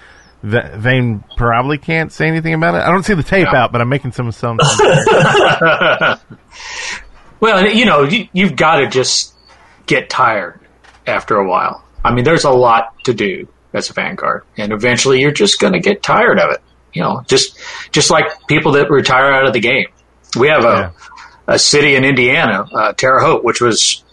Va- 0.43 0.73
Vane 0.75 1.23
probably 1.37 1.77
can't 1.77 2.11
say 2.11 2.27
anything 2.27 2.55
about 2.55 2.73
it. 2.73 2.79
I 2.79 2.89
don't 2.89 3.03
see 3.03 3.13
the 3.13 3.21
tape 3.21 3.47
Yeah. 3.53 3.59
out, 3.63 3.71
but 3.71 3.79
I'm 3.79 3.89
making 3.89 4.11
some 4.13 4.27
assumptions. 4.27 4.71
Well, 7.39 7.67
you 7.69 7.85
know, 7.85 8.03
you, 8.03 8.27
you've 8.33 8.55
got 8.55 8.77
to 8.77 8.87
just 8.87 9.33
get 9.87 10.09
tired 10.11 10.59
after 11.07 11.37
a 11.37 11.47
while. 11.47 11.83
I 12.05 12.13
mean, 12.13 12.23
there's 12.23 12.43
a 12.43 12.51
lot 12.51 12.93
to 13.05 13.13
do 13.15 13.47
as 13.73 13.89
a 13.89 13.93
Vanguard, 13.93 14.43
and 14.57 14.71
eventually 14.71 15.21
you're 15.21 15.31
just 15.31 15.59
going 15.59 15.73
to 15.73 15.79
get 15.79 16.03
tired 16.03 16.39
of 16.39 16.51
it. 16.51 16.61
You 16.93 17.01
know, 17.01 17.23
just 17.27 17.57
just 17.91 18.11
like 18.11 18.25
people 18.47 18.73
that 18.73 18.91
retire 18.91 19.31
out 19.31 19.47
of 19.47 19.53
the 19.53 19.59
game. 19.59 19.87
We 20.37 20.49
have 20.49 20.65
a 20.65 20.93
a 21.51 21.59
city 21.59 21.95
in 21.95 22.05
Indiana, 22.05 22.65
uh, 22.73 22.93
Terre 22.93 23.19
Haute, 23.19 23.43
which 23.43 23.61
was, 23.61 24.03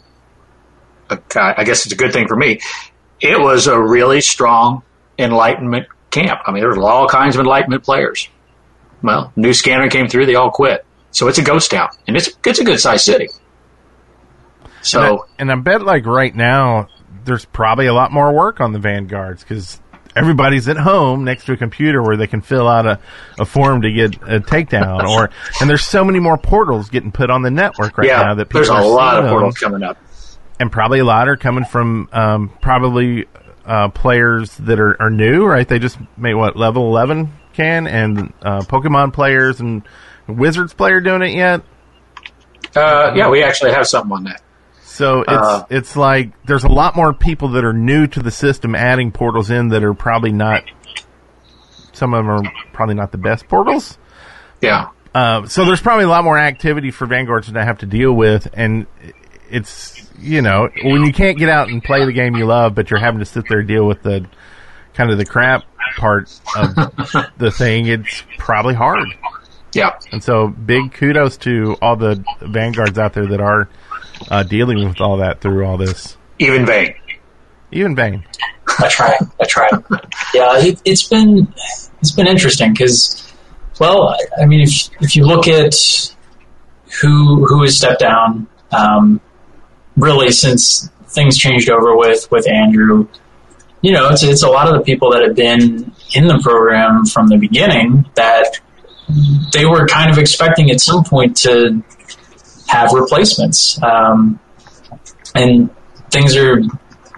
a, 1.09 1.19
I 1.37 1.65
guess 1.65 1.87
it's 1.87 1.93
a 1.93 1.97
good 1.97 2.13
thing 2.13 2.29
for 2.29 2.37
me. 2.37 2.61
It 3.21 3.41
was 3.41 3.67
a 3.67 3.81
really 3.81 4.21
strong 4.21 4.83
Enlightenment 5.19 5.87
camp. 6.11 6.41
I 6.47 6.53
mean, 6.53 6.61
there 6.61 6.69
was 6.69 6.79
all 6.79 7.09
kinds 7.09 7.37
of 7.37 7.41
Enlightenment 7.41 7.85
players. 7.85 8.29
Well, 9.03 9.33
new 9.37 9.53
scanner 9.53 9.89
came 9.89 10.09
through, 10.09 10.27
they 10.27 10.35
all 10.35 10.51
quit. 10.51 10.85
So 11.11 11.29
it's 11.29 11.39
a 11.39 11.43
ghost 11.43 11.71
town, 11.71 11.89
and 12.07 12.17
it's 12.17 12.29
it's 12.45 12.59
a 12.59 12.65
good 12.65 12.79
sized 12.79 13.05
city. 13.05 13.29
So 14.83 15.01
and, 15.01 15.19
I, 15.19 15.23
and 15.39 15.53
I 15.53 15.55
bet 15.57 15.83
like 15.83 16.05
right 16.05 16.35
now 16.35 16.89
there's 17.25 17.45
probably 17.45 17.87
a 17.87 17.95
lot 17.95 18.13
more 18.13 18.33
work 18.33 18.61
on 18.61 18.73
the 18.73 18.79
Vanguards 18.79 19.43
because 19.43 19.81
everybody's 20.17 20.69
at 20.69 20.77
home 20.77 21.25
next 21.25 21.45
to 21.47 21.53
a 21.53 21.57
computer 21.57 22.03
where 22.03 22.17
they 22.17 22.27
can 22.27 22.41
fill 22.41 22.69
out 22.69 22.87
a, 22.87 22.99
a 23.39 23.45
form 23.45 23.83
to 23.83 23.93
get 23.93 24.15
a 24.17 24.41
takedown 24.41 25.07
or 25.09 25.31
and 25.61 25.71
there's 25.71 25.85
so 25.85 26.05
many 26.05 26.19
more 26.19 26.37
portals 26.39 26.89
getting 26.91 27.13
put 27.13 27.31
on 27.31 27.43
the 27.43 27.51
network 27.51 27.97
right 27.99 28.09
yeah, 28.09 28.23
now 28.23 28.35
that 28.35 28.47
people 28.47 28.61
there's 28.61 28.69
a 28.69 28.75
are 28.75 28.87
lot 28.87 29.23
of 29.23 29.31
portals 29.31 29.57
coming 29.59 29.83
up. 29.83 29.97
and 30.59 30.73
probably 30.73 30.99
a 30.99 31.05
lot 31.05 31.29
are 31.29 31.37
coming 31.37 31.65
from 31.65 32.09
um, 32.13 32.53
probably 32.61 33.27
uh, 33.65 33.89
players 33.91 34.57
that 34.57 34.81
are, 34.81 35.01
are 35.01 35.11
new, 35.11 35.45
right? 35.45 35.69
They 35.69 35.79
just 35.79 35.99
made 36.17 36.35
what 36.35 36.57
level 36.57 36.89
eleven 36.89 37.33
can, 37.53 37.87
and 37.87 38.33
uh, 38.43 38.61
Pokemon 38.63 39.13
players 39.13 39.61
and 39.61 39.83
Wizards 40.27 40.73
player 40.73 41.01
doing 41.01 41.23
it 41.23 41.35
yet. 41.35 41.63
Uh, 42.75 43.13
yeah, 43.15 43.29
we 43.29 43.43
actually 43.43 43.73
have 43.73 43.87
something 43.87 44.13
on 44.13 44.25
that. 44.25 44.43
So 44.99 45.21
it's 45.21 45.31
Uh, 45.31 45.65
it's 45.71 45.97
like 45.97 46.33
there's 46.45 46.65
a 46.65 46.69
lot 46.69 46.97
more 46.97 47.13
people 47.15 47.51
that 47.51 47.65
are 47.65 47.73
new 47.73 48.09
to 48.09 48.21
the 48.21 48.33
system 48.33 48.75
adding 48.75 49.13
portals 49.13 49.49
in 49.49 49.69
that 49.69 49.85
are 49.85 49.95
probably 49.95 50.33
not. 50.33 50.65
Some 51.93 52.15
of 52.15 52.25
them 52.25 52.31
are 52.47 52.53
probably 52.73 52.97
not 52.97 53.13
the 53.13 53.19
best 53.19 53.47
portals. 53.49 53.97
Yeah. 54.61 54.89
Uh, 55.15 55.47
so 55.47 55.65
there's 55.65 55.81
probably 55.81 56.05
a 56.05 56.09
lot 56.09 56.25
more 56.25 56.37
activity 56.37 56.91
for 56.91 57.07
Vanguards 57.07 57.51
to 57.51 57.65
have 57.65 57.79
to 57.79 57.87
deal 57.87 58.13
with, 58.13 58.49
and 58.53 58.87
it's 59.49 60.05
you 60.19 60.43
know 60.43 60.69
when 60.83 61.05
you 61.05 61.13
can't 61.13 61.39
get 61.39 61.49
out 61.49 61.69
and 61.69 61.83
play 61.83 62.05
the 62.05 62.13
game 62.13 62.35
you 62.37 62.45
love, 62.47 62.75
but 62.75 62.91
you're 62.91 62.99
having 63.01 63.21
to 63.21 63.25
sit 63.25 63.45
there 63.49 63.61
and 63.61 63.69
deal 63.69 63.87
with 63.87 64.03
the 64.03 64.27
kind 64.95 65.13
of 65.13 65.19
the 65.19 65.25
crap 65.25 65.63
part 65.97 66.29
of 66.57 66.75
the 67.39 67.53
thing. 67.53 67.87
It's 67.87 68.25
probably 68.37 68.75
hard, 68.75 69.07
Yeah. 69.73 69.97
and 70.11 70.23
so 70.25 70.49
big 70.49 70.93
kudos 70.93 71.37
to 71.39 71.77
all 71.81 71.95
the 71.95 72.23
Vanguards 72.43 72.99
out 72.99 73.13
there 73.15 73.29
that 73.29 73.41
are 73.41 73.69
uh, 74.31 74.43
dealing 74.43 74.87
with 74.87 75.01
all 75.01 75.19
that 75.19 75.41
through 75.41 75.65
all 75.67 75.77
this. 75.77 76.17
Even 76.39 76.67
Vane. 76.67 76.95
Even 77.73 77.95
Bane. 77.95 78.25
I 78.79 78.89
tried. 78.89 79.19
I 79.41 79.45
tried. 79.47 79.71
Yeah, 80.35 80.59
it, 80.59 80.81
it's 80.85 81.03
been 81.05 81.53
it's 82.01 82.13
been 82.13 82.27
interesting 82.27 82.73
because, 82.73 83.33
well, 83.81 84.09
I- 84.11 84.43
I 84.43 84.47
mean, 84.47 84.61
if 84.61 84.89
if 85.01 85.17
you 85.17 85.25
look 85.25 85.49
at 85.49 85.75
who 87.03 87.45
who 87.47 87.63
has 87.63 87.77
stepped 87.77 88.01
down, 88.01 88.47
um, 88.73 89.21
really 89.97 90.31
since 90.31 90.89
things 91.09 91.37
changed 91.37 91.71
over 91.71 91.97
with 91.97 92.31
with 92.31 92.49
Andrew, 92.49 93.09
you 93.83 93.93
know, 93.93 94.09
it's 94.11 94.23
it's 94.23 94.43
a 94.43 94.49
lot 94.49 94.69
of 94.69 94.75
the 94.75 94.81
people 94.85 95.11
that 95.13 95.23
have 95.23 95.35
been 95.35 95.93
in 96.15 96.27
the 96.29 96.39
program 96.43 97.05
from 97.07 97.27
the 97.29 97.37
beginning 97.37 98.07
that 98.15 98.61
they 99.53 99.65
were 99.65 99.87
kind 99.87 100.11
of 100.11 100.19
expecting 100.19 100.71
at 100.71 100.81
some 100.81 101.03
point 101.05 101.37
to 101.39 101.83
have 102.69 102.93
replacements, 102.93 103.83
um, 103.83 104.39
and 105.35 105.71
things 106.11 106.37
are 106.37 106.61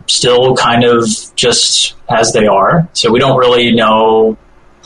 still 0.06 0.56
kind 0.56 0.84
of 0.84 1.04
just 1.36 1.94
as 2.08 2.32
they 2.32 2.46
are. 2.46 2.88
So 2.92 3.10
we 3.12 3.18
don't 3.18 3.38
really 3.38 3.72
know, 3.72 4.36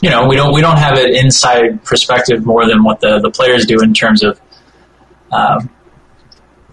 you 0.01 0.09
know, 0.09 0.27
we 0.27 0.35
don't 0.35 0.53
we 0.53 0.61
don't 0.61 0.77
have 0.77 0.97
an 0.97 1.15
inside 1.15 1.83
perspective 1.83 2.45
more 2.45 2.67
than 2.67 2.83
what 2.83 2.99
the 2.99 3.19
the 3.19 3.31
players 3.31 3.65
do 3.65 3.79
in 3.81 3.93
terms 3.93 4.23
of 4.23 4.39
um, 5.31 5.69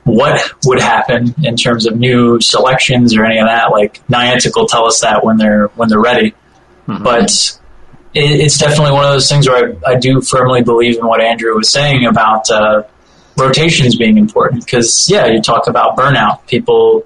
what 0.05 0.52
would 0.66 0.81
happen 0.81 1.35
in 1.42 1.57
terms 1.57 1.87
of 1.87 1.96
new 1.96 2.40
selections 2.40 3.16
or 3.16 3.24
any 3.24 3.38
of 3.38 3.46
that. 3.46 3.70
Like 3.70 4.05
Niantic 4.09 4.57
will 4.57 4.66
tell 4.66 4.87
us 4.87 5.00
that 5.00 5.24
when 5.24 5.37
they're 5.37 5.68
when 5.68 5.88
they're 5.88 6.00
ready, 6.00 6.35
but 6.87 7.31
it, 8.14 8.40
it's 8.40 8.59
definitely 8.59 8.92
one 8.92 9.05
of 9.05 9.12
those 9.12 9.28
things 9.28 9.48
where 9.48 9.76
I, 9.87 9.92
I 9.92 9.94
do 9.98 10.20
firmly 10.20 10.62
believe 10.62 10.98
in 10.98 11.07
what 11.07 11.20
Andrew 11.20 11.55
was 11.55 11.70
saying 11.70 12.07
about 12.07 12.50
uh, 12.50 12.83
rotations 13.37 13.97
being 13.97 14.18
important 14.18 14.64
because 14.64 15.09
yeah, 15.11 15.27
you 15.27 15.40
talk 15.40 15.66
about 15.66 15.97
burnout, 15.97 16.47
people 16.47 17.05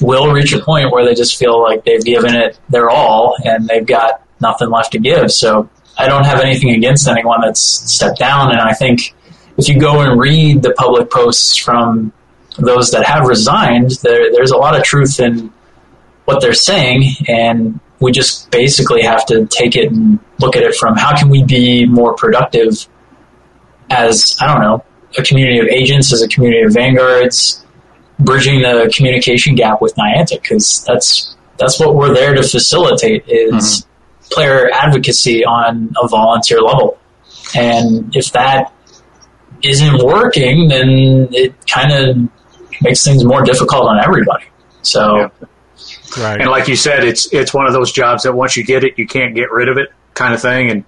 will 0.00 0.32
reach 0.32 0.52
a 0.52 0.60
point 0.60 0.90
where 0.90 1.04
they 1.04 1.14
just 1.14 1.38
feel 1.38 1.62
like 1.62 1.84
they've 1.84 2.04
given 2.04 2.34
it 2.34 2.58
their 2.68 2.90
all 2.90 3.36
and 3.44 3.68
they've 3.68 3.86
got 3.86 4.22
nothing 4.40 4.70
left 4.70 4.92
to 4.92 4.98
give. 4.98 5.30
So 5.30 5.68
I 5.98 6.08
don't 6.08 6.24
have 6.24 6.40
anything 6.40 6.70
against 6.70 7.06
anyone 7.08 7.40
that's 7.42 7.60
stepped 7.60 8.18
down. 8.18 8.50
And 8.50 8.60
I 8.60 8.72
think 8.72 9.14
if 9.56 9.68
you 9.68 9.78
go 9.78 10.00
and 10.00 10.18
read 10.18 10.62
the 10.62 10.72
public 10.72 11.10
posts 11.10 11.56
from 11.56 12.12
those 12.58 12.90
that 12.92 13.04
have 13.04 13.26
resigned, 13.26 13.90
there, 14.02 14.32
there's 14.32 14.50
a 14.50 14.56
lot 14.56 14.76
of 14.76 14.82
truth 14.82 15.20
in 15.20 15.52
what 16.24 16.40
they're 16.40 16.54
saying. 16.54 17.04
And 17.28 17.80
we 18.00 18.12
just 18.12 18.50
basically 18.50 19.02
have 19.02 19.26
to 19.26 19.46
take 19.46 19.76
it 19.76 19.92
and 19.92 20.18
look 20.38 20.56
at 20.56 20.62
it 20.62 20.74
from 20.74 20.96
how 20.96 21.16
can 21.16 21.28
we 21.28 21.44
be 21.44 21.84
more 21.84 22.14
productive 22.14 22.88
as, 23.90 24.38
I 24.40 24.46
don't 24.46 24.62
know, 24.62 24.84
a 25.18 25.22
community 25.22 25.58
of 25.58 25.66
agents, 25.66 26.12
as 26.12 26.22
a 26.22 26.28
community 26.28 26.62
of 26.62 26.72
vanguards, 26.72 27.64
bridging 28.18 28.62
the 28.62 28.92
communication 28.94 29.54
gap 29.54 29.80
with 29.80 29.94
Niantic 29.96 30.42
because 30.42 30.84
that's 30.84 31.36
that's 31.58 31.78
what 31.78 31.94
we're 31.94 32.14
there 32.14 32.34
to 32.34 32.42
facilitate 32.42 33.24
is 33.28 33.52
mm-hmm. 33.84 34.34
player 34.34 34.70
advocacy 34.72 35.44
on 35.44 35.92
a 36.02 36.08
volunteer 36.08 36.60
level. 36.60 36.98
And 37.54 38.14
if 38.14 38.32
that 38.32 38.72
isn't 39.62 40.02
working, 40.02 40.68
then 40.68 41.28
it 41.32 41.54
kind 41.66 41.92
of 41.92 42.28
makes 42.80 43.04
things 43.04 43.24
more 43.24 43.42
difficult 43.42 43.84
on 43.88 44.00
everybody. 44.00 44.44
So 44.82 45.16
Yeah. 45.16 45.28
Right. 46.18 46.40
And 46.40 46.50
like 46.50 46.68
you 46.68 46.76
said, 46.76 47.04
it's 47.04 47.32
it's 47.32 47.54
one 47.54 47.66
of 47.66 47.72
those 47.72 47.92
jobs 47.92 48.24
that 48.24 48.34
once 48.34 48.56
you 48.56 48.64
get 48.64 48.84
it, 48.84 48.98
you 48.98 49.06
can't 49.06 49.34
get 49.34 49.50
rid 49.50 49.68
of 49.68 49.78
it, 49.78 49.90
kind 50.14 50.34
of 50.34 50.42
thing. 50.42 50.70
And 50.70 50.84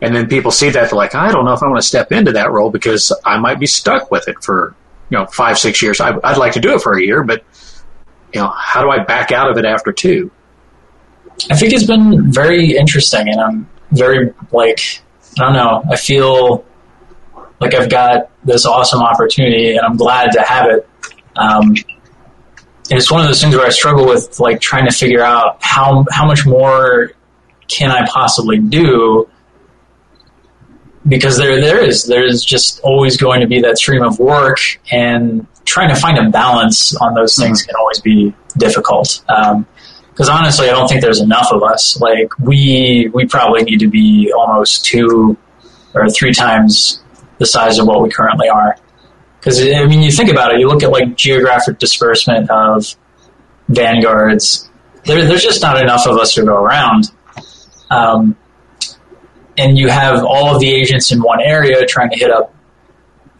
and 0.00 0.14
then 0.14 0.28
people 0.28 0.50
see 0.50 0.70
that 0.70 0.90
they're 0.90 0.96
like, 0.96 1.14
I 1.14 1.32
don't 1.32 1.44
know 1.44 1.52
if 1.52 1.62
I 1.62 1.66
want 1.66 1.80
to 1.80 1.86
step 1.86 2.12
into 2.12 2.32
that 2.32 2.52
role 2.52 2.70
because 2.70 3.12
I 3.24 3.38
might 3.38 3.58
be 3.58 3.66
stuck 3.66 4.10
with 4.10 4.28
it 4.28 4.42
for 4.42 4.74
you 5.10 5.18
know 5.18 5.26
five 5.26 5.58
six 5.58 5.82
years. 5.82 6.00
I, 6.00 6.16
I'd 6.22 6.38
like 6.38 6.52
to 6.52 6.60
do 6.60 6.74
it 6.74 6.82
for 6.82 6.96
a 6.96 7.02
year, 7.02 7.24
but 7.24 7.44
you 8.32 8.40
know, 8.40 8.48
how 8.48 8.82
do 8.82 8.90
I 8.90 9.02
back 9.02 9.32
out 9.32 9.50
of 9.50 9.56
it 9.56 9.64
after 9.64 9.92
two? 9.92 10.30
I 11.50 11.56
think 11.56 11.72
it's 11.72 11.86
been 11.86 12.30
very 12.30 12.76
interesting, 12.76 13.28
and 13.28 13.40
I'm 13.40 13.68
very 13.90 14.32
like 14.52 15.02
I 15.38 15.44
don't 15.44 15.52
know. 15.54 15.82
I 15.90 15.96
feel 15.96 16.64
like 17.60 17.74
I've 17.74 17.90
got 17.90 18.30
this 18.44 18.66
awesome 18.66 19.00
opportunity, 19.00 19.76
and 19.76 19.80
I'm 19.80 19.96
glad 19.96 20.32
to 20.32 20.42
have 20.42 20.66
it. 20.70 20.88
Um, 21.36 21.74
and 22.90 22.98
it's 22.98 23.10
one 23.10 23.20
of 23.20 23.26
those 23.26 23.40
things 23.40 23.54
where 23.54 23.66
I 23.66 23.70
struggle 23.70 24.06
with 24.06 24.38
like 24.40 24.60
trying 24.60 24.86
to 24.86 24.92
figure 24.92 25.22
out 25.22 25.58
how 25.60 26.04
how 26.10 26.26
much 26.26 26.46
more 26.46 27.12
can 27.66 27.90
I 27.90 28.06
possibly 28.06 28.58
do 28.58 29.28
because 31.06 31.36
there 31.36 31.60
there 31.60 31.84
is 31.84 32.06
there's 32.06 32.44
just 32.44 32.80
always 32.80 33.16
going 33.16 33.40
to 33.40 33.46
be 33.46 33.60
that 33.60 33.78
stream 33.78 34.02
of 34.02 34.18
work 34.18 34.58
and 34.90 35.46
trying 35.64 35.88
to 35.88 35.94
find 35.94 36.18
a 36.18 36.30
balance 36.30 36.96
on 36.96 37.14
those 37.14 37.36
things 37.36 37.62
can 37.62 37.74
always 37.76 38.00
be 38.00 38.34
difficult. 38.56 39.22
Um, 39.28 39.66
because 40.10 40.30
honestly, 40.30 40.68
I 40.68 40.72
don't 40.72 40.88
think 40.88 41.00
there's 41.00 41.20
enough 41.20 41.52
of 41.52 41.62
us. 41.62 42.00
Like 42.00 42.36
we 42.40 43.08
we 43.14 43.26
probably 43.26 43.62
need 43.62 43.78
to 43.78 43.88
be 43.88 44.32
almost 44.36 44.84
two 44.84 45.36
or 45.94 46.08
three 46.10 46.32
times 46.32 47.00
the 47.38 47.46
size 47.46 47.78
of 47.78 47.86
what 47.86 48.02
we 48.02 48.10
currently 48.10 48.48
are. 48.48 48.76
Because 49.38 49.60
I 49.60 49.86
mean, 49.86 50.02
you 50.02 50.10
think 50.10 50.30
about 50.30 50.52
it. 50.52 50.58
You 50.58 50.66
look 50.66 50.82
at 50.82 50.90
like 50.90 51.16
geographic 51.16 51.78
disbursement 51.78 52.50
of 52.50 52.96
vanguards. 53.68 54.68
There, 55.04 55.24
there's 55.24 55.44
just 55.44 55.62
not 55.62 55.80
enough 55.80 56.06
of 56.08 56.16
us 56.18 56.34
to 56.34 56.44
go 56.44 56.56
around. 56.56 57.12
Um, 57.88 58.36
and 59.58 59.76
you 59.76 59.88
have 59.88 60.24
all 60.24 60.54
of 60.54 60.60
the 60.60 60.72
agents 60.72 61.12
in 61.12 61.20
one 61.20 61.40
area 61.40 61.84
trying 61.86 62.10
to 62.10 62.16
hit 62.16 62.30
up 62.30 62.54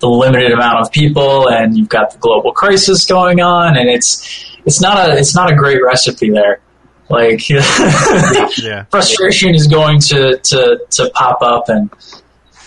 the 0.01 0.09
limited 0.09 0.53
amount 0.53 0.81
of 0.81 0.93
people, 0.93 1.49
and 1.49 1.77
you've 1.77 1.89
got 1.89 2.13
the 2.13 2.19
global 2.19 2.53
crisis 2.53 3.07
going 3.07 3.41
on, 3.41 3.77
and 3.77 3.89
it's 3.89 4.57
it's 4.65 4.81
not 4.81 5.09
a 5.09 5.17
it's 5.17 5.35
not 5.35 5.51
a 5.51 5.57
great 5.57 5.83
recipe 5.83 6.31
there. 6.31 6.61
Like 7.09 7.49
yeah. 8.59 8.85
frustration 8.91 9.55
is 9.55 9.67
going 9.67 9.99
to, 10.01 10.39
to, 10.39 10.81
to 10.91 11.11
pop 11.15 11.39
up 11.41 11.71
and 11.71 11.91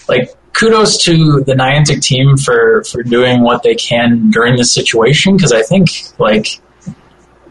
like 0.08 0.34
kudos 0.54 0.98
to 1.04 1.42
the 1.42 1.54
Niantic 1.54 2.02
team 2.02 2.38
for, 2.38 2.84
for 2.86 3.04
doing 3.04 3.42
what 3.42 3.62
they 3.62 3.76
can 3.76 4.32
during 4.32 4.56
this 4.56 4.74
situation 4.74 5.36
because 5.36 5.52
I 5.52 5.62
think 5.62 5.90
like 6.18 6.60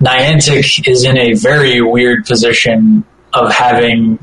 Niantic 0.00 0.88
is 0.88 1.04
in 1.04 1.16
a 1.16 1.34
very 1.34 1.80
weird 1.80 2.26
position 2.26 3.04
of 3.32 3.52
having 3.52 4.18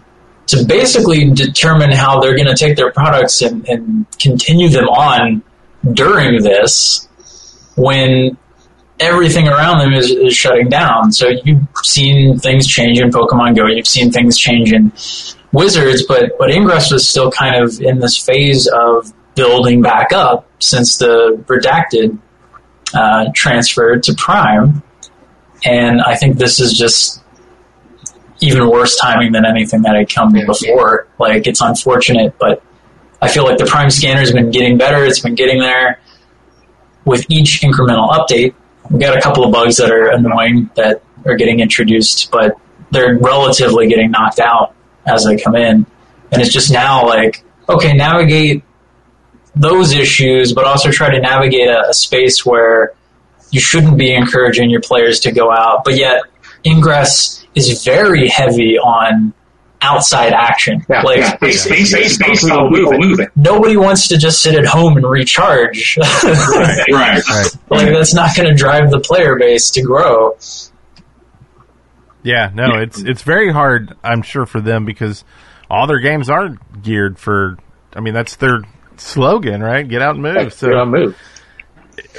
to 0.47 0.65
basically 0.65 1.29
determine 1.31 1.91
how 1.91 2.19
they're 2.19 2.35
going 2.35 2.47
to 2.47 2.55
take 2.55 2.77
their 2.77 2.91
products 2.91 3.41
and, 3.41 3.67
and 3.67 4.05
continue 4.19 4.69
them 4.69 4.87
on 4.87 5.43
during 5.93 6.41
this 6.41 7.07
when 7.75 8.37
everything 8.99 9.47
around 9.47 9.79
them 9.79 9.93
is, 9.93 10.09
is 10.09 10.35
shutting 10.35 10.69
down. 10.69 11.11
So 11.11 11.29
you've 11.43 11.67
seen 11.83 12.39
things 12.39 12.67
change 12.67 12.99
in 12.99 13.11
Pokemon 13.11 13.55
Go. 13.55 13.67
You've 13.67 13.87
seen 13.87 14.11
things 14.11 14.37
change 14.37 14.73
in 14.73 14.91
Wizards, 15.51 16.03
but 16.07 16.37
but 16.37 16.49
Ingress 16.49 16.91
was 16.91 17.07
still 17.07 17.31
kind 17.31 17.63
of 17.63 17.79
in 17.79 17.99
this 17.99 18.17
phase 18.17 18.67
of 18.67 19.13
building 19.35 19.81
back 19.81 20.11
up 20.11 20.49
since 20.59 20.97
the 20.97 21.41
redacted 21.45 22.17
uh, 22.93 23.25
transfer 23.33 23.97
to 23.97 24.13
Prime, 24.15 24.81
and 25.63 26.01
I 26.01 26.15
think 26.15 26.37
this 26.37 26.59
is 26.59 26.77
just 26.77 27.23
even 28.39 28.69
worse 28.69 28.97
timing 28.97 29.31
than 29.31 29.45
anything 29.45 29.81
that 29.83 29.95
had 29.95 30.09
come 30.09 30.33
before. 30.33 31.07
Like 31.19 31.47
it's 31.47 31.61
unfortunate, 31.61 32.37
but 32.37 32.63
I 33.21 33.29
feel 33.29 33.45
like 33.45 33.57
the 33.57 33.65
Prime 33.65 33.89
scanner 33.89 34.19
has 34.19 34.31
been 34.31 34.51
getting 34.51 34.77
better. 34.77 35.03
It's 35.05 35.19
been 35.19 35.35
getting 35.35 35.59
there 35.59 35.99
with 37.05 37.25
each 37.29 37.61
incremental 37.61 38.09
update 38.11 38.53
we 38.89 38.99
got 38.99 39.17
a 39.17 39.21
couple 39.21 39.45
of 39.45 39.51
bugs 39.51 39.77
that 39.77 39.91
are 39.91 40.09
annoying 40.09 40.69
that 40.75 41.01
are 41.25 41.35
getting 41.35 41.59
introduced, 41.59 42.31
but 42.31 42.57
they're 42.91 43.17
relatively 43.17 43.87
getting 43.87 44.11
knocked 44.11 44.39
out 44.39 44.73
as 45.05 45.25
they 45.25 45.37
come 45.37 45.55
in. 45.55 45.85
And 46.31 46.41
it's 46.41 46.51
just 46.51 46.71
now 46.71 47.05
like, 47.05 47.43
okay, 47.67 47.93
navigate 47.93 48.63
those 49.55 49.93
issues, 49.93 50.53
but 50.53 50.65
also 50.65 50.91
try 50.91 51.09
to 51.09 51.19
navigate 51.19 51.67
a, 51.67 51.89
a 51.89 51.93
space 51.93 52.45
where 52.45 52.93
you 53.51 53.59
shouldn't 53.59 53.97
be 53.97 54.13
encouraging 54.13 54.69
your 54.69 54.81
players 54.81 55.21
to 55.21 55.31
go 55.31 55.51
out, 55.51 55.83
but 55.83 55.95
yet 55.95 56.21
Ingress 56.65 57.45
is 57.57 57.83
very 57.83 58.27
heavy 58.27 58.77
on 58.77 59.33
outside 59.81 60.33
action. 60.33 60.83
Yeah, 60.89 61.01
like 61.03 61.19
yeah. 61.19 61.37
Based 61.39 62.49
on 62.49 62.71
moving. 62.71 63.27
nobody 63.35 63.77
wants 63.77 64.07
to 64.09 64.17
just 64.17 64.41
sit 64.41 64.55
at 64.55 64.65
home 64.65 64.97
and 64.97 65.05
recharge. 65.07 65.97
Right. 66.23 66.87
Right. 66.89 67.47
like 67.69 67.87
that's 67.89 68.13
not 68.13 68.35
going 68.35 68.49
to 68.49 68.55
drive 68.55 68.89
the 68.91 68.99
player 68.99 69.37
base 69.37 69.69
to 69.71 69.81
grow. 69.81 70.35
Yeah, 72.23 72.51
no, 72.53 72.79
it's 72.79 73.01
it's 73.01 73.21
very 73.21 73.51
hard, 73.51 73.95
I'm 74.03 74.21
sure, 74.21 74.45
for 74.45 74.59
them 74.59 74.85
because 74.85 75.23
all 75.69 75.87
their 75.87 75.99
games 75.99 76.29
are 76.29 76.57
geared 76.81 77.17
for. 77.19 77.57
I 77.93 77.99
mean, 78.01 78.13
that's 78.13 78.35
their 78.37 78.61
slogan, 78.97 79.61
right? 79.61 79.87
Get 79.87 80.01
out 80.01 80.15
and 80.15 80.23
move. 80.23 80.53
So 80.53 80.67
Get 80.67 80.75
on 80.77 80.89
move. 80.91 81.17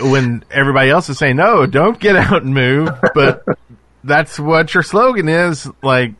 when 0.01 0.45
everybody 0.51 0.91
else 0.91 1.09
is 1.09 1.19
saying 1.19 1.37
no, 1.37 1.67
don't 1.67 1.99
get 1.99 2.17
out 2.17 2.43
and 2.43 2.55
move, 2.55 2.89
but 3.15 3.45
that's 4.05 4.39
what 4.39 4.75
your 4.75 4.83
slogan 4.83 5.29
is. 5.29 5.69
Like, 5.83 6.13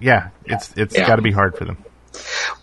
yeah, 0.00 0.28
it's 0.44 0.72
it's 0.76 0.96
Yeah. 0.96 1.06
got 1.06 1.16
to 1.16 1.22
be 1.22 1.32
hard 1.32 1.56
for 1.56 1.64
them. 1.64 1.78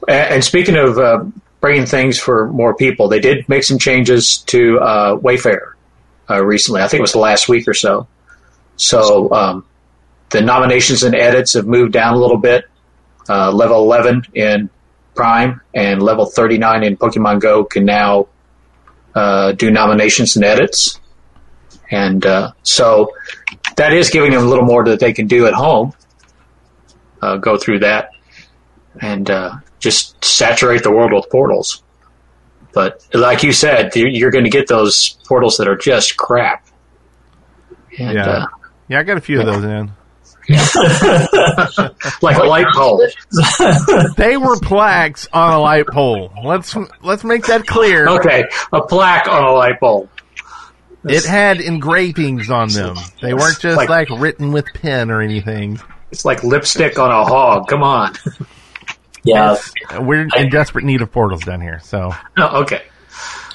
And 0.08 0.44
speaking 0.44 0.78
of 0.78 0.98
uh, 0.98 1.24
bringing 1.62 1.86
things 1.86 2.20
for 2.20 2.48
more 2.48 2.76
people, 2.76 3.08
they 3.10 3.20
did 3.20 3.48
make 3.50 3.64
some 3.64 3.80
changes 3.80 4.38
to 4.48 4.80
uh, 4.80 5.18
Wayfarer 5.22 5.76
uh, 6.30 6.44
recently. 6.44 6.82
I 6.82 6.88
think 6.88 7.00
it 7.00 7.02
was 7.02 7.12
the 7.14 7.20
last 7.20 7.50
week 7.50 7.68
or 7.68 7.74
so. 7.74 8.08
So 8.78 9.32
um, 9.34 9.66
the 10.30 10.42
nominations 10.42 11.04
and 11.04 11.16
edits 11.16 11.54
have 11.54 11.66
moved 11.66 11.92
down 11.94 12.14
a 12.14 12.18
little 12.18 12.38
bit. 12.38 12.66
Uh, 13.28 13.52
level 13.52 13.78
11 13.84 14.24
in 14.34 14.70
Prime 15.14 15.62
and 15.76 16.02
level 16.02 16.26
39 16.26 16.84
in 16.84 16.98
Pokemon 16.98 17.40
Go 17.42 17.64
can 17.64 17.86
now 17.86 18.28
uh, 19.14 19.52
do 19.52 19.70
nominations 19.70 20.36
and 20.36 20.46
edits. 20.46 21.00
And 21.92 22.26
uh, 22.26 22.52
so 22.64 23.12
that 23.78 23.94
is 23.94 24.10
giving 24.10 24.32
them 24.32 24.44
a 24.44 24.46
little 24.48 24.66
more 24.66 24.84
that 24.86 25.00
they 25.00 25.14
can 25.14 25.28
do 25.28 25.48
at 25.48 25.54
home. 25.54 25.94
Uh, 27.22 27.38
go 27.38 27.58
through 27.58 27.80
that 27.80 28.12
and 29.02 29.30
uh, 29.30 29.56
just 29.80 30.24
saturate 30.24 30.84
the 30.84 30.92
world 30.92 31.12
with 31.14 31.30
portals. 31.30 31.84
But 32.74 33.04
like 33.14 33.44
you 33.44 33.52
said, 33.52 33.96
you- 33.96 34.08
you're 34.08 34.32
going 34.32 34.44
to 34.46 34.50
get 34.50 34.68
those 34.68 35.18
portals 35.28 35.58
that 35.58 35.68
are 35.68 35.76
just 35.78 36.16
crap. 36.18 36.66
And, 37.98 38.14
Yeah. 38.16 38.26
uh, 38.30 38.46
Yeah, 38.88 39.00
I 39.00 39.04
got 39.04 39.18
a 39.18 39.22
few 39.22 39.40
of 39.40 39.46
those 39.48 39.64
in. 39.64 39.92
like 42.22 42.38
a 42.38 42.44
light 42.44 42.66
pole. 42.74 43.06
They 44.18 44.38
were 44.38 44.58
plaques 44.60 45.28
on 45.32 45.54
a 45.54 45.60
light 45.60 45.86
pole. 45.88 46.32
Let's 46.44 46.76
let's 47.04 47.24
make 47.24 47.46
that 47.48 47.68
clear. 47.68 48.08
Okay, 48.08 48.46
a 48.74 48.82
plaque 48.82 49.28
on 49.28 49.44
a 49.44 49.52
light 49.52 49.80
bulb. 49.80 50.10
It 51.06 51.26
had 51.26 51.62
engravings 51.62 52.50
on 52.50 52.70
them. 52.70 52.96
They 53.22 53.34
weren't 53.34 53.60
just 53.60 53.78
Like- 53.78 53.90
like, 53.90 54.10
written 54.20 54.52
with 54.52 54.66
pen 54.74 55.10
or 55.12 55.22
anything. 55.22 55.80
It's 56.12 56.26
like 56.26 56.44
lipstick 56.44 56.98
on 57.00 57.10
a 57.12 57.24
hog. 57.24 57.68
Come 57.68 57.84
on. 57.84 58.14
Yeah, 59.24 59.58
We're 60.00 60.28
in 60.38 60.50
desperate 60.50 60.86
need 60.86 61.02
of 61.02 61.12
portals 61.12 61.44
down 61.44 61.60
here. 61.60 61.82
So 61.84 62.12
Oh, 62.38 62.62
okay. 62.62 62.84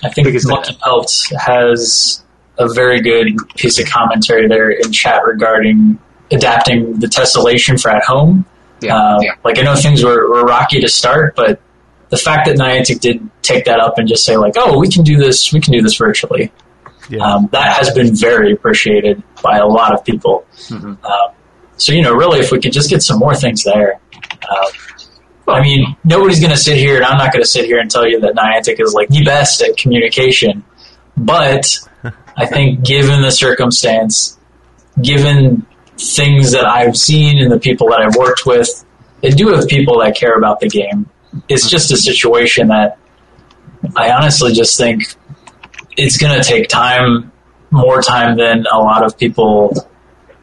I 0.03 0.11
think 0.11 0.27
Because- 0.27 0.47
Monkey 0.47 0.77
Pelt 0.85 1.11
has 1.39 2.23
a 2.59 2.69
very 2.75 3.01
good 3.01 3.37
piece 3.57 3.79
of 3.79 3.87
commentary 3.89 4.47
there 4.47 4.71
in 4.71 4.93
chat 4.93 5.23
regarding 5.25 5.99
adapting 6.31 6.99
the 7.01 7.07
tessellation 7.07 7.81
for 7.81 7.91
at 7.91 8.05
home. 8.05 8.45
Yeah. 8.83 8.95
Uh, 8.95 9.19
yeah. 9.23 9.31
Like 9.43 9.59
I 9.59 9.63
know 9.63 9.75
things 9.75 10.05
were, 10.05 10.29
were 10.31 10.45
rocky 10.45 10.81
to 10.83 10.89
start, 10.89 11.35
but 11.35 11.61
the 12.11 12.19
fact 12.19 12.47
that 12.47 12.57
Niantic 12.57 13.01
did 13.01 13.27
take 13.41 13.65
that 13.65 13.81
up 13.81 13.97
and 13.99 14.07
just 14.07 14.25
say 14.25 14.37
like, 14.37 14.53
"Oh, 14.59 14.79
we 14.79 14.89
can 14.89 15.03
do 15.03 15.17
this. 15.17 15.51
We 15.53 15.61
can 15.61 15.73
do 15.73 15.81
this 15.81 15.97
virtually," 15.97 16.53
yeah, 17.09 17.25
um, 17.25 17.49
that 17.53 17.77
has 17.77 17.91
been 17.93 18.15
very 18.15 18.53
appreciated 18.53 19.23
by 19.43 19.59
a 19.59 19.67
lot 19.67 19.93
of 19.95 20.05
people. 20.05 20.45
Mhm. 20.69 21.05
Um, 21.05 21.31
so 21.77 21.93
you 21.93 22.03
know, 22.03 22.15
really, 22.15 22.41
if 22.41 22.51
we 22.53 22.61
could 22.61 22.73
just 22.73 22.91
get 22.91 23.03
some 23.03 23.19
more 23.19 23.35
things 23.35 23.65
there. 23.65 24.01
Uh, 24.49 24.67
I 25.47 25.61
mean, 25.61 25.97
nobody's 26.05 26.41
going 26.41 26.53
to 26.53 26.57
sit 26.57 26.77
here, 26.79 26.97
and 26.97 27.05
I'm 27.05 27.19
not 27.19 27.33
going 27.33 27.43
to 27.43 27.49
sit 27.49 27.67
here 27.67 27.79
and 27.79 27.91
tell 27.91 28.09
you 28.09 28.21
that 28.21 28.35
Niantic 28.35 28.81
is 28.81 28.95
like 28.95 29.09
the 29.09 29.25
best 29.25 29.61
at 29.61 29.77
communication. 29.77 30.65
But 31.17 31.67
I 32.37 32.47
think, 32.47 32.85
given 32.85 33.21
the 33.21 33.31
circumstance, 33.31 34.39
given 35.01 35.67
things 35.99 36.53
that 36.53 36.65
I've 36.67 36.97
seen 36.97 37.39
and 37.39 37.53
the 37.53 37.59
people 37.59 37.89
that 37.91 38.01
I've 38.01 38.17
worked 38.17 38.47
with, 38.47 38.85
they 39.21 39.31
do 39.31 39.49
have 39.49 39.69
people 39.69 40.01
that 40.01 40.17
care 40.17 40.37
about 40.37 40.61
the 40.61 40.69
game. 40.69 41.09
It's 41.49 41.69
just 41.69 41.91
a 41.93 41.97
situation 41.97 42.69
that 42.69 42.99
I 43.97 44.11
honestly 44.13 44.53
just 44.53 44.77
think 44.79 45.03
it's 45.97 46.17
going 46.19 46.41
to 46.41 46.47
take 46.47 46.69
time, 46.69 47.33
more 47.71 48.03
time 48.03 48.37
than 48.37 48.67
a 48.71 48.79
lot 48.79 49.05
of 49.05 49.19
people 49.19 49.73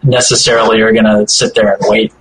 necessarily 0.03 0.81
are 0.81 0.91
going 0.91 1.05
to 1.05 1.27
sit 1.27 1.55
there 1.55 1.73
and 1.73 1.81
wait. 1.87 2.13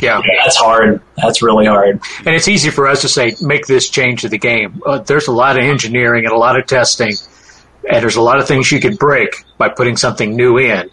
yeah, 0.00 0.20
Yeah. 0.24 0.42
That's 0.44 0.56
hard. 0.56 1.02
That's 1.16 1.42
really 1.42 1.66
hard. 1.66 2.00
And 2.18 2.28
it's 2.28 2.48
easy 2.48 2.70
for 2.70 2.86
us 2.86 3.02
to 3.02 3.08
say, 3.08 3.34
make 3.40 3.66
this 3.66 3.88
change 3.88 4.22
to 4.22 4.28
the 4.28 4.38
game. 4.38 4.80
Uh, 4.84 4.98
there's 4.98 5.28
a 5.28 5.32
lot 5.32 5.58
of 5.58 5.64
engineering 5.64 6.24
and 6.24 6.32
a 6.32 6.38
lot 6.38 6.58
of 6.58 6.66
testing, 6.66 7.12
and 7.88 8.02
there's 8.02 8.16
a 8.16 8.22
lot 8.22 8.38
of 8.38 8.46
things 8.46 8.70
you 8.70 8.80
could 8.80 8.98
break 8.98 9.44
by 9.58 9.68
putting 9.68 9.96
something 9.96 10.36
new 10.36 10.58
in. 10.58 10.90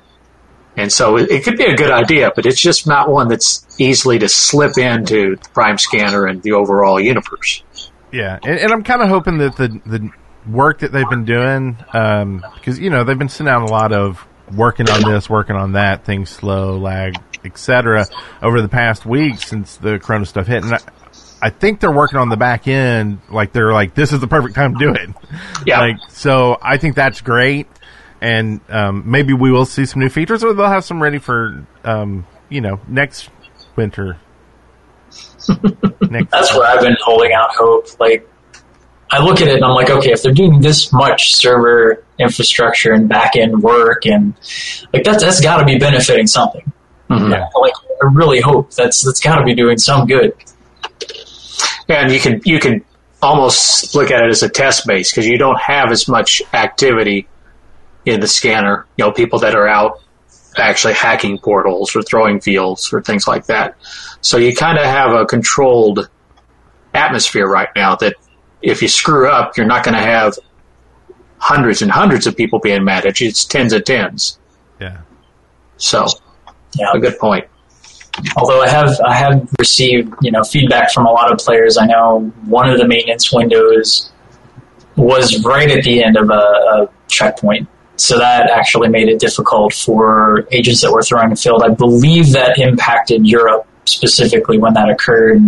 And 0.75 0.91
so 0.91 1.17
it, 1.17 1.29
it 1.29 1.43
could 1.43 1.57
be 1.57 1.65
a 1.65 1.75
good 1.75 1.91
idea, 1.91 2.31
but 2.35 2.47
it's 2.47 2.59
just 2.59 2.87
not 2.87 3.09
one 3.09 3.27
that's 3.27 3.79
easily 3.79 4.17
to 4.19 4.27
slip 4.27 4.77
into 4.77 5.35
the 5.35 5.49
Prime 5.49 5.77
Scanner 5.77 6.25
and 6.25 6.41
the 6.41 6.53
overall 6.53 6.99
universe. 6.99 7.63
Yeah, 8.11 8.39
and, 8.43 8.59
and 8.59 8.71
I'm 8.71 8.83
kind 8.83 9.01
of 9.01 9.09
hoping 9.09 9.37
that 9.39 9.55
the 9.55 9.67
the 9.85 10.09
work 10.47 10.79
that 10.79 10.91
they've 10.91 11.09
been 11.09 11.25
doing, 11.25 11.77
because 11.85 12.79
you 12.79 12.89
know 12.89 13.03
they've 13.03 13.17
been 13.17 13.29
sending 13.29 13.53
out 13.53 13.63
a 13.63 13.71
lot 13.71 13.93
of 13.93 14.25
working 14.55 14.89
on 14.89 15.09
this, 15.09 15.29
working 15.29 15.55
on 15.55 15.73
that, 15.73 16.05
things 16.05 16.29
slow, 16.29 16.77
lag, 16.77 17.15
etc. 17.45 18.07
Over 18.41 18.61
the 18.61 18.69
past 18.69 19.05
week 19.05 19.39
since 19.39 19.77
the 19.77 19.99
Corona 19.99 20.25
stuff 20.25 20.47
hit, 20.47 20.63
and 20.63 20.73
I, 20.73 20.79
I 21.41 21.49
think 21.49 21.79
they're 21.79 21.91
working 21.91 22.19
on 22.19 22.29
the 22.29 22.37
back 22.37 22.67
end. 22.67 23.19
Like 23.29 23.51
they're 23.51 23.73
like, 23.73 23.95
this 23.95 24.13
is 24.13 24.19
the 24.19 24.27
perfect 24.27 24.55
time 24.55 24.73
to 24.77 24.79
do 24.79 24.93
it. 24.93 25.09
Yeah. 25.65 25.79
Like 25.79 25.97
so, 26.09 26.57
I 26.61 26.77
think 26.77 26.95
that's 26.95 27.21
great, 27.21 27.67
and 28.19 28.59
um, 28.69 29.09
maybe 29.09 29.33
we 29.33 29.49
will 29.49 29.65
see 29.65 29.85
some 29.85 30.01
new 30.01 30.09
features, 30.09 30.43
or 30.43 30.53
they'll 30.53 30.67
have 30.67 30.83
some 30.83 31.01
ready 31.01 31.19
for 31.19 31.65
um, 31.85 32.27
you 32.49 32.59
know 32.59 32.81
next 32.87 33.29
winter. 33.75 34.19
next 36.09 36.31
That's 36.31 36.53
where 36.53 36.67
I've 36.67 36.81
been 36.81 36.97
holding 37.01 37.31
out 37.33 37.55
hope. 37.55 37.87
Like, 37.99 38.27
I 39.13 39.23
look 39.23 39.41
at 39.41 39.47
it 39.47 39.57
and 39.57 39.63
I'm 39.63 39.75
like, 39.75 39.91
okay, 39.91 40.11
if 40.11 40.23
they're 40.23 40.33
doing 40.33 40.59
this 40.59 40.91
much 40.91 41.35
server 41.35 42.03
infrastructure 42.17 42.93
and 42.93 43.07
back 43.07 43.35
end 43.35 43.61
work, 43.61 44.07
and 44.07 44.33
like 44.91 45.03
that's 45.03 45.23
that's 45.23 45.39
got 45.39 45.57
to 45.57 45.65
be 45.65 45.77
benefiting 45.77 46.25
something. 46.25 46.73
Mm-hmm. 47.11 47.31
Yeah. 47.31 47.47
Like, 47.55 47.73
I 48.01 48.05
really 48.11 48.41
hope 48.41 48.73
that's 48.73 49.03
that's 49.03 49.19
got 49.19 49.35
to 49.35 49.45
be 49.45 49.53
doing 49.53 49.77
some 49.77 50.07
good. 50.07 50.33
And 51.87 52.11
you 52.11 52.19
can 52.19 52.41
you 52.43 52.59
can 52.59 52.83
almost 53.21 53.93
look 53.93 54.09
at 54.09 54.23
it 54.23 54.31
as 54.31 54.41
a 54.41 54.49
test 54.49 54.87
base 54.87 55.11
because 55.11 55.27
you 55.27 55.37
don't 55.37 55.59
have 55.59 55.91
as 55.91 56.07
much 56.07 56.41
activity 56.51 57.27
in 58.05 58.19
the 58.19 58.27
scanner. 58.27 58.87
You 58.97 59.05
know, 59.05 59.11
people 59.11 59.37
that 59.39 59.53
are 59.53 59.67
out 59.67 60.01
actually 60.57 60.95
hacking 60.95 61.37
portals 61.37 61.95
or 61.95 62.01
throwing 62.01 62.41
fields 62.41 62.91
or 62.91 63.03
things 63.03 63.27
like 63.27 63.45
that. 63.45 63.75
So 64.21 64.37
you 64.37 64.55
kind 64.55 64.79
of 64.79 64.85
have 64.85 65.11
a 65.11 65.25
controlled 65.25 66.09
atmosphere 66.95 67.47
right 67.47 67.69
now 67.75 67.95
that 67.97 68.15
if 68.63 68.81
you 68.81 68.87
screw 68.87 69.29
up, 69.29 69.55
you're 69.57 69.65
not 69.67 69.83
going 69.83 69.93
to 69.95 70.01
have 70.01 70.33
hundreds 71.37 71.81
and 71.81 71.91
hundreds 71.91 72.25
of 72.25 72.35
people 72.35 72.59
being 72.59 72.83
mad 72.83 73.05
at 73.05 73.19
you. 73.19 73.27
It's 73.27 73.45
tens 73.45 73.73
and 73.73 73.85
tens. 73.85 74.39
yeah. 74.79 75.01
So 75.77 76.05
Yeah. 76.79 76.87
a 76.93 76.99
good 76.99 77.19
point. 77.19 77.45
Although 78.37 78.61
I 78.61 78.69
have 78.69 78.91
I 79.05 79.13
have 79.15 79.47
received 79.59 80.13
you 80.21 80.31
know 80.31 80.43
feedback 80.43 80.91
from 80.93 81.05
a 81.05 81.11
lot 81.11 81.31
of 81.31 81.37
players. 81.39 81.77
I 81.77 81.85
know 81.87 82.31
one 82.45 82.69
of 82.69 82.77
the 82.77 82.87
maintenance 82.87 83.33
windows 83.33 84.11
was 84.95 85.43
right 85.43 85.69
at 85.71 85.83
the 85.83 86.03
end 86.03 86.15
of 86.17 86.29
a, 86.29 86.33
a 86.33 86.89
checkpoint, 87.07 87.67
so 87.95 88.17
that 88.19 88.49
actually 88.51 88.89
made 88.89 89.09
it 89.09 89.19
difficult 89.19 89.73
for 89.73 90.47
agents 90.51 90.81
that 90.81 90.91
were 90.91 91.01
throwing 91.01 91.31
a 91.31 91.35
field. 91.35 91.63
I 91.63 91.69
believe 91.69 92.31
that 92.33 92.57
impacted 92.59 93.25
Europe 93.27 93.67
specifically 93.85 94.57
when 94.59 94.75
that 94.75 94.89
occurred. 94.89 95.41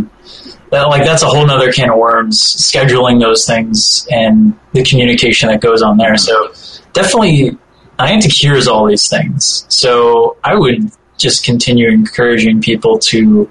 That, 0.71 0.83
like 0.83 1.03
that's 1.03 1.23
a 1.23 1.27
whole 1.27 1.45
nother 1.45 1.71
can 1.71 1.89
of 1.91 1.97
worms. 1.97 2.41
Scheduling 2.41 3.19
those 3.19 3.45
things 3.45 4.07
and 4.11 4.57
the 4.73 4.83
communication 4.83 5.49
that 5.49 5.61
goes 5.61 5.81
on 5.81 5.97
there. 5.97 6.17
So 6.17 6.53
definitely, 6.93 7.57
Niantic 7.99 8.31
hears 8.31 8.67
all 8.67 8.87
these 8.87 9.09
things. 9.09 9.65
So 9.69 10.37
I 10.43 10.55
would 10.55 10.91
just 11.17 11.45
continue 11.45 11.89
encouraging 11.89 12.61
people 12.61 12.99
to 12.99 13.49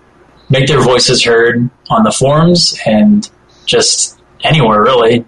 make 0.50 0.66
their 0.66 0.80
voices 0.80 1.24
heard 1.24 1.70
on 1.88 2.04
the 2.04 2.12
forums 2.12 2.78
and 2.84 3.30
just 3.64 4.20
anywhere 4.42 4.82
really. 4.82 5.24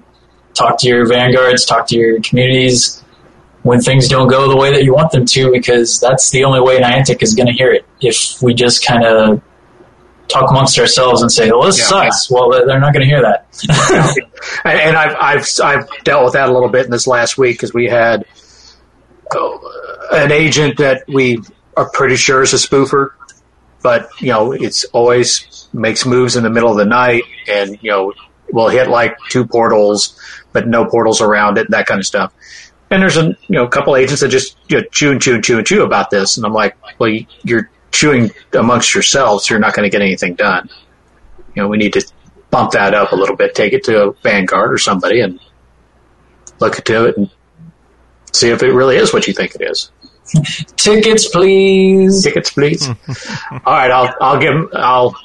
Talk 0.55 0.79
to 0.81 0.89
your 0.89 1.07
vanguards, 1.07 1.65
talk 1.65 1.87
to 1.89 1.97
your 1.97 2.21
communities 2.21 3.03
when 3.63 3.81
things 3.81 4.09
don't 4.09 4.29
go 4.29 4.49
the 4.49 4.57
way 4.57 4.71
that 4.71 4.85
you 4.85 4.95
want 4.95 5.11
them 5.11 5.27
to, 5.27 5.51
because 5.51 5.99
that's 5.99 6.31
the 6.31 6.45
only 6.45 6.61
way 6.61 6.79
Niantic 6.79 7.23
is 7.23 7.35
going 7.35 7.49
to 7.49 7.53
hear 7.53 7.73
it. 7.73 7.85
If 8.01 8.41
we 8.41 8.55
just 8.55 8.87
kind 8.87 9.05
of 9.05 9.43
talk 10.29 10.51
amongst 10.51 10.79
ourselves 10.79 11.23
and 11.23 11.31
say, 11.31 11.51
"Well, 11.51 11.63
this 11.65 11.79
Yeah. 11.79 11.85
sucks." 11.87 12.31
Well, 12.31 12.51
they're 12.51 12.81
not 12.81 12.93
going 12.93 13.05
to 13.05 13.07
hear 13.07 13.23
that. 13.23 13.47
and, 14.65 14.97
I've, 14.97 15.17
I've 15.21 15.47
I've 15.63 16.05
dealt 16.05 16.25
with 16.25 16.33
that 16.35 16.49
a 16.49 16.53
little 16.53 16.69
bit 16.69 16.85
in 16.85 16.91
this 16.91 17.07
last 17.07 17.39
week 17.39 17.57
because 17.57 17.73
we 17.73 17.87
had 17.89 18.25
oh, 19.35 20.07
an 20.13 20.33
agent 20.33 20.79
that 20.79 21.05
we 21.09 21.43
are 21.77 21.89
pretty 21.91 22.17
sure 22.17 22.43
is 22.43 22.53
a 22.53 22.57
spoofer, 22.57 23.11
but 23.83 24.09
you 24.21 24.29
know 24.29 24.53
it's 24.53 24.85
always 24.87 25.69
makes 25.73 26.07
moves 26.07 26.37
in 26.37 26.43
the 26.43 26.51
middle 26.51 26.71
of 26.71 26.77
the 26.77 26.85
night, 26.85 27.23
and 27.49 27.79
you 27.83 27.91
know 27.91 28.13
will 28.53 28.69
hit 28.69 28.89
like 28.89 29.17
two 29.31 29.47
portals, 29.47 30.19
but 30.53 30.69
no 30.69 30.85
portals 30.85 31.21
around 31.21 31.59
it, 31.59 31.69
that 31.71 31.87
kind 31.87 31.99
of 31.99 32.07
stuff. 32.07 32.33
And 32.91 33.03
there's 33.03 33.17
a 33.17 33.25
you 33.25 33.37
know 33.51 33.65
a 33.65 33.69
couple 33.69 33.97
agents 33.97 34.21
that 34.21 34.29
just 34.29 34.57
you 34.69 34.79
know, 34.79 34.85
chew 34.93 35.11
and 35.13 35.21
chew 35.21 35.35
and 35.35 35.45
chew 35.45 35.59
and 35.59 35.67
chew 35.67 35.83
about 35.83 36.11
this, 36.11 36.37
and 36.37 36.47
I'm 36.47 36.53
like, 36.53 36.77
well, 36.99 37.13
you're 37.43 37.71
chewing 37.97 38.31
amongst 38.53 38.95
yourselves, 38.95 39.49
you're 39.49 39.59
not 39.59 39.75
going 39.75 39.85
to 39.85 39.91
get 39.91 40.03
anything 40.03 40.35
done. 40.35 40.69
You 41.55 41.63
know, 41.63 41.69
we 41.69 41.79
need 41.79 41.95
to 41.95 42.07
bump 42.51 42.73
that 42.73 42.95
up 42.95 43.13
a 43.13 43.17
little 43.17 43.37
bit, 43.37 43.55
take 43.55 43.73
it 43.73 43.85
to 43.85 44.15
Vanguard 44.23 44.73
or 44.73 44.79
somebody, 44.79 45.21
and 45.21 45.41
look 46.61 46.79
into 46.79 47.07
it 47.07 47.17
and 47.17 47.31
see 48.33 48.51
if 48.51 48.63
it 48.63 48.73
really 48.73 48.97
is 48.97 49.13
what 49.13 49.27
you 49.27 49.33
think 49.33 49.55
it 49.55 49.63
is. 49.63 49.91
Tickets, 50.77 51.29
please. 51.29 52.23
Tickets, 52.23 52.51
please. 52.51 52.89
All 53.51 53.61
right, 53.67 53.91
I'll 53.91 54.15
I'll 54.21 54.41
give. 54.41 54.55
I'll. 54.75 55.17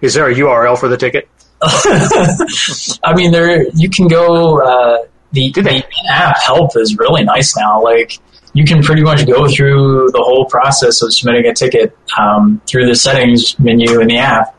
Is 0.00 0.14
there 0.14 0.28
a 0.28 0.34
URL 0.34 0.78
for 0.78 0.88
the 0.88 0.96
ticket? 0.96 1.28
I 1.62 3.14
mean, 3.14 3.30
there 3.32 3.66
you 3.74 3.88
can 3.88 4.08
go. 4.08 4.60
Uh, 4.60 5.06
the 5.32 5.50
Did 5.50 5.64
they? 5.64 5.80
the 5.80 6.10
app 6.10 6.38
help 6.42 6.76
is 6.76 6.96
really 6.98 7.24
nice 7.24 7.56
now. 7.56 7.82
Like 7.82 8.18
you 8.52 8.64
can 8.64 8.82
pretty 8.82 9.02
much 9.02 9.26
go 9.26 9.46
through 9.48 10.10
the 10.12 10.22
whole 10.22 10.46
process 10.46 11.02
of 11.02 11.12
submitting 11.12 11.46
a 11.50 11.54
ticket 11.54 11.96
um, 12.18 12.60
through 12.66 12.86
the 12.86 12.94
settings 12.94 13.58
menu 13.58 14.00
in 14.00 14.08
the 14.08 14.16
app. 14.18 14.54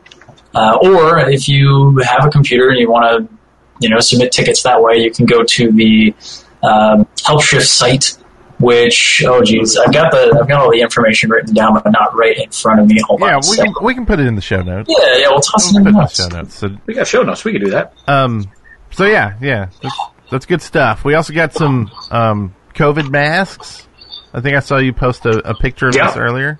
Uh, 0.54 0.78
or 0.82 1.18
if 1.28 1.48
you 1.48 1.96
have 1.98 2.24
a 2.24 2.30
computer 2.30 2.68
and 2.70 2.78
you 2.78 2.90
want 2.90 3.04
to, 3.28 3.34
you 3.80 3.88
know, 3.88 4.00
submit 4.00 4.32
tickets 4.32 4.62
that 4.62 4.80
way, 4.82 4.96
you 4.96 5.10
can 5.10 5.26
go 5.26 5.42
to 5.44 5.70
the 5.72 6.14
um, 6.62 7.06
HelpShift 7.16 7.66
site. 7.66 8.16
Which 8.60 9.22
oh 9.24 9.40
geez, 9.40 9.76
I've 9.78 9.92
got 9.92 10.10
the 10.10 10.36
I've 10.40 10.48
got 10.48 10.60
all 10.60 10.70
the 10.72 10.80
information 10.80 11.30
written 11.30 11.54
down, 11.54 11.74
but 11.74 11.92
not 11.92 12.16
right 12.16 12.36
in 12.36 12.50
front 12.50 12.80
of 12.80 12.88
me. 12.88 13.00
Hold 13.06 13.20
Yeah, 13.20 13.34
on. 13.36 13.36
we 13.36 13.42
second. 13.54 13.74
can, 13.76 13.86
we 13.86 13.94
can 13.94 14.04
put 14.04 14.18
it 14.18 14.26
in 14.26 14.34
the 14.34 14.40
show 14.40 14.62
notes. 14.62 14.90
yeah, 14.98 15.16
yeah, 15.18 15.28
we'll 15.28 15.38
toss 15.38 15.70
it 15.70 15.74
We'll 15.76 15.86
in 15.86 15.94
put 15.94 16.08
the 16.16 16.24
it 16.24 16.24
in 16.24 16.28
the 16.28 16.34
show 16.34 16.40
notes. 16.42 16.54
So, 16.58 16.68
We 16.86 16.94
got 16.94 17.06
show 17.06 17.22
notes. 17.22 17.44
We 17.44 17.52
can 17.52 17.60
do 17.62 17.70
that. 17.70 17.94
um, 18.08 18.50
so 18.90 19.04
yeah, 19.04 19.34
yeah, 19.40 19.68
that's, 19.80 19.96
that's 20.30 20.46
good 20.46 20.62
stuff. 20.62 21.04
We 21.04 21.14
also 21.14 21.32
got 21.32 21.52
some 21.54 21.90
um, 22.10 22.54
COVID 22.74 23.10
masks. 23.10 23.86
I 24.32 24.40
think 24.40 24.56
I 24.56 24.60
saw 24.60 24.78
you 24.78 24.92
post 24.92 25.24
a, 25.26 25.50
a 25.50 25.54
picture 25.54 25.88
of 25.88 25.94
Yeah. 25.94 26.08
this 26.08 26.16
earlier. 26.16 26.58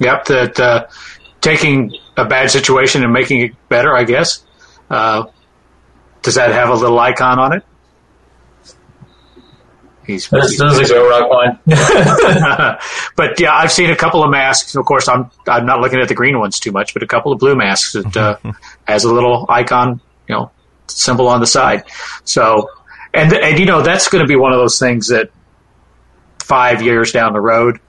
Yep, 0.00 0.24
that 0.26 0.60
uh, 0.60 0.86
taking 1.40 1.94
a 2.16 2.24
bad 2.24 2.50
situation 2.50 3.02
and 3.04 3.12
making 3.12 3.40
it 3.42 3.68
better. 3.68 3.94
I 3.96 4.04
guess. 4.04 4.44
Uh, 4.90 5.24
does 6.22 6.34
that 6.34 6.50
have 6.50 6.68
a 6.68 6.74
little 6.74 6.98
icon 6.98 7.38
on 7.38 7.52
it? 7.56 7.62
He's, 10.06 10.28
This, 10.28 10.56
this 10.58 10.78
is 10.80 10.90
a 10.90 10.94
go 10.94 11.08
rock 11.08 11.28
one. 11.28 11.58
but 13.16 13.40
yeah, 13.40 13.52
I've 13.52 13.72
seen 13.72 13.90
a 13.90 13.96
couple 13.96 14.22
of 14.22 14.30
masks. 14.30 14.76
Of 14.76 14.84
course, 14.84 15.08
I'm 15.08 15.30
I'm 15.48 15.66
not 15.66 15.80
looking 15.80 15.98
at 16.00 16.06
the 16.08 16.14
green 16.14 16.38
ones 16.38 16.60
too 16.60 16.70
much, 16.70 16.94
but 16.94 17.02
a 17.02 17.06
couple 17.08 17.32
of 17.32 17.40
blue 17.40 17.56
masks 17.56 17.94
that 17.94 18.16
uh, 18.16 18.36
has 18.86 19.02
a 19.04 19.12
little 19.12 19.46
icon, 19.48 20.00
you 20.28 20.34
know, 20.36 20.52
symbol 20.86 21.26
on 21.26 21.40
the 21.40 21.46
side. 21.46 21.84
So, 22.24 22.70
and 23.16 23.32
and 23.32 23.58
you 23.58 23.66
know 23.66 23.82
that's 23.82 24.08
going 24.08 24.22
to 24.22 24.28
be 24.28 24.36
one 24.36 24.52
of 24.52 24.58
those 24.58 24.78
things 24.78 25.08
that 25.08 25.30
five 26.42 26.82
years 26.82 27.12
down 27.12 27.32
the 27.32 27.40
road, 27.40 27.80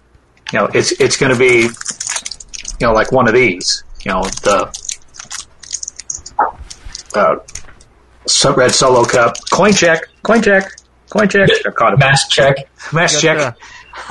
you 0.52 0.60
know, 0.60 0.66
it's 0.74 0.92
it's 1.00 1.18
going 1.18 1.32
to 1.32 1.38
be, 1.38 1.64
you 2.80 2.88
know, 2.88 2.94
like 2.94 3.12
one 3.12 3.28
of 3.28 3.34
these, 3.34 3.84
you 4.04 4.12
know, 4.12 4.24
the 4.24 4.72
uh, 7.16 7.36
red 8.56 8.72
solo 8.74 9.04
cup 9.06 9.36
coin 9.52 9.74
check, 9.74 10.02
coin 10.24 10.42
check, 10.42 10.72
coin 11.10 11.28
check. 11.30 11.50
I 11.66 11.70
caught 11.72 11.94
a 11.94 11.98
Mask 11.98 12.30
check. 12.30 12.56
mask 12.94 13.20
check. 13.22 13.38
Uh, 13.38 13.52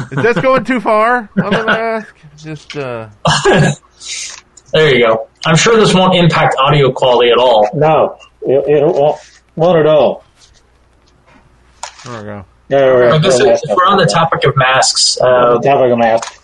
is 0.10 0.22
this 0.22 0.38
going 0.38 0.64
too 0.64 0.80
far 0.80 1.28
on 1.42 1.52
the 1.52 1.64
mask? 1.64 2.14
Just 2.36 2.76
uh, 2.76 3.08
There 4.72 4.94
you 4.94 5.06
go. 5.06 5.28
I'm 5.46 5.56
sure 5.56 5.76
this 5.76 5.94
won't 5.94 6.16
impact 6.16 6.56
audio 6.58 6.90
quality 6.92 7.30
at 7.30 7.38
all. 7.38 7.68
No, 7.72 8.18
it, 8.42 8.64
it 8.68 8.84
won't, 8.84 9.18
won't 9.54 9.78
at 9.78 9.86
all. 9.86 10.24
There 12.06 12.20
we 12.20 12.26
go. 12.26 12.44
But 13.10 13.18
this 13.18 13.34
is, 13.34 13.42
if 13.42 13.60
we're 13.68 13.86
on 13.86 13.98
the 13.98 14.06
topic 14.06 14.44
of 14.44 14.56
masks, 14.56 15.18
uh, 15.20 15.58
topic 15.60 15.92
of 15.92 15.98
mask. 15.98 16.40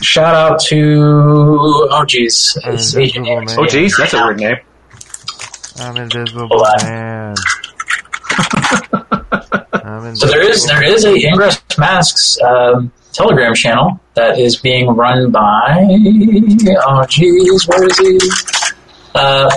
shout 0.00 0.34
out 0.34 0.60
to 0.60 1.88
oh 1.90 2.04
geez, 2.06 2.56
it's 2.64 2.96
Asian 2.96 3.26
Invisible. 3.26 3.62
Man. 3.62 3.68
Oh, 3.68 3.72
geez, 3.72 3.96
that's 3.96 4.14
a 4.14 4.24
weird 4.24 4.38
name. 4.38 4.56
I'm 5.76 5.96
invisible 5.96 6.48
Hold 6.48 6.66
man. 6.82 7.34
I'm 9.72 10.16
So 10.16 10.26
there 10.26 10.48
is 10.48 10.66
there 10.66 10.82
is 10.84 11.04
a 11.04 11.14
Ingress 11.14 11.60
Masks 11.76 12.40
um, 12.40 12.92
Telegram 13.12 13.54
channel 13.54 14.00
that 14.14 14.38
is 14.38 14.56
being 14.56 14.88
run 14.88 15.30
by 15.30 15.86
oh 16.86 17.04
geez, 17.08 17.66
where 17.66 17.84
is 17.84 17.98
he? 17.98 18.18
Uh, 19.14 19.50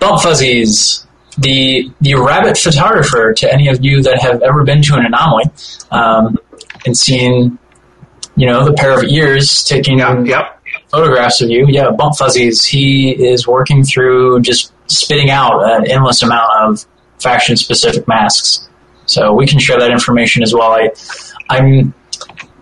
Bump 0.00 0.22
Fuzzies, 0.22 1.06
the 1.38 1.90
the 2.00 2.14
rabbit 2.14 2.56
photographer. 2.58 3.32
To 3.34 3.52
any 3.52 3.68
of 3.68 3.84
you 3.84 4.02
that 4.02 4.20
have 4.20 4.42
ever 4.42 4.64
been 4.64 4.82
to 4.82 4.94
an 4.94 5.06
anomaly 5.06 5.44
um, 5.90 6.38
and 6.86 6.96
seen, 6.96 7.58
you 8.36 8.46
know, 8.46 8.64
the 8.64 8.72
pair 8.72 8.96
of 8.98 9.04
ears 9.04 9.64
taking 9.64 9.98
Yep, 9.98 10.26
yep. 10.26 10.60
photographs 10.90 11.40
of 11.40 11.50
you. 11.50 11.66
Yeah, 11.68 11.90
Bump 11.90 12.16
Fuzzies. 12.16 12.64
He 12.64 13.10
is 13.10 13.46
working 13.46 13.84
through 13.84 14.40
just 14.42 14.72
spitting 14.86 15.30
out 15.30 15.62
an 15.62 15.90
endless 15.90 16.22
amount 16.22 16.50
of 16.60 16.86
faction 17.20 17.56
specific 17.56 18.06
masks. 18.06 18.68
So 19.06 19.32
we 19.34 19.46
can 19.46 19.58
share 19.58 19.78
that 19.78 19.90
information 19.90 20.42
as 20.42 20.54
well. 20.54 20.72
I, 20.72 20.90
I'm 21.50 21.94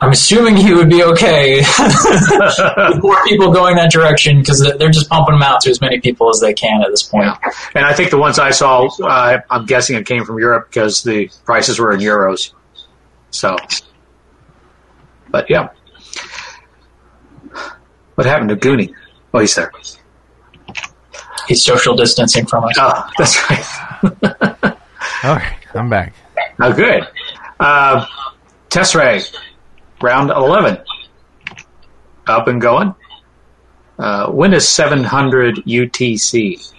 I'm 0.02 0.10
assuming 0.10 0.56
he 0.56 0.74
would 0.74 0.90
be 0.90 1.04
okay 1.04 1.58
with 1.78 3.02
more 3.02 3.22
people 3.24 3.52
going 3.52 3.76
that 3.76 3.92
direction 3.92 4.40
because 4.40 4.58
they're 4.78 4.90
just 4.90 5.08
pumping 5.08 5.34
them 5.34 5.42
out 5.42 5.60
to 5.60 5.70
as 5.70 5.80
many 5.80 6.00
people 6.00 6.28
as 6.28 6.40
they 6.40 6.52
can 6.52 6.82
at 6.82 6.90
this 6.90 7.04
point. 7.04 7.26
Yeah. 7.26 7.50
And 7.76 7.84
I 7.84 7.94
think 7.94 8.10
the 8.10 8.18
ones 8.18 8.40
I 8.40 8.50
saw, 8.50 8.88
uh, 9.00 9.38
I'm 9.48 9.64
guessing 9.64 9.96
it 9.96 10.04
came 10.04 10.24
from 10.24 10.40
Europe 10.40 10.68
because 10.68 11.04
the 11.04 11.30
prices 11.44 11.78
were 11.78 11.92
in 11.92 12.00
euros. 12.00 12.52
So, 13.30 13.56
but 15.30 15.48
yeah. 15.48 15.68
What 18.16 18.26
happened 18.26 18.48
to 18.48 18.56
Goonie? 18.56 18.92
Oh, 19.32 19.38
he's 19.38 19.54
there. 19.54 19.70
He's 21.46 21.62
social 21.62 21.94
distancing 21.94 22.44
from 22.46 22.64
us. 22.64 22.72
Oh, 22.76 23.08
that's 23.18 23.50
right. 23.50 24.76
Okay, 25.24 25.54
I'm 25.74 25.88
back. 25.88 26.14
Oh, 26.60 26.72
good. 26.72 27.06
Uh, 27.60 28.04
Tessera, 28.70 29.22
round 30.02 30.30
11. 30.30 30.78
Up 32.26 32.48
and 32.48 32.60
going. 32.60 32.94
Uh, 33.98 34.30
when 34.30 34.54
is 34.54 34.68
700 34.68 35.56
UTC? 35.66 36.72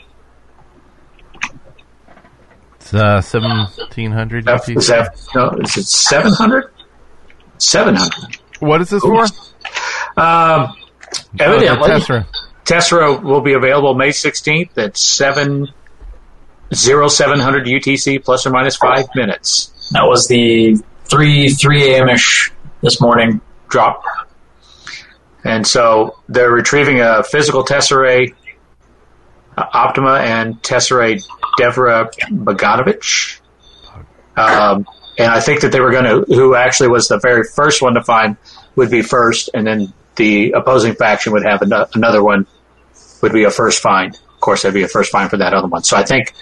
It's 2.76 2.94
uh, 2.94 3.22
1700 3.22 4.48
Uh, 4.48 4.58
UTC. 4.58 4.78
Is 4.78 4.88
that, 4.88 5.18
no, 5.36 5.50
is 5.62 5.78
it 5.78 5.86
700? 5.86 6.72
700. 7.58 8.38
What 8.60 8.82
is 8.82 8.90
this 8.90 9.02
for? 9.02 9.26
Um, 10.18 10.74
evidently, 11.40 11.70
Oh, 11.70 11.88
Tessera. 11.88 12.28
Tessera 12.66 13.22
will 13.22 13.42
be 13.42 13.54
available 13.54 13.94
May 13.94 14.10
16th 14.10 14.78
at 14.78 14.98
7 14.98 15.68
0700 16.74 17.66
UTC 17.68 18.24
plus 18.24 18.46
or 18.46 18.50
minus 18.52 18.76
five 18.78 19.06
minutes. 19.16 19.72
That 19.92 20.04
was 20.06 20.28
the 20.28 20.76
three 21.06 21.50
three 21.50 21.94
a.m. 21.94 22.10
ish 22.10 22.52
this 22.84 23.02
morning. 23.02 23.42
Drop. 23.70 24.04
And 25.44 25.66
so 25.66 26.20
they're 26.30 26.52
retrieving 26.52 27.00
a 27.00 27.24
physical 27.24 27.64
Tesserae 27.64 28.36
Optima 29.58 30.20
and 30.20 30.62
Tesserae 30.62 31.24
Devra 31.60 32.10
Bogdanovich. 32.30 33.40
Um, 34.36 34.86
and 35.18 35.32
I 35.32 35.40
think 35.40 35.62
that 35.62 35.72
they 35.72 35.80
were 35.80 35.92
going 35.92 36.06
to, 36.06 36.34
who 36.34 36.56
actually 36.56 36.90
was 36.90 37.08
the 37.08 37.20
very 37.20 37.44
first 37.44 37.82
one 37.82 37.94
to 37.96 38.04
find, 38.04 38.38
would 38.76 38.90
be 38.90 39.02
first, 39.02 39.50
and 39.54 39.66
then 39.66 39.94
the 40.16 40.52
opposing 40.52 40.96
faction 40.96 41.34
would 41.34 41.46
have 41.46 41.62
ano- 41.62 41.88
another 41.94 42.24
one, 42.24 42.48
would 43.22 43.32
be 43.32 43.44
a 43.44 43.52
first 43.52 43.82
find. 43.82 44.16
Of 44.16 44.40
course, 44.40 44.64
there'd 44.64 44.74
be 44.74 44.84
a 44.84 44.88
first 44.88 45.12
find 45.12 45.30
for 45.30 45.38
that 45.38 45.54
other 45.54 45.68
one. 45.68 45.84
So 45.84 45.96
I 45.98 46.04
think 46.04 46.34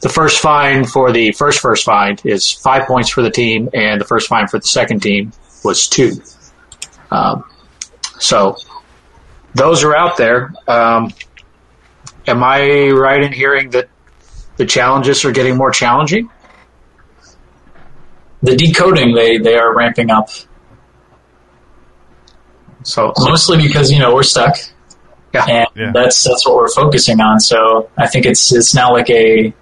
the 0.00 0.10
first 0.10 0.40
find 0.40 0.88
for 0.88 1.10
the 1.10 1.32
first 1.32 1.60
first 1.60 1.84
find 1.84 2.20
is 2.24 2.52
five 2.52 2.86
points 2.86 3.08
for 3.08 3.22
the 3.22 3.30
team, 3.30 3.70
and 3.72 4.00
the 4.00 4.04
first 4.04 4.28
find 4.28 4.50
for 4.50 4.58
the 4.58 4.66
second 4.66 5.00
team 5.00 5.32
was 5.64 5.88
two. 5.88 6.12
Um, 7.10 7.44
so 8.18 8.56
those 9.54 9.84
are 9.84 9.94
out 9.94 10.16
there. 10.16 10.52
Um, 10.66 11.12
am 12.26 12.42
I 12.42 12.90
right 12.90 13.22
in 13.22 13.32
hearing 13.32 13.70
that 13.70 13.88
the 14.56 14.66
challenges 14.66 15.24
are 15.24 15.32
getting 15.32 15.56
more 15.56 15.70
challenging? 15.70 16.30
The 18.42 18.56
decoding 18.56 19.14
they 19.14 19.38
they 19.38 19.56
are 19.56 19.72
ramping 19.74 20.10
up 20.10 20.28
So 22.82 23.12
mostly 23.20 23.56
because 23.62 23.90
you 23.92 24.00
know 24.00 24.14
we're 24.14 24.22
stuck. 24.24 24.56
Yeah. 25.32 25.46
and 25.48 25.68
Yeah. 25.76 25.90
that's 25.94 26.24
that's 26.24 26.46
what 26.46 26.56
we're 26.56 26.68
focusing 26.70 27.20
on. 27.20 27.40
So 27.40 27.88
I 27.96 28.06
think 28.08 28.26
it's 28.26 28.52
it's 28.52 28.74
now 28.74 28.92
like 28.92 29.08
a 29.10 29.54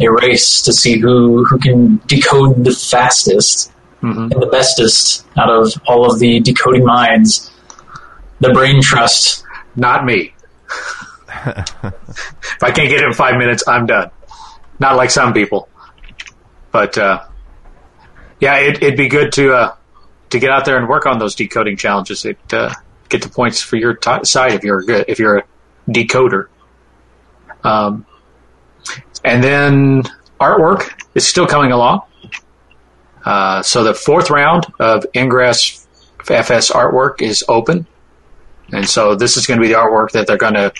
a 0.00 0.08
race 0.10 0.62
to 0.62 0.72
see 0.72 0.98
who 0.98 1.44
who 1.44 1.58
can 1.58 2.00
decode 2.06 2.64
the 2.64 2.72
fastest 2.72 3.71
Mhm. 4.02 4.32
and 4.32 4.42
the 4.42 4.46
bestest 4.46 5.26
out 5.36 5.48
of 5.48 5.72
all 5.86 6.10
of 6.10 6.18
the 6.18 6.40
decoding 6.40 6.84
minds. 6.84 7.50
The 8.40 8.52
brain 8.52 8.82
trust. 8.82 9.44
Not 9.76 10.04
me. 10.04 10.34
if 11.46 12.62
I 12.62 12.70
can't 12.72 12.88
get 12.88 13.00
it 13.00 13.04
in 13.04 13.12
five 13.12 13.36
minutes, 13.36 13.62
I'm 13.66 13.86
done. 13.86 14.10
Not 14.80 14.96
like 14.96 15.10
some 15.10 15.32
people. 15.32 15.68
But 16.72 16.98
uh, 16.98 17.24
yeah, 18.40 18.56
it, 18.56 18.82
it'd 18.82 18.96
be 18.96 19.08
good 19.08 19.32
to 19.34 19.52
uh, 19.54 19.74
to 20.30 20.38
get 20.40 20.50
out 20.50 20.64
there 20.64 20.76
and 20.78 20.88
work 20.88 21.06
on 21.06 21.18
those 21.18 21.34
decoding 21.36 21.76
challenges. 21.76 22.24
It 22.24 22.38
uh, 22.52 22.74
get 23.08 23.22
the 23.22 23.28
points 23.28 23.60
for 23.62 23.76
your 23.76 23.94
t- 23.94 24.24
side 24.24 24.52
if 24.52 24.64
you're 24.64 24.80
a 24.80 24.84
good 24.84 25.04
if 25.08 25.18
you're 25.20 25.38
a 25.38 25.44
decoder. 25.88 26.48
Um, 27.62 28.04
and 29.24 29.44
then 29.44 30.02
artwork 30.40 30.90
is 31.14 31.26
still 31.26 31.46
coming 31.46 31.70
along. 31.70 32.02
Uh, 33.24 33.62
so 33.62 33.84
the 33.84 33.94
fourth 33.94 34.30
round 34.30 34.66
of 34.78 35.06
Ingress 35.14 35.86
FS 36.28 36.70
artwork 36.70 37.22
is 37.22 37.44
open. 37.48 37.86
And 38.72 38.88
so 38.88 39.14
this 39.14 39.36
is 39.36 39.46
going 39.46 39.60
to 39.60 39.62
be 39.62 39.72
the 39.72 39.78
artwork 39.78 40.12
that 40.12 40.26
they're 40.26 40.36
going 40.36 40.54
to 40.54 40.72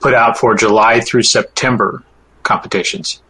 put 0.00 0.14
out 0.14 0.38
for 0.38 0.54
July 0.54 1.00
through 1.00 1.22
September 1.22 2.02
competitions. 2.42 3.22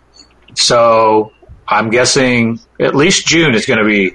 So 0.55 1.33
I'm 1.67 1.91
guessing 1.91 2.61
at 2.79 2.95
least 2.95 3.27
June 3.27 3.55
is 3.55 3.67
going 3.67 3.79
to 3.79 3.85
be 3.85 4.15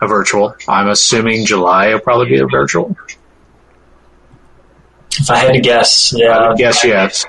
a 0.00 0.06
virtual. 0.06 0.54
I'm 0.68 0.88
assuming 0.88 1.46
July 1.46 1.92
will 1.92 2.00
probably 2.00 2.28
be 2.28 2.38
a 2.38 2.46
virtual. 2.46 2.96
If 5.12 5.30
I 5.30 5.38
had 5.38 5.52
to 5.52 5.60
guess, 5.60 6.12
yeah, 6.16 6.50
I 6.50 6.54
guess 6.56 6.84
yes. 6.84 7.24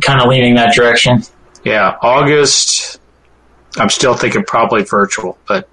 kind 0.00 0.20
of 0.20 0.28
leaning 0.28 0.54
that 0.54 0.74
direction. 0.74 1.22
Yeah, 1.64 1.96
August. 2.00 2.98
I'm 3.76 3.90
still 3.90 4.14
thinking 4.14 4.44
probably 4.44 4.82
virtual, 4.82 5.38
but 5.46 5.68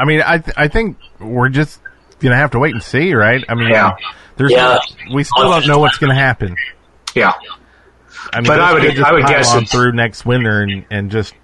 I 0.00 0.04
mean, 0.04 0.22
I 0.26 0.38
th- 0.38 0.56
I 0.56 0.68
think 0.68 0.96
we're 1.18 1.48
just 1.50 1.78
gonna 2.20 2.36
have 2.36 2.50
to 2.52 2.58
wait 2.58 2.74
and 2.74 2.82
see, 2.82 3.14
right? 3.14 3.44
I 3.48 3.54
mean, 3.54 3.68
Yeah. 3.68 3.92
there's 4.36 4.50
Yeah. 4.52 4.78
we 5.12 5.24
still 5.24 5.48
don't 5.50 5.66
know 5.66 5.78
what's 5.78 5.98
gonna 5.98 6.14
happen. 6.14 6.56
yeah, 7.14 7.32
I 8.32 8.40
mean, 8.40 8.46
But 8.48 8.60
I 8.60 8.72
would- 8.72 8.82
just 8.82 9.02
I 9.02 9.12
would 9.12 9.26
guess 9.26 9.50
on 9.52 9.58
it's- 9.58 9.72
through 9.72 9.92
next 9.92 10.24
winter 10.26 10.62
and 10.62 10.84
and 10.90 11.10
just 11.10 11.34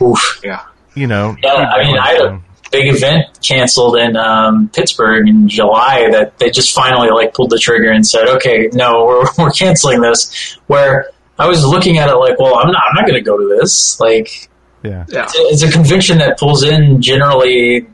Oof. 0.00 0.40
yeah. 0.44 0.60
you 0.94 1.06
know. 1.06 1.36
Yeah, 1.42 1.52
I 1.54 1.84
mean. 1.84 1.98
I 1.98 2.08
had 2.12 2.20
a 2.22 2.40
big 2.70 2.94
event 2.94 3.26
canceled 3.42 3.96
in 3.96 4.16
um, 4.16 4.70
Pittsburgh 4.72 5.28
in 5.28 5.46
July 5.48 6.08
that 6.10 6.38
they 6.38 6.50
just 6.50 6.74
finally 6.74 7.10
like 7.10 7.34
pulled 7.34 7.50
the 7.50 7.58
trigger 7.58 7.90
and 7.90 8.06
said, 8.06 8.26
"Okay, 8.28 8.68
no, 8.72 9.04
we're 9.04 9.24
we're 9.44 9.50
canceling 9.50 10.00
this." 10.00 10.58
Where 10.68 11.06
I 11.38 11.46
was 11.46 11.64
looking 11.66 11.98
at 11.98 12.08
it 12.08 12.16
like, 12.16 12.38
"Well, 12.40 12.56
I'm 12.58 12.72
not, 12.72 12.82
I'm 12.88 12.94
not 12.94 13.06
going 13.06 13.14
to 13.22 13.24
go 13.24 13.36
to 13.36 13.56
this." 13.60 14.00
Like, 14.00 14.48
yeah. 14.82 15.04
Yeah. 15.08 15.26
it's 15.34 15.62
a 15.62 15.70
convention 15.70 16.18
that 16.18 16.38
pulls 16.38 16.62
in 16.64 17.00
generally, 17.02 17.86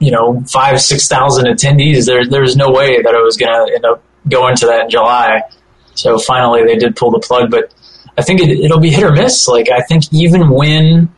you 0.00 0.10
know, 0.10 0.42
five 0.48 0.80
six 0.80 1.06
thousand 1.06 1.46
attendees. 1.46 2.06
There, 2.06 2.24
there 2.26 2.40
was 2.42 2.56
no 2.56 2.70
way 2.70 3.00
that 3.02 3.14
I 3.14 3.20
was 3.20 3.36
going 3.36 3.52
to 3.52 3.72
end 3.74 3.84
up 3.84 4.02
going 4.28 4.56
to 4.56 4.66
that 4.66 4.84
in 4.84 4.90
July. 4.90 5.42
So 5.94 6.18
finally, 6.18 6.64
they 6.64 6.76
did 6.76 6.96
pull 6.96 7.10
the 7.12 7.20
plug, 7.20 7.50
but 7.50 7.72
I 8.18 8.22
think 8.22 8.40
it, 8.40 8.48
it'll 8.50 8.80
be 8.80 8.90
hit 8.90 9.04
or 9.04 9.12
miss. 9.12 9.46
Like, 9.46 9.70
I 9.70 9.82
think 9.82 10.04
even 10.12 10.50
when 10.50 11.14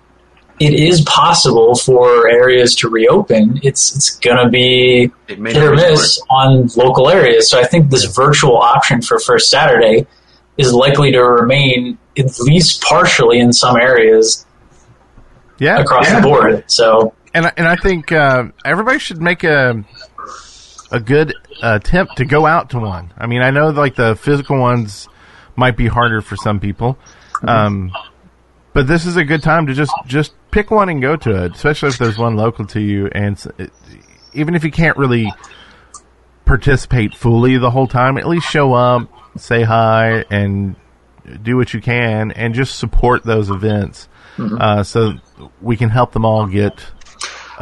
it 0.61 0.75
is 0.75 1.01
possible 1.03 1.75
for 1.75 2.29
areas 2.29 2.75
to 2.77 2.89
reopen, 2.89 3.61
it's 3.63 3.97
it's 3.97 4.11
going 4.19 4.37
to 4.37 4.49
be 4.51 5.11
It 5.29 5.39
hit 5.39 5.57
or 5.57 5.75
not 5.75 5.83
be 5.85 5.91
miss 5.91 6.21
on 6.31 6.69
local 6.77 7.09
areas. 7.09 7.49
So 7.49 7.61
I 7.61 7.65
think 7.65 7.91
this 7.91 8.05
virtual 8.05 8.57
option 8.59 9.01
for 9.03 9.19
First 9.19 9.49
Saturday 9.51 10.07
is 10.59 10.73
likely 10.73 11.13
to 11.13 11.21
remain 11.23 11.99
at 12.19 12.39
least 12.41 12.83
partially 12.83 13.39
in 13.39 13.53
some 13.53 13.77
areas 13.77 14.45
Yeah, 15.59 15.79
across 15.81 16.09
Yeah. 16.09 16.21
the 16.21 16.27
board. 16.27 16.65
So 16.67 17.15
and 17.35 17.47
I- 17.47 17.53
and 17.57 17.67
I 17.69 17.77
think 17.77 18.13
uh, 18.13 18.45
everybody 18.65 18.99
should 18.99 19.21
make 19.23 19.45
a 19.45 19.85
a 20.91 21.01
good 21.01 21.35
attempt 21.63 22.17
to 22.19 22.25
go 22.25 22.45
out 22.47 22.71
to 22.71 22.79
one. 22.79 23.13
I 23.17 23.27
mean, 23.27 23.41
I 23.43 23.51
know 23.51 23.69
like 23.71 23.95
the 23.95 24.15
physical 24.17 24.59
ones 24.59 25.09
might 25.57 25.77
be 25.77 25.87
harder 25.87 26.21
for 26.21 26.37
some 26.37 26.61
people, 26.61 26.99
um, 27.47 27.93
but 28.75 28.87
this 28.87 29.07
is 29.07 29.17
a 29.17 29.25
good 29.25 29.43
time 29.43 29.67
to 29.69 29.75
just 29.75 29.93
just 30.07 30.33
pick 30.51 30.71
one 30.71 30.89
and 30.91 31.01
go 31.01 31.17
to 31.17 31.45
it, 31.45 31.55
especially 31.55 31.89
if 31.89 31.99
there's 31.99 32.19
one 32.19 32.37
local 32.37 32.67
to 32.67 32.81
you. 32.81 33.07
And 33.13 33.43
it, 33.59 33.73
even 34.35 34.55
if 34.55 34.65
you 34.65 34.71
can't 34.71 34.97
really 34.99 35.33
participate 36.45 37.15
fully 37.15 37.57
the 37.59 37.71
whole 37.71 37.87
time, 37.87 38.19
at 38.19 38.27
least 38.29 38.49
show 38.51 38.75
up, 38.75 39.09
say 39.37 39.63
hi, 39.63 40.25
and 40.31 40.77
do 41.43 41.57
what 41.57 41.73
you 41.73 41.81
can, 41.81 42.33
and 42.33 42.53
just 42.55 42.79
support 42.79 43.25
those 43.25 43.49
events, 43.49 44.09
uh, 44.39 44.83
so 44.83 45.13
we 45.61 45.77
can 45.77 45.89
help 45.89 46.13
them 46.13 46.25
all 46.25 46.47
get 46.47 46.85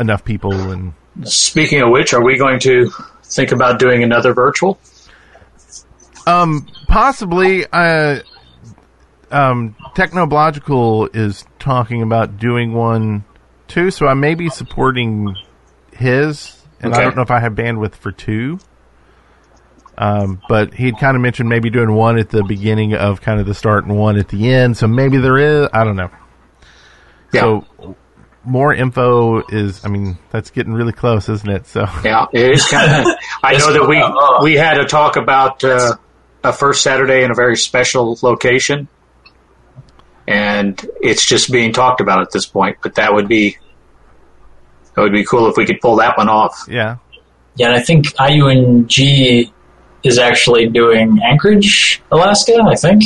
enough 0.01 0.25
people 0.25 0.71
and 0.71 0.95
Speaking 1.25 1.83
of 1.83 1.91
which, 1.91 2.15
are 2.15 2.25
we 2.25 2.39
going 2.39 2.59
to 2.61 2.91
think 3.25 3.53
about 3.53 3.79
doing 3.79 4.03
another 4.03 4.33
virtual? 4.33 4.79
um 6.27 6.67
possibly 6.87 7.65
uh 7.73 8.21
um 9.31 9.75
technological 9.95 11.09
is 11.15 11.47
talking 11.59 12.03
about 12.03 12.37
doing 12.39 12.75
one 12.75 13.25
too 13.69 13.91
so 13.91 14.07
i 14.07 14.13
may 14.13 14.35
be 14.35 14.51
supporting 14.51 15.35
his 15.95 16.63
and 16.81 16.95
i 16.95 17.01
don't 17.01 17.17
know 17.17 17.23
if 17.23 17.31
i 17.31 17.41
have 17.41 17.55
bandwidth 17.55 17.95
for 17.95 18.13
two 18.13 18.59
um 19.97 20.41
but 20.47 20.75
he'd 20.75 20.99
kind 20.99 21.17
of 21.17 21.23
mentioned 21.23 21.49
maybe 21.49 21.71
doing 21.71 21.93
one 21.95 22.19
at 22.19 22.29
the 22.29 22.45
beginning 22.45 22.95
of 22.95 23.23
kind 23.23 23.41
of 23.41 23.47
the 23.47 23.55
start 23.55 23.85
and 23.87 23.97
one 23.99 24.19
at 24.19 24.29
the 24.29 24.53
end 24.53 24.77
so 24.77 24.87
maybe 24.87 25.17
there 25.17 25.39
is 25.39 25.69
i 25.73 25.85
don't 25.85 25.97
know 25.97 26.11
Yeah. 27.33 27.41
so 27.41 27.97
more 28.45 28.73
info 28.73 29.43
is 29.49 29.85
i 29.85 29.89
mean 29.89 30.17
that's 30.31 30.51
getting 30.51 30.73
really 30.73 30.93
close 30.93 31.29
isn't 31.29 31.51
it 31.51 31.67
so 31.67 31.85
Yeah, 32.05 32.27
it 32.33 32.53
is 32.53 32.67
kind 32.67 33.07
of. 33.07 33.15
I 33.43 33.57
know 33.59 33.73
that 33.73 33.87
we 33.87 34.51
we 34.51 34.57
had 34.57 34.79
a 34.79 34.87
talk 34.87 35.17
about 35.17 35.63
uh, 35.63 35.97
a 36.43 36.53
first 36.53 36.83
Saturday 36.83 37.23
in 37.23 37.31
a 37.31 37.35
very 37.35 37.57
special 37.57 38.19
location, 38.23 38.89
and 40.27 40.81
it's 41.03 41.27
just 41.27 41.53
being 41.53 41.73
talked 41.73 42.01
about 42.01 42.23
at 42.23 42.31
this 42.33 42.47
point. 42.47 42.79
But 42.83 42.95
that 42.95 43.13
would 43.13 43.29
be 43.29 43.59
that 44.95 45.03
would 45.03 45.13
be 45.13 45.25
cool 45.25 45.49
if 45.49 45.57
we 45.57 45.67
could 45.67 45.81
pull 45.81 45.97
that 45.97 46.17
one 46.17 46.29
off. 46.29 46.65
yeah 46.67 46.97
yeah, 47.57 47.67
and 47.67 47.77
I 47.77 47.81
think 47.83 48.07
IUNG 48.17 49.53
is 50.03 50.19
actually 50.19 50.69
doing 50.69 51.21
Anchorage, 51.23 52.01
Alaska. 52.11 52.55
I 52.67 52.75
think 52.75 53.03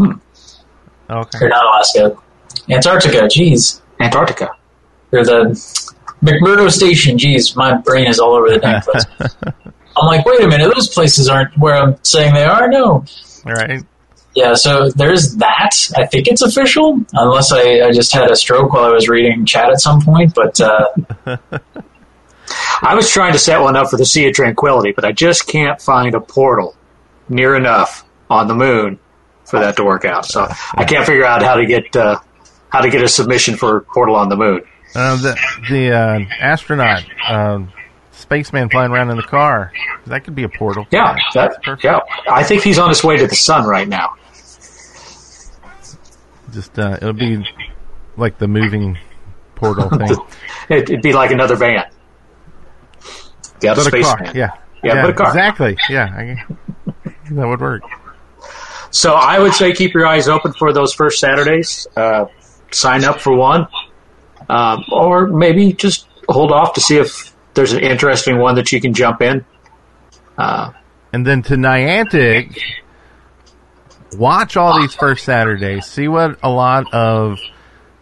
okay 0.00 1.38
or 1.40 1.48
not 1.48 1.64
Alaska, 1.66 2.16
Antarctica. 2.68 3.18
Jeez, 3.26 3.80
Antarctica. 4.00 4.50
Or 5.12 5.24
the 5.24 5.44
McMurdo 6.22 6.70
Station. 6.70 7.18
Jeez, 7.18 7.56
my 7.56 7.76
brain 7.76 8.06
is 8.06 8.18
all 8.18 8.34
over 8.34 8.50
the 8.50 8.58
damn 8.58 8.82
place. 8.82 9.04
I'm 9.96 10.06
like, 10.06 10.24
wait 10.24 10.42
a 10.42 10.48
minute, 10.48 10.72
those 10.74 10.88
places 10.88 11.28
aren't 11.28 11.56
where 11.58 11.74
I'm 11.74 12.02
saying 12.02 12.34
they 12.34 12.44
are. 12.44 12.68
No, 12.68 13.04
all 13.46 13.52
right 13.52 13.82
Yeah, 14.34 14.54
so 14.54 14.88
there's 14.90 15.36
that. 15.36 15.70
I 15.96 16.06
think 16.06 16.28
it's 16.28 16.40
official, 16.40 17.00
unless 17.12 17.52
I, 17.52 17.82
I 17.82 17.92
just 17.92 18.12
had 18.12 18.30
a 18.30 18.36
stroke 18.36 18.72
while 18.72 18.84
I 18.84 18.90
was 18.90 19.08
reading 19.08 19.44
chat 19.44 19.70
at 19.70 19.80
some 19.80 20.00
point. 20.00 20.34
But 20.34 20.58
uh, 20.60 20.88
I 22.82 22.94
was 22.94 23.10
trying 23.10 23.32
to 23.32 23.38
set 23.38 23.60
one 23.60 23.76
up 23.76 23.90
for 23.90 23.98
the 23.98 24.06
Sea 24.06 24.28
of 24.28 24.34
Tranquility, 24.34 24.92
but 24.92 25.04
I 25.04 25.12
just 25.12 25.46
can't 25.46 25.80
find 25.80 26.14
a 26.14 26.20
portal 26.20 26.74
near 27.28 27.54
enough 27.54 28.04
on 28.30 28.48
the 28.48 28.54
moon 28.54 28.98
for 29.44 29.60
that 29.60 29.76
to 29.76 29.84
work 29.84 30.04
out. 30.06 30.24
So 30.24 30.46
I 30.74 30.84
can't 30.84 31.04
figure 31.06 31.26
out 31.26 31.42
how 31.42 31.56
to 31.56 31.66
get 31.66 31.94
uh, 31.94 32.18
how 32.70 32.80
to 32.80 32.88
get 32.88 33.02
a 33.02 33.08
submission 33.08 33.56
for 33.56 33.82
portal 33.82 34.16
on 34.16 34.30
the 34.30 34.36
moon. 34.36 34.62
Uh, 34.94 35.16
the 35.16 35.38
the 35.70 35.90
uh, 35.90 36.20
astronaut, 36.40 37.04
um, 37.28 37.72
spaceman 38.10 38.68
flying 38.68 38.90
around 38.92 39.10
in 39.10 39.16
the 39.16 39.22
car. 39.22 39.72
That 40.06 40.24
could 40.24 40.34
be 40.34 40.42
a 40.42 40.48
portal. 40.48 40.86
Yeah, 40.90 41.16
that, 41.34 41.62
perfect. 41.62 41.84
yeah. 41.84 42.00
I 42.30 42.42
think 42.42 42.62
he's 42.62 42.78
on 42.78 42.88
his 42.90 43.02
way 43.02 43.16
to 43.16 43.26
the 43.26 43.36
sun 43.36 43.66
right 43.66 43.88
now. 43.88 44.14
Just 46.52 46.78
uh, 46.78 46.96
it'll 47.00 47.12
be 47.14 47.42
like 48.16 48.38
the 48.38 48.48
moving 48.48 48.98
portal 49.54 49.88
thing. 49.98 50.10
It, 50.68 50.90
it'd 50.90 51.02
be 51.02 51.12
like 51.12 51.30
another 51.30 51.56
van. 51.56 51.84
Yeah, 53.62 53.74
the 53.74 53.76
but 53.76 53.78
a 53.78 53.82
space 53.84 54.06
car. 54.06 54.18
van. 54.24 54.36
Yeah. 54.36 54.50
Yeah, 54.84 55.00
but 55.02 55.10
a 55.10 55.14
car. 55.14 55.28
Exactly. 55.28 55.76
Yeah. 55.88 56.04
I, 56.14 56.44
that 57.30 57.46
would 57.46 57.60
work. 57.60 57.82
So 58.90 59.14
I 59.14 59.38
would 59.38 59.54
say 59.54 59.72
keep 59.72 59.94
your 59.94 60.06
eyes 60.06 60.28
open 60.28 60.52
for 60.52 60.72
those 60.72 60.92
first 60.92 61.18
Saturdays. 61.20 61.86
Uh, 61.96 62.26
sign 62.72 63.04
up 63.04 63.20
for 63.20 63.34
one, 63.34 63.66
um, 64.48 64.84
or 64.90 65.26
maybe 65.26 65.72
just 65.72 66.06
hold 66.28 66.52
off 66.52 66.74
to 66.74 66.80
see 66.80 66.96
if 66.98 67.34
there's 67.54 67.72
an 67.72 67.80
interesting 67.80 68.38
one 68.38 68.54
that 68.56 68.72
you 68.72 68.80
can 68.80 68.94
jump 68.94 69.20
in. 69.22 69.44
Uh, 70.38 70.72
And 71.12 71.26
then 71.26 71.42
to 71.42 71.54
Niantic, 71.56 72.58
watch 74.16 74.56
all 74.56 74.80
these 74.80 74.94
first 74.94 75.24
Saturdays. 75.24 75.86
See 75.86 76.08
what 76.08 76.38
a 76.42 76.50
lot 76.50 76.92
of 76.92 77.38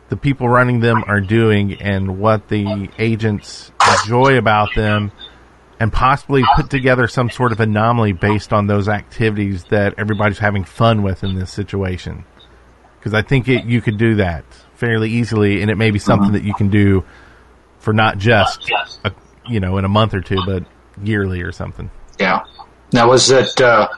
the 0.08 0.16
people 0.16 0.48
running 0.48 0.80
them 0.80 1.04
are 1.06 1.20
doing 1.20 1.80
and 1.80 2.18
what 2.18 2.48
the 2.48 2.88
agents 2.98 3.70
enjoy 4.04 4.36
about 4.38 4.68
them. 4.76 5.12
and 5.78 5.90
possibly 5.90 6.44
put 6.56 6.68
together 6.68 7.08
some 7.08 7.30
sort 7.30 7.52
of 7.52 7.58
anomaly 7.60 8.12
based 8.12 8.52
on 8.52 8.66
those 8.66 8.86
activities 8.86 9.64
that 9.70 9.94
everybody's 9.96 10.38
having 10.38 10.62
fun 10.62 11.02
with 11.02 11.24
in 11.24 11.34
this 11.36 11.50
situation. 11.50 12.22
Because 12.98 13.14
I 13.14 13.22
think 13.22 13.48
it, 13.48 13.64
you 13.64 13.80
could 13.80 13.96
do 13.96 14.16
that 14.16 14.44
fairly 14.80 15.10
easily, 15.10 15.60
and 15.60 15.70
it 15.70 15.76
may 15.76 15.90
be 15.90 15.98
something 15.98 16.32
that 16.32 16.42
you 16.42 16.54
can 16.54 16.70
do 16.70 17.04
for 17.78 17.92
not 17.92 18.16
just 18.18 18.68
a, 19.04 19.12
you 19.46 19.60
know 19.60 19.76
in 19.78 19.84
a 19.84 19.88
month 19.88 20.14
or 20.14 20.22
two, 20.22 20.38
but 20.46 20.64
yearly 21.02 21.42
or 21.42 21.52
something. 21.52 21.90
Yeah. 22.18 22.40
Now, 22.92 23.08
was 23.10 23.30
it 23.30 23.60
uh, 23.60 23.88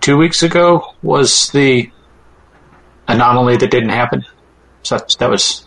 two 0.00 0.16
weeks 0.18 0.42
ago? 0.42 0.84
Was 1.02 1.50
the 1.50 1.90
anomaly 3.08 3.56
that 3.56 3.70
didn't 3.70 3.88
happen? 3.88 4.24
So 4.82 4.98
that 5.18 5.30
was. 5.30 5.66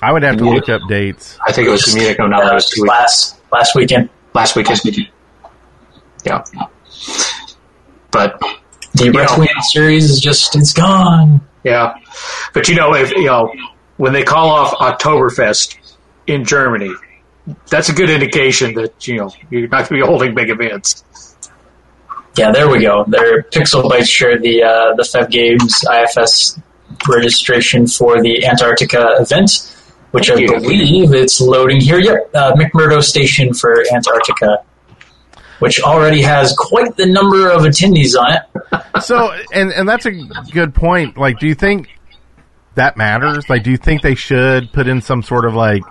I 0.00 0.12
would 0.12 0.22
have 0.22 0.36
to 0.38 0.44
look 0.48 0.68
up 0.68 0.80
dates. 0.88 1.38
I 1.46 1.52
think 1.52 1.68
it 1.68 1.70
was 1.70 1.82
the 1.82 1.98
Munich 1.98 2.18
anomaly. 2.18 2.54
Was 2.54 2.70
two 2.70 2.82
weeks, 2.82 2.88
last 2.90 3.40
last 3.52 3.74
weekend. 3.74 4.08
last 4.34 4.56
weekend. 4.56 4.80
Yeah. 6.24 6.42
But 8.10 8.40
The 8.94 9.04
You 9.04 9.12
know- 9.12 9.44
series 9.70 10.10
is 10.10 10.20
just 10.20 10.56
it's 10.56 10.72
gone. 10.72 11.40
Yeah, 11.64 11.94
but 12.54 12.68
you 12.68 12.74
know, 12.74 12.94
if 12.94 13.10
you 13.12 13.26
know 13.26 13.52
when 13.96 14.12
they 14.12 14.22
call 14.22 14.50
off 14.50 14.72
Oktoberfest 14.74 15.76
in 16.26 16.44
Germany, 16.44 16.94
that's 17.68 17.88
a 17.88 17.92
good 17.92 18.10
indication 18.10 18.74
that 18.74 19.06
you 19.06 19.16
know 19.16 19.30
you're 19.50 19.62
not 19.68 19.88
going 19.88 20.00
to 20.00 20.06
be 20.06 20.06
holding 20.06 20.34
big 20.34 20.50
events. 20.50 21.04
Yeah, 22.36 22.52
there 22.52 22.70
we 22.70 22.80
go. 22.80 23.04
Their 23.08 23.42
Pixel 23.42 23.82
Bytes 23.82 24.06
shared 24.08 24.42
the 24.42 24.62
uh, 24.62 24.94
the 24.94 25.02
FEV 25.02 25.30
Games 25.30 25.84
IFS 25.92 26.60
registration 27.08 27.86
for 27.86 28.22
the 28.22 28.46
Antarctica 28.46 29.16
event, 29.18 29.76
which 30.12 30.30
I 30.30 30.36
you. 30.36 30.46
believe 30.48 31.12
it's 31.12 31.40
loading 31.40 31.80
here. 31.80 31.98
Yep, 31.98 32.30
uh, 32.34 32.52
McMurdo 32.52 33.02
Station 33.02 33.52
for 33.54 33.82
Antarctica, 33.92 34.62
which 35.58 35.80
already 35.82 36.22
has 36.22 36.54
quite 36.56 36.96
the 36.96 37.06
number 37.06 37.50
of 37.50 37.62
attendees 37.62 38.18
on 38.18 38.32
it. 38.32 39.02
So, 39.02 39.32
and 39.52 39.70
and 39.72 39.88
that's 39.88 40.06
a 40.06 40.12
good 40.52 40.74
point. 40.74 41.16
Like, 41.16 41.38
do 41.38 41.46
you 41.46 41.54
think 41.54 41.88
that 42.74 42.96
matters? 42.96 43.48
Like, 43.48 43.62
do 43.62 43.70
you 43.70 43.76
think 43.76 44.02
they 44.02 44.14
should 44.14 44.72
put 44.72 44.86
in 44.88 45.00
some 45.00 45.22
sort 45.22 45.44
of 45.44 45.54
like 45.54 45.82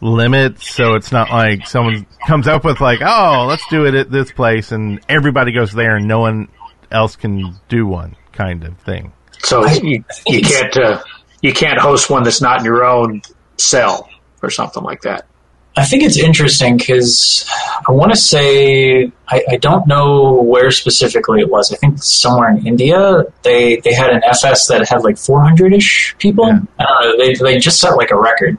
limit 0.00 0.60
so 0.60 0.94
it's 0.94 1.12
not 1.12 1.30
like 1.30 1.66
someone 1.66 2.04
comes 2.26 2.48
up 2.48 2.64
with 2.64 2.80
like, 2.80 3.00
oh, 3.02 3.46
let's 3.48 3.62
do 3.70 3.86
it 3.86 3.94
at 3.94 4.10
this 4.10 4.32
place, 4.32 4.72
and 4.72 5.00
everybody 5.08 5.52
goes 5.52 5.72
there, 5.72 5.96
and 5.96 6.06
no 6.06 6.18
one 6.18 6.48
else 6.90 7.16
can 7.16 7.54
do 7.68 7.86
one 7.86 8.16
kind 8.32 8.64
of 8.64 8.76
thing. 8.78 9.12
So 9.38 9.66
you, 9.66 10.04
you 10.26 10.40
can't 10.40 10.76
uh, 10.76 11.02
you 11.40 11.52
can't 11.52 11.78
host 11.78 12.10
one 12.10 12.22
that's 12.22 12.40
not 12.40 12.60
in 12.60 12.64
your 12.64 12.84
own 12.84 13.22
cell 13.56 14.08
or 14.42 14.50
something 14.50 14.82
like 14.82 15.02
that. 15.02 15.26
I 15.74 15.84
think 15.84 16.02
it's 16.02 16.18
interesting 16.18 16.76
because 16.76 17.48
I 17.88 17.92
want 17.92 18.12
to 18.12 18.16
say 18.16 19.10
I, 19.28 19.42
I 19.52 19.56
don't 19.56 19.86
know 19.86 20.42
where 20.42 20.70
specifically 20.70 21.40
it 21.40 21.50
was. 21.50 21.72
I 21.72 21.76
think 21.76 22.02
somewhere 22.02 22.50
in 22.50 22.66
India 22.66 23.24
they 23.42 23.76
they 23.76 23.94
had 23.94 24.10
an 24.10 24.22
FS 24.24 24.66
that 24.68 24.86
had 24.86 25.02
like 25.02 25.16
400 25.16 25.72
ish 25.72 26.14
people. 26.18 26.46
Yeah. 26.46 26.60
I 26.78 26.84
don't 26.84 27.18
know. 27.18 27.24
They 27.24 27.34
they 27.34 27.58
just 27.58 27.80
set 27.80 27.96
like 27.96 28.10
a 28.10 28.20
record. 28.20 28.58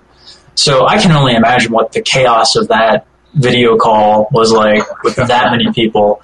So 0.56 0.88
I 0.88 1.00
can 1.00 1.12
only 1.12 1.36
imagine 1.36 1.72
what 1.72 1.92
the 1.92 2.02
chaos 2.02 2.56
of 2.56 2.68
that 2.70 3.06
video 3.34 3.78
call 3.78 4.28
was 4.32 4.52
like 4.52 4.84
with 5.04 5.16
that 5.28 5.52
many 5.52 5.72
people. 5.72 6.22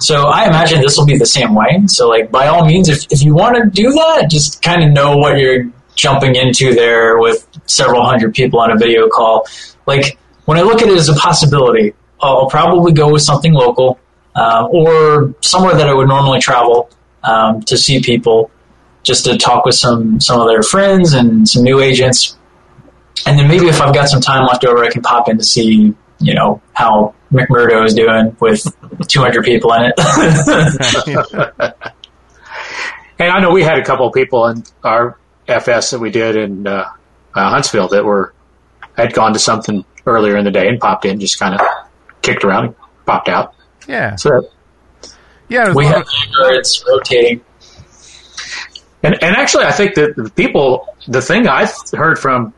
So 0.00 0.24
I 0.24 0.48
imagine 0.48 0.80
this 0.80 0.98
will 0.98 1.06
be 1.06 1.18
the 1.18 1.26
same 1.26 1.54
way. 1.54 1.84
So 1.86 2.08
like 2.08 2.32
by 2.32 2.48
all 2.48 2.64
means, 2.64 2.88
if 2.88 3.06
if 3.12 3.22
you 3.22 3.34
want 3.34 3.56
to 3.56 3.70
do 3.70 3.92
that, 3.92 4.26
just 4.28 4.60
kind 4.60 4.82
of 4.82 4.90
know 4.90 5.16
what 5.16 5.38
you're 5.38 5.70
jumping 5.94 6.34
into 6.34 6.74
there 6.74 7.18
with 7.18 7.46
several 7.66 8.04
hundred 8.04 8.34
people 8.34 8.58
on 8.60 8.72
a 8.72 8.76
video 8.76 9.08
call. 9.08 9.46
Like 9.86 10.18
when 10.44 10.58
I 10.58 10.62
look 10.62 10.82
at 10.82 10.88
it 10.88 10.96
as 10.96 11.08
a 11.08 11.14
possibility, 11.14 11.94
I'll 12.20 12.48
probably 12.48 12.92
go 12.92 13.10
with 13.12 13.22
something 13.22 13.52
local 13.52 13.98
um, 14.34 14.68
or 14.72 15.34
somewhere 15.40 15.74
that 15.74 15.88
I 15.88 15.94
would 15.94 16.08
normally 16.08 16.40
travel 16.40 16.90
um, 17.22 17.62
to 17.62 17.76
see 17.76 18.00
people, 18.00 18.50
just 19.02 19.24
to 19.24 19.36
talk 19.36 19.64
with 19.64 19.74
some 19.74 20.20
some 20.20 20.40
of 20.40 20.48
their 20.48 20.62
friends 20.62 21.12
and 21.12 21.48
some 21.48 21.62
new 21.62 21.80
agents. 21.80 22.36
And 23.26 23.38
then 23.38 23.48
maybe 23.48 23.66
if 23.66 23.80
I've 23.80 23.94
got 23.94 24.08
some 24.08 24.20
time 24.20 24.46
left 24.46 24.64
over, 24.64 24.84
I 24.84 24.90
can 24.90 25.02
pop 25.02 25.28
in 25.28 25.38
to 25.38 25.44
see, 25.44 25.94
you 26.18 26.34
know, 26.34 26.60
how 26.72 27.14
McMurdo 27.32 27.84
is 27.84 27.94
doing 27.94 28.36
with 28.40 28.64
200 29.08 29.44
people 29.44 29.72
in 29.74 29.92
it. 29.94 29.94
And 33.22 33.30
I 33.30 33.38
know 33.38 33.52
we 33.52 33.62
had 33.62 33.78
a 33.78 33.84
couple 33.84 34.08
of 34.08 34.14
people 34.14 34.46
in 34.46 34.64
our 34.82 35.16
FS 35.46 35.90
that 35.90 36.00
we 36.00 36.10
did 36.10 36.34
in 36.34 36.66
uh, 36.66 36.90
uh, 37.34 37.50
Huntsville 37.50 37.86
that 37.88 38.04
were 38.04 38.34
had 38.96 39.12
gone 39.12 39.32
to 39.34 39.38
something 39.38 39.84
earlier 40.06 40.36
in 40.36 40.44
the 40.44 40.50
day 40.50 40.68
and 40.68 40.80
popped 40.80 41.04
in, 41.04 41.20
just 41.20 41.38
kind 41.38 41.54
of 41.54 41.60
kicked 42.22 42.44
around, 42.44 42.66
and 42.66 42.74
popped 43.06 43.28
out. 43.28 43.54
Yeah, 43.88 44.16
So 44.16 44.48
yeah. 45.48 45.72
we 45.74 45.84
a 45.84 45.88
lot 45.88 45.96
have 45.96 46.06
guards 46.40 46.84
rotating. 46.88 47.44
And 49.02 49.20
and 49.22 49.36
actually, 49.36 49.64
I 49.64 49.72
think 49.72 49.96
that 49.96 50.14
the 50.16 50.30
people, 50.30 50.86
the 51.08 51.20
thing 51.20 51.48
I 51.48 51.68
heard 51.92 52.18
from 52.18 52.54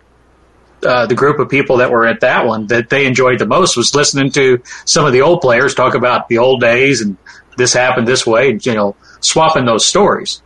uh, 0.84 1.06
the 1.06 1.14
group 1.14 1.38
of 1.38 1.48
people 1.48 1.78
that 1.78 1.90
were 1.90 2.06
at 2.06 2.20
that 2.20 2.46
one 2.46 2.66
that 2.66 2.90
they 2.90 3.06
enjoyed 3.06 3.38
the 3.38 3.46
most 3.46 3.76
was 3.76 3.94
listening 3.94 4.30
to 4.32 4.62
some 4.84 5.06
of 5.06 5.12
the 5.12 5.22
old 5.22 5.40
players 5.40 5.74
talk 5.74 5.94
about 5.94 6.28
the 6.28 6.38
old 6.38 6.60
days 6.60 7.00
and 7.00 7.16
this 7.56 7.72
happened 7.72 8.08
this 8.08 8.26
way, 8.26 8.50
and, 8.50 8.66
you 8.66 8.74
know, 8.74 8.96
swapping 9.20 9.64
those 9.64 9.86
stories. 9.86 10.42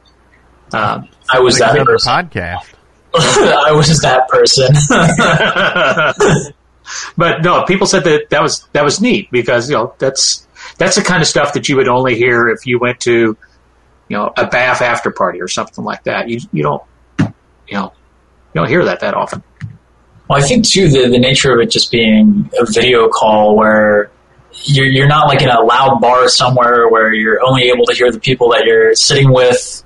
Um, 0.72 1.08
I 1.30 1.40
was 1.40 1.58
like 1.58 1.70
that 1.70 1.76
another 1.76 1.92
person. 1.92 2.12
podcast. 2.12 2.74
I 3.14 3.72
was 3.72 3.98
that 4.00 4.28
person. 4.28 4.68
but 7.16 7.42
no, 7.42 7.64
people 7.64 7.86
said 7.86 8.04
that 8.04 8.30
that 8.30 8.42
was 8.42 8.66
that 8.72 8.84
was 8.84 9.00
neat 9.00 9.30
because 9.30 9.68
you 9.70 9.76
know 9.76 9.94
that's 9.98 10.46
that's 10.78 10.96
the 10.96 11.02
kind 11.02 11.22
of 11.22 11.28
stuff 11.28 11.52
that 11.54 11.68
you 11.68 11.76
would 11.76 11.88
only 11.88 12.16
hear 12.16 12.48
if 12.48 12.66
you 12.66 12.78
went 12.78 13.00
to 13.00 13.36
you 14.08 14.16
know 14.16 14.32
a 14.36 14.46
bath 14.46 14.82
after 14.82 15.10
party 15.10 15.40
or 15.40 15.48
something 15.48 15.84
like 15.84 16.04
that. 16.04 16.28
You 16.28 16.40
you 16.52 16.62
don't 16.62 16.82
you 17.18 17.26
know 17.72 17.92
you 18.54 18.60
don't 18.60 18.68
hear 18.68 18.84
that 18.84 19.00
that 19.00 19.14
often. 19.14 19.42
Well, 20.28 20.42
I 20.42 20.46
think 20.46 20.66
too 20.66 20.88
the 20.88 21.08
the 21.08 21.18
nature 21.18 21.52
of 21.52 21.60
it 21.60 21.70
just 21.70 21.90
being 21.90 22.50
a 22.58 22.64
video 22.66 23.08
call 23.08 23.56
where 23.56 24.10
you're 24.64 24.86
you're 24.86 25.08
not 25.08 25.28
like 25.28 25.42
in 25.42 25.48
a 25.48 25.60
loud 25.60 26.00
bar 26.00 26.28
somewhere 26.28 26.88
where 26.88 27.12
you're 27.12 27.40
only 27.44 27.68
able 27.68 27.84
to 27.86 27.94
hear 27.94 28.10
the 28.10 28.20
people 28.20 28.50
that 28.50 28.64
you're 28.64 28.94
sitting 28.94 29.32
with. 29.32 29.84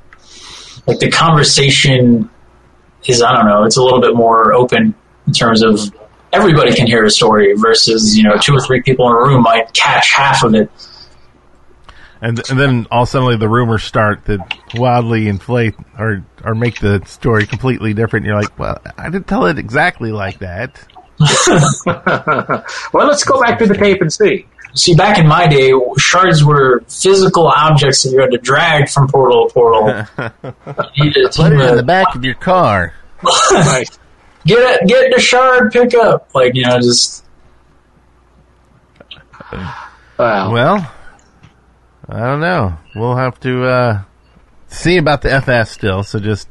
Like 0.87 0.99
the 0.99 1.11
conversation 1.11 2.29
is 3.07 3.23
I 3.23 3.35
don't 3.35 3.47
know, 3.47 3.65
it's 3.65 3.77
a 3.77 3.83
little 3.83 4.01
bit 4.01 4.15
more 4.15 4.53
open 4.53 4.95
in 5.27 5.33
terms 5.33 5.63
of 5.63 5.79
everybody 6.33 6.75
can 6.75 6.87
hear 6.87 7.05
a 7.05 7.11
story 7.11 7.55
versus 7.57 8.17
you 8.17 8.25
know 8.25 8.37
two 8.39 8.55
or 8.55 8.61
three 8.61 8.83
people 8.83 9.07
in 9.07 9.13
a 9.13 9.17
room 9.17 9.43
might 9.43 9.73
catch 9.73 10.13
half 10.13 10.43
of 10.43 10.55
it. 10.55 10.71
And, 12.21 12.41
and 12.51 12.59
then 12.59 12.87
all 12.93 13.05
suddenly 13.05 13.37
the 13.37 13.49
rumors 13.49 13.83
start 13.83 14.27
that 14.27 14.39
wildly 14.77 15.27
inflate 15.27 15.75
or 15.99 16.25
or 16.45 16.55
make 16.55 16.79
the 16.79 17.03
story 17.05 17.47
completely 17.47 17.95
different. 17.95 18.27
You're 18.27 18.41
like, 18.41 18.57
well, 18.59 18.81
I 18.97 19.11
didn't 19.11 19.27
tell 19.27 19.47
it 19.47 19.59
exactly 19.59 20.13
like 20.13 20.39
that. 20.39 20.81
well, 22.93 23.07
let's 23.07 23.25
go 23.25 23.41
back 23.41 23.59
to 23.59 23.67
the 23.67 23.75
tape 23.75 24.01
and 24.01 24.13
see. 24.13 24.47
See, 24.75 24.95
back 24.95 25.19
in 25.19 25.27
my 25.27 25.47
day, 25.47 25.73
shards 25.99 26.43
were 26.43 26.83
physical 26.89 27.47
objects 27.47 28.05
that 28.05 28.11
you 28.11 28.21
had 28.21 28.31
to 28.31 28.39
drag 28.39 28.89
from 28.89 29.09
portal 29.09 29.49
to 29.49 29.55
portal. 29.55 30.07
You 30.95 31.05
needed 31.05 31.25
Put 31.27 31.51
team 31.51 31.61
it 31.61 31.71
in 31.71 31.77
the 31.77 31.83
back 31.83 32.15
of 32.15 32.25
your 32.25 32.35
car. 32.35 32.95
Right. 33.53 33.89
Get 34.47 34.83
it, 34.83 34.89
get 34.89 35.15
the 35.15 35.21
shard 35.21 35.73
pickup. 35.73 36.35
Like 36.35 36.55
you 36.55 36.65
know, 36.65 36.79
just 36.79 37.23
Wow. 40.19 40.53
Well, 40.53 40.93
I 42.09 42.19
don't 42.19 42.41
know. 42.41 42.79
We'll 42.95 43.17
have 43.17 43.39
to 43.41 43.65
uh, 43.65 44.03
see 44.69 44.97
about 44.97 45.23
the 45.23 45.33
FS 45.33 45.71
still. 45.71 46.03
So 46.03 46.19
just 46.19 46.49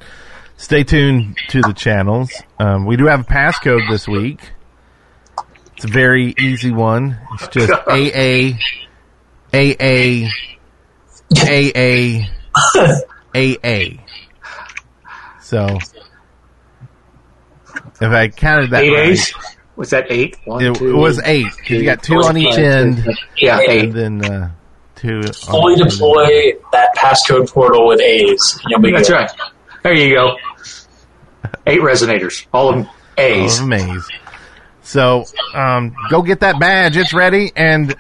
stay 0.58 0.84
tuned 0.84 1.38
to 1.50 1.62
the 1.62 1.74
channels. 1.74 2.32
Um, 2.60 2.86
we 2.86 2.98
do 2.98 3.06
have 3.06 3.22
a 3.22 3.24
passcode 3.24 3.90
this 3.90 4.08
week. 4.08 4.52
It's 5.76 5.86
a 5.86 5.88
very 5.88 6.36
easy 6.38 6.72
one. 6.72 7.18
It's 7.34 7.48
just 7.48 7.72
AA 7.88 8.58
AA 9.54 10.28
AA 11.34 12.28
AA. 13.34 14.04
So 15.42 15.78
if 18.02 18.12
I 18.12 18.28
counted 18.30 18.72
that 18.72 18.84
eight 18.84 18.92
right, 18.94 19.10
A's. 19.10 19.34
Was 19.76 19.90
that 19.92 20.08
eight? 20.10 20.38
One, 20.46 20.64
it, 20.64 20.76
two, 20.76 20.90
it 20.90 20.94
was 20.94 21.20
eight. 21.24 21.48
'cause 21.48 21.70
You 21.70 21.84
got 21.86 22.04
two 22.04 22.16
on 22.16 22.38
each 22.38 22.58
end, 22.58 23.08
Yeah, 23.38 23.60
eight. 23.60 23.86
and 23.86 23.94
then 24.22 24.26
uh, 24.26 24.52
two. 24.96 25.22
fully 25.24 25.74
on 25.74 25.80
the- 25.80 25.86
deploy 25.86 26.52
that 26.74 26.96
passcode 26.96 27.50
portal 27.52 27.88
with 27.88 28.02
A's. 28.02 28.60
and 28.64 28.72
You'll 28.72 28.82
be 28.82 28.92
That's 28.92 29.08
good. 29.10 29.16
right. 29.16 29.32
There 29.84 29.94
you 29.94 30.14
go. 30.16 30.36
Eight 31.66 31.80
resonators, 31.82 32.46
all 32.54 32.70
of 32.70 32.76
them 32.76 32.86
All 32.88 32.94
A's. 33.18 33.60
of 33.60 33.68
maze. 33.68 34.08
So, 34.84 35.26
um, 35.56 35.96
go 36.10 36.22
get 36.22 36.42
that 36.42 36.60
badge. 36.60 36.98
It's 36.98 37.14
ready, 37.14 37.52
and 37.56 37.96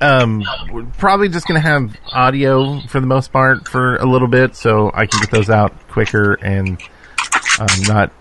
um, 0.00 0.44
we're 0.70 0.84
probably 0.98 1.28
just 1.28 1.46
gonna 1.48 1.60
have 1.60 1.96
audio 2.12 2.80
for 2.88 3.00
the 3.00 3.06
most 3.06 3.32
part 3.32 3.66
for 3.68 3.96
a 3.96 4.04
little 4.04 4.28
bit, 4.28 4.54
so 4.56 4.90
I 4.92 5.06
can 5.06 5.20
get 5.20 5.30
those 5.30 5.48
out 5.50 5.72
quicker 5.88 6.34
and 6.34 6.80
um, 7.58 7.66
not 7.88 8.12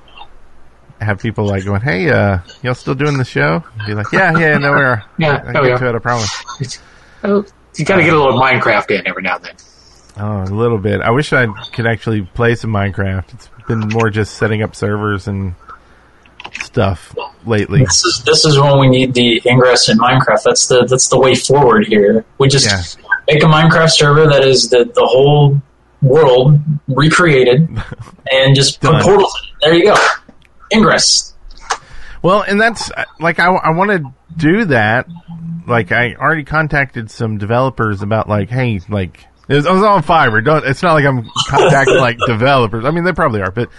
have 1.05 1.19
people 1.21 1.45
like 1.45 1.63
going, 1.65 1.81
"Hey, 1.81 2.09
uh, 2.09 2.39
y'all 2.61 2.73
still 2.75 2.95
doing 2.95 3.17
the 3.17 3.25
show?" 3.25 3.63
Be 3.85 3.93
like, 3.93 4.11
"Yeah, 4.11 4.37
yeah, 4.37 4.57
no, 4.57 4.71
we're 4.71 5.03
Yeah, 5.17 5.43
I 5.45 5.49
oh, 5.49 5.53
get 5.53 5.63
yeah. 5.65 5.77
to 5.77 5.89
it. 5.89 5.95
I 5.95 5.99
promise." 5.99 6.79
Oh, 7.23 7.45
you 7.77 7.85
got 7.85 7.95
to 7.97 8.03
get 8.03 8.13
a 8.13 8.17
little 8.21 8.39
Minecraft 8.39 8.91
in 8.99 9.07
every 9.07 9.23
now 9.23 9.35
and 9.37 9.45
then. 9.45 9.55
Oh, 10.17 10.43
a 10.43 10.53
little 10.55 10.77
bit. 10.77 11.01
I 11.01 11.11
wish 11.11 11.33
I 11.33 11.47
could 11.73 11.85
actually 11.87 12.21
play 12.21 12.55
some 12.55 12.71
Minecraft. 12.71 13.33
It's 13.33 13.49
been 13.67 13.79
more 13.89 14.09
just 14.09 14.35
setting 14.37 14.61
up 14.63 14.75
servers 14.75 15.27
and 15.27 15.55
stuff 16.61 17.13
lately. 17.45 17.79
This 17.83 18.03
is 18.05 18.23
this 18.25 18.45
is 18.45 18.59
when 18.59 18.79
we 18.79 18.87
need 18.87 19.13
the 19.13 19.41
ingress 19.45 19.89
in 19.89 19.97
Minecraft. 19.97 20.43
That's 20.43 20.67
the 20.67 20.85
that's 20.85 21.07
the 21.09 21.19
way 21.19 21.35
forward 21.35 21.87
here. 21.87 22.23
We 22.37 22.47
just 22.47 22.65
Yeah. 22.97 23.03
make 23.33 23.43
a 23.43 23.47
Minecraft 23.47 23.89
server 23.91 24.27
that 24.27 24.43
is 24.45 24.69
the 24.69 24.85
the 24.93 25.05
whole 25.05 25.61
world 26.01 26.59
recreated, 26.87 27.67
and 28.31 28.55
just 28.55 28.79
put 28.79 29.01
portals. 29.01 29.33
In 29.41 29.49
it. 29.49 29.61
There 29.61 29.73
you 29.75 29.83
go. 29.85 29.95
Ingress. 30.75 31.33
Well, 32.21 32.41
and 32.41 32.59
that's 32.59 32.91
uh, 32.91 33.05
like 33.19 33.39
I, 33.39 33.47
I 33.47 33.69
want 33.71 33.91
to 33.91 34.13
do 34.35 34.65
that. 34.65 35.07
Like 35.67 35.91
I 35.91 36.15
already 36.15 36.43
contacted 36.43 37.11
some 37.11 37.37
developers 37.37 38.01
about 38.01 38.27
like, 38.27 38.49
hey, 38.49 38.79
like 38.89 39.25
it 39.47 39.55
was, 39.55 39.65
I 39.65 39.71
was 39.71 39.83
on 39.83 40.03
Fiverr. 40.03 40.43
Don't. 40.43 40.65
It's 40.65 40.81
not 40.81 40.93
like 40.93 41.05
I'm 41.05 41.29
contacting 41.47 41.97
like 41.97 42.17
developers. 42.27 42.85
I 42.85 42.91
mean, 42.91 43.03
they 43.03 43.13
probably 43.13 43.41
are, 43.41 43.51
but 43.51 43.69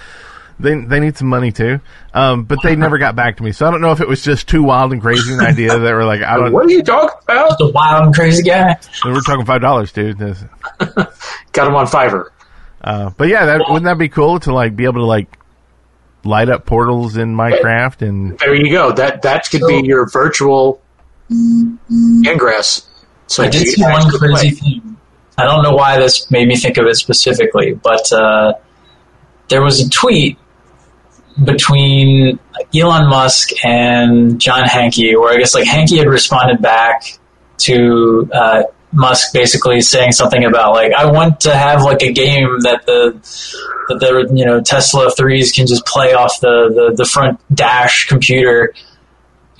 they 0.58 0.74
they 0.74 1.00
need 1.00 1.16
some 1.16 1.28
money 1.28 1.52
too. 1.52 1.80
Um, 2.14 2.44
but 2.44 2.62
they 2.62 2.76
never 2.76 2.98
got 2.98 3.16
back 3.16 3.36
to 3.38 3.42
me, 3.42 3.52
so 3.52 3.66
I 3.66 3.70
don't 3.70 3.80
know 3.80 3.92
if 3.92 4.00
it 4.00 4.08
was 4.08 4.22
just 4.22 4.48
too 4.48 4.62
wild 4.62 4.92
and 4.92 5.02
crazy 5.02 5.34
an 5.34 5.40
idea 5.40 5.78
that 5.78 5.92
were 5.92 6.04
like, 6.04 6.22
I 6.22 6.36
don't. 6.36 6.52
What 6.52 6.66
are 6.66 6.70
you 6.70 6.82
talking 6.82 7.18
about? 7.24 7.58
The 7.58 7.70
wild 7.70 8.06
and 8.06 8.14
crazy 8.14 8.42
guy. 8.42 8.76
We're 9.04 9.20
talking 9.20 9.44
five 9.44 9.60
dollars, 9.60 9.92
dude. 9.92 10.18
Got 10.18 11.68
him 11.68 11.74
on 11.74 11.86
Fiverr. 11.86 12.28
Uh, 12.80 13.10
but 13.10 13.28
yeah, 13.28 13.46
that 13.46 13.58
wouldn't 13.68 13.84
that 13.84 13.98
be 13.98 14.08
cool 14.08 14.38
to 14.40 14.54
like 14.54 14.76
be 14.76 14.84
able 14.84 15.00
to 15.00 15.06
like 15.06 15.36
light 16.26 16.48
up 16.48 16.66
portals 16.66 17.16
in 17.16 17.34
Minecraft 17.34 18.02
and 18.02 18.38
There 18.38 18.54
you 18.54 18.70
go. 18.70 18.92
That 18.92 19.22
that 19.22 19.48
could 19.50 19.62
be 19.66 19.82
your 19.84 20.08
virtual 20.08 20.80
ingress. 21.30 22.88
So 23.26 23.42
I 23.42 23.48
did 23.48 23.66
see 23.66 23.82
one 23.82 24.08
crazy 24.10 24.50
play. 24.50 24.50
thing. 24.50 24.96
I 25.38 25.44
don't 25.44 25.62
know 25.62 25.74
why 25.74 25.98
this 25.98 26.30
made 26.30 26.48
me 26.48 26.56
think 26.56 26.78
of 26.78 26.86
it 26.86 26.96
specifically, 26.96 27.74
but 27.74 28.10
uh, 28.12 28.54
there 29.48 29.62
was 29.62 29.80
a 29.80 29.90
tweet 29.90 30.38
between 31.44 32.38
Elon 32.74 33.10
Musk 33.10 33.50
and 33.64 34.40
John 34.40 34.66
Hanke, 34.66 35.18
where 35.20 35.34
I 35.34 35.36
guess 35.36 35.54
like 35.54 35.66
Hanke 35.66 35.98
had 35.98 36.08
responded 36.08 36.62
back 36.62 37.18
to 37.58 38.30
uh, 38.32 38.62
Musk, 38.96 39.32
basically 39.32 39.80
saying 39.80 40.12
something 40.12 40.44
about 40.44 40.72
like 40.72 40.92
I 40.92 41.10
want 41.10 41.40
to 41.40 41.54
have 41.54 41.82
like 41.82 42.02
a 42.02 42.12
game 42.12 42.48
that 42.62 42.84
the 42.86 43.12
that 43.88 44.00
the 44.00 44.34
you 44.34 44.44
know 44.44 44.60
Tesla 44.60 45.10
threes 45.10 45.52
can 45.52 45.66
just 45.66 45.84
play 45.86 46.14
off 46.14 46.40
the 46.40 46.68
the, 46.74 46.94
the 46.96 47.04
front 47.04 47.38
dash 47.54 48.06
computer, 48.08 48.74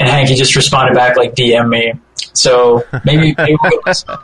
and 0.00 0.08
Hanke 0.08 0.34
just 0.36 0.56
responded 0.56 0.94
back 0.94 1.16
like 1.16 1.34
DM 1.34 1.68
me. 1.68 1.92
So 2.32 2.84
maybe, 3.04 3.34
maybe 3.38 3.56
we'll 3.62 3.80
get 3.84 3.96
some 3.96 4.18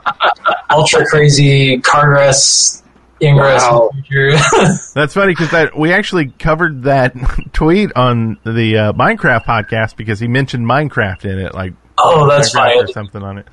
ultra 0.71 1.05
crazy 1.07 1.79
Cargress 1.79 2.83
Ingress 3.21 3.63
Wow. 3.63 3.91
in 3.93 3.99
the 3.99 4.03
future. 4.03 4.69
That's 4.95 5.15
funny 5.15 5.33
because 5.33 5.51
that 5.53 5.79
we 5.79 5.93
actually 5.93 6.31
covered 6.39 6.83
that 6.85 7.15
tweet 7.53 7.93
on 7.95 8.39
the 8.45 8.77
uh, 8.79 8.93
Minecraft 8.95 9.45
podcast 9.45 9.97
because 9.97 10.19
he 10.21 10.27
mentioned 10.27 10.67
Minecraft 10.67 11.25
in 11.27 11.39
it, 11.39 11.55
like 11.55 11.75
oh, 11.99 12.29
that's 12.29 12.55
Minecraft 12.55 12.55
funny. 12.75 12.81
or 12.81 12.87
something 12.89 13.23
on 13.23 13.39
it. 13.39 13.47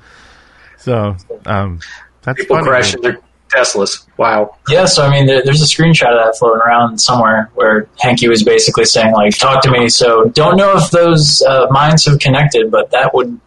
So 0.80 1.16
um, 1.46 1.80
that's 2.22 2.40
People 2.40 2.56
funny. 2.56 2.68
crashing 2.68 3.00
their 3.02 3.20
Teslas. 3.50 4.06
Wow. 4.16 4.56
Yeah, 4.68 4.84
so 4.84 5.04
I 5.04 5.10
mean, 5.10 5.26
there, 5.26 5.42
there's 5.44 5.60
a 5.62 5.66
screenshot 5.66 6.12
of 6.12 6.24
that 6.24 6.36
floating 6.38 6.60
around 6.60 6.98
somewhere 6.98 7.50
where 7.54 7.88
Hanke 8.02 8.28
was 8.28 8.42
basically 8.42 8.84
saying, 8.84 9.12
like, 9.12 9.36
talk 9.36 9.62
to 9.62 9.70
me. 9.70 9.88
So 9.88 10.26
don't 10.26 10.56
know 10.56 10.76
if 10.76 10.90
those 10.90 11.42
uh, 11.42 11.66
minds 11.70 12.06
have 12.06 12.18
connected, 12.18 12.70
but 12.70 12.90
that 12.92 13.12
would, 13.14 13.38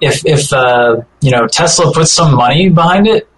if 0.00 0.24
if 0.26 0.52
uh, 0.52 1.02
you 1.20 1.30
know 1.30 1.46
Tesla 1.46 1.92
puts 1.92 2.12
some 2.12 2.34
money 2.34 2.68
behind 2.68 3.06
it, 3.06 3.28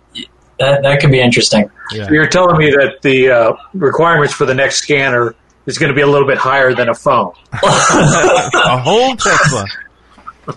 that 0.59 0.83
that 0.83 1.01
could 1.01 1.11
be 1.11 1.21
interesting. 1.21 1.71
Yeah. 1.93 2.09
You're 2.11 2.29
telling 2.29 2.57
me 2.57 2.71
that 2.71 3.03
the 3.03 3.31
uh, 3.31 3.53
requirements 3.75 4.33
for 4.33 4.47
the 4.47 4.55
next 4.55 4.77
scanner 4.77 5.35
is 5.67 5.79
going 5.79 5.91
to 5.91 5.95
be 5.95 6.03
a 6.03 6.07
little 6.07 6.27
bit 6.29 6.39
higher 6.39 6.75
than 6.75 6.89
a 6.89 6.95
phone. 6.95 7.33
a 7.53 8.79
whole 8.79 9.17
Tesla. 9.17 9.67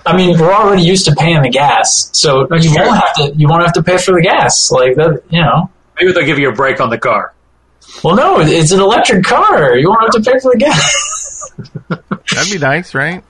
I 0.06 0.16
mean, 0.16 0.38
we're 0.40 0.52
already 0.54 0.84
used 0.84 1.06
to 1.06 1.16
paying 1.16 1.42
the 1.42 1.50
gas, 1.50 2.10
so 2.14 2.46
That's 2.50 2.66
you 2.66 2.74
true. 2.76 2.86
won't 2.86 2.98
have 3.00 3.14
to 3.16 3.36
you 3.36 3.48
won't 3.48 3.64
have 3.64 3.74
to 3.74 3.84
pay 3.84 3.98
for 3.98 4.14
the 4.14 4.22
gas. 4.22 4.72
Like 4.72 4.96
that, 4.96 5.24
you 5.30 5.42
know. 5.42 5.70
Maybe 6.00 6.12
they'll 6.12 6.26
give 6.26 6.40
you 6.40 6.50
a 6.50 6.54
break 6.54 6.80
on 6.82 6.90
the 6.90 6.98
car. 6.98 7.34
Well, 8.04 8.16
no, 8.16 8.40
it's 8.40 8.72
an 8.72 8.80
electric 8.80 9.24
car. 9.26 9.76
You 9.78 9.90
won't 9.90 10.02
have 10.02 10.24
to 10.24 10.32
pay 10.32 10.40
for 10.40 10.52
the 10.54 10.58
gas. 10.58 11.52
That'd 12.34 12.52
be 12.52 12.58
nice, 12.58 12.96
right? 12.96 13.24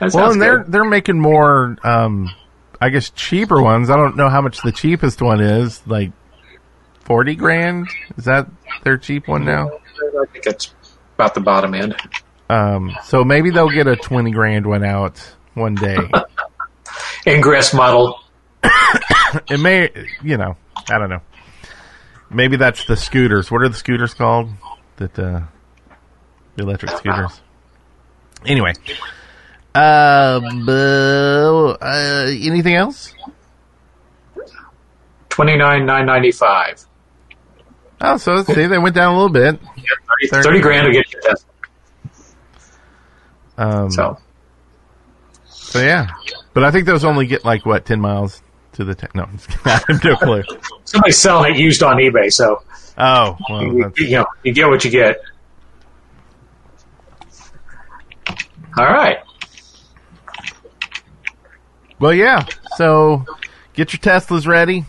Well, 0.00 0.10
sounds 0.10 0.32
and 0.34 0.42
they're 0.42 0.64
they're 0.66 0.84
making 0.84 1.20
more, 1.20 1.76
um, 1.84 2.30
I 2.80 2.88
guess, 2.90 3.10
cheaper 3.10 3.60
ones. 3.60 3.90
I 3.90 3.96
don't 3.96 4.16
know 4.16 4.28
how 4.28 4.40
much 4.40 4.60
the 4.62 4.72
cheapest 4.72 5.20
one 5.20 5.40
is. 5.40 5.86
Like 5.86 6.12
forty 7.00 7.34
grand. 7.34 7.88
Is 8.16 8.24
that 8.24 8.48
their 8.84 8.96
cheap 8.98 9.28
one 9.28 9.44
now? 9.44 9.70
I 9.70 10.26
think 10.32 10.46
it's 10.46 10.74
about 11.14 11.34
the 11.34 11.40
bottom 11.40 11.74
end. 11.74 11.96
Um, 12.48 12.94
so 13.04 13.24
maybe 13.24 13.50
they'll 13.50 13.70
get 13.70 13.86
a 13.86 13.96
twenty 13.96 14.30
grand 14.30 14.66
one 14.66 14.84
out 14.84 15.20
one 15.56 15.74
day. 15.74 15.96
Ingress 17.26 17.74
model. 17.74 18.20
it 18.62 19.58
may, 19.58 19.90
you 20.22 20.36
know, 20.36 20.56
I 20.88 20.98
don't 20.98 21.10
know. 21.10 21.22
Maybe 22.30 22.56
that's 22.56 22.84
the 22.84 22.96
scooters. 22.96 23.50
What 23.50 23.62
are 23.62 23.68
the 23.68 23.74
scooters 23.76 24.14
called? 24.14 24.50
That 24.96 25.18
uh, 25.18 25.40
the 26.54 26.62
electric 26.62 26.92
scooters. 26.92 27.40
Anyway, 28.44 28.72
uh, 29.74 30.40
uh, 31.80 32.26
anything 32.28 32.74
else? 32.74 33.14
Twenty 35.28 35.56
nine 35.56 35.86
nine 35.86 36.06
ninety 36.06 36.32
five. 36.32 36.84
Oh, 38.00 38.16
so 38.16 38.42
see, 38.42 38.66
they 38.66 38.78
went 38.78 38.94
down 38.94 39.14
a 39.14 39.16
little 39.16 39.30
bit. 39.30 39.58
30, 40.30 40.42
30 40.42 40.60
grand 40.60 40.86
to 40.86 40.92
get 40.92 41.12
your 41.12 41.22
Tesla. 41.22 41.48
Um, 43.58 43.90
so. 43.90 44.18
So 45.66 45.80
yeah, 45.82 46.08
but 46.54 46.64
I 46.64 46.70
think 46.70 46.86
those 46.86 47.04
only 47.04 47.26
get 47.26 47.44
like 47.44 47.66
what 47.66 47.84
ten 47.84 48.00
miles 48.00 48.42
to 48.72 48.84
the. 48.84 48.94
Te- 48.94 49.08
no, 49.14 49.24
I'm 49.24 49.36
just 49.36 49.48
kidding. 49.48 49.62
I 49.66 49.82
have 49.88 50.04
no 50.04 50.16
clue. 50.16 50.42
somebody's 50.84 51.18
selling 51.18 51.54
it 51.54 51.58
used 51.58 51.82
on 51.82 51.96
eBay, 51.96 52.32
so 52.32 52.62
Oh, 52.98 53.36
well, 53.50 53.62
you, 53.62 53.92
you 53.96 54.10
know 54.10 54.26
you 54.42 54.52
get 54.54 54.68
what 54.68 54.84
you 54.84 54.90
get. 54.90 55.20
All 58.78 58.84
right. 58.84 59.18
well, 61.98 62.12
yeah. 62.12 62.44
So 62.76 63.24
get 63.74 63.92
your 63.92 64.00
Teslas 64.00 64.46
ready. 64.46 64.84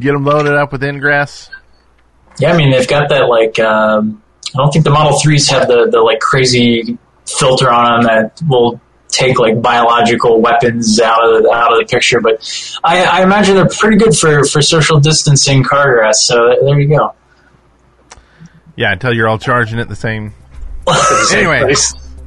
Get 0.00 0.12
them 0.12 0.24
loaded 0.24 0.54
up 0.54 0.72
with 0.72 0.82
Ingress. 0.82 1.48
Yeah, 2.38 2.52
I 2.52 2.56
mean 2.56 2.70
they've 2.70 2.88
got 2.88 3.08
that 3.08 3.28
like 3.28 3.58
um, 3.58 4.22
I 4.54 4.58
don't 4.58 4.72
think 4.72 4.84
the 4.84 4.90
Model 4.90 5.18
Threes 5.18 5.48
have 5.50 5.68
the 5.68 5.88
the 5.90 6.00
like 6.00 6.20
crazy 6.20 6.98
filter 7.26 7.70
on 7.70 8.00
them 8.00 8.02
that 8.02 8.42
will 8.48 8.80
take 9.12 9.38
like 9.38 9.62
biological 9.62 10.40
weapons 10.40 10.98
out 11.00 11.22
of 11.24 11.42
the, 11.44 11.50
out 11.52 11.72
of 11.72 11.78
the 11.78 11.84
picture. 11.88 12.20
But 12.20 12.42
I, 12.82 13.04
I 13.04 13.22
imagine 13.22 13.54
they're 13.54 13.68
pretty 13.68 13.98
good 13.98 14.16
for 14.16 14.44
for 14.44 14.60
social 14.60 14.98
distancing 14.98 15.62
car 15.62 15.94
grass. 15.94 16.24
So 16.24 16.56
there 16.62 16.80
you 16.80 16.88
go. 16.88 17.14
Yeah, 18.74 18.92
until 18.92 19.14
you're 19.14 19.28
all 19.28 19.38
charging 19.38 19.78
at 19.78 19.88
the 19.88 19.96
same. 19.96 20.32
Same 21.28 21.48
Anyway. 21.48 21.74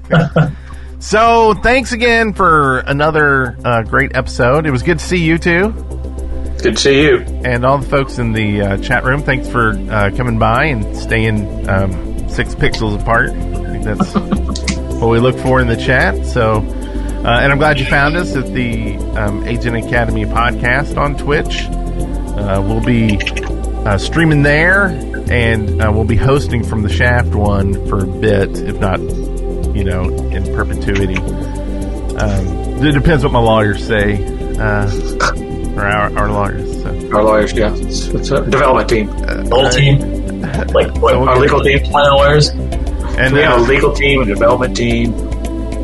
So 0.97 1.53
thanks 1.53 1.91
again 1.91 2.33
for 2.33 2.79
another 2.79 3.57
uh, 3.63 3.83
great 3.83 4.15
episode. 4.15 4.65
It 4.65 4.71
was 4.71 4.81
good 4.81 4.97
to 4.97 5.05
see 5.05 5.17
you 5.17 5.37
too, 5.37 5.69
Good 6.63 6.75
to 6.75 6.77
see 6.77 7.01
you. 7.03 7.17
and 7.19 7.63
all 7.63 7.77
the 7.77 7.87
folks 7.87 8.17
in 8.17 8.31
the 8.31 8.61
uh, 8.61 8.77
chat 8.77 9.03
room. 9.03 9.21
Thanks 9.21 9.47
for 9.47 9.71
uh, 9.91 10.09
coming 10.17 10.39
by 10.39 10.65
and 10.65 10.97
staying 10.97 11.69
um, 11.69 12.27
six 12.29 12.55
pixels 12.55 12.99
apart. 12.99 13.29
I 13.29 13.71
think 13.71 13.83
that's 13.83 14.13
what 14.99 15.09
we 15.09 15.19
look 15.19 15.37
for 15.37 15.59
in 15.61 15.67
the 15.67 15.75
chat. 15.77 16.25
So, 16.25 16.57
uh, 16.57 17.39
and 17.41 17.51
I'm 17.51 17.57
glad 17.57 17.79
you 17.79 17.85
found 17.85 18.15
us 18.15 18.35
at 18.35 18.47
the 18.53 18.95
um, 19.17 19.43
Agent 19.47 19.75
Academy 19.77 20.25
podcast 20.25 20.97
on 20.97 21.17
Twitch. 21.17 21.65
Uh, 22.37 22.61
we'll 22.65 22.83
be 22.83 23.17
uh, 23.87 23.97
streaming 23.97 24.43
there, 24.43 24.87
and 25.31 25.81
uh, 25.81 25.91
we'll 25.91 26.03
be 26.05 26.15
hosting 26.17 26.63
from 26.63 26.81
the 26.83 26.89
Shaft 26.89 27.33
one 27.33 27.73
for 27.87 28.03
a 28.03 28.07
bit, 28.07 28.49
if 28.59 28.79
not, 28.79 28.99
you 29.75 29.83
know, 29.83 30.03
in 30.29 30.43
perpetuity. 30.55 31.17
Um, 31.17 32.83
it 32.85 32.91
depends 32.93 33.23
what 33.23 33.31
my 33.33 33.39
lawyers 33.39 33.85
say, 33.85 34.23
uh, 34.57 34.89
or 35.75 35.85
our, 35.85 36.17
our 36.17 36.31
lawyers. 36.31 36.81
So. 36.83 36.89
Our 37.15 37.23
lawyers, 37.23 37.53
yeah. 37.53 37.73
It's, 37.75 38.07
it's 38.07 38.31
a 38.31 38.43
development 38.45 38.89
team. 38.89 39.07
The 39.07 39.49
whole 39.51 39.69
team, 39.69 40.41
like 40.73 40.93
what, 41.01 41.15
Our 41.15 41.39
legal 41.39 41.61
team. 41.61 41.79
plan 41.83 42.11
lawyers. 42.15 42.51
And 43.17 43.33
We 43.33 43.41
have 43.41 43.59
a 43.59 43.63
uh, 43.63 43.67
legal 43.67 43.93
team, 43.93 44.21
a 44.21 44.25
development 44.25 44.75
team. 44.75 45.13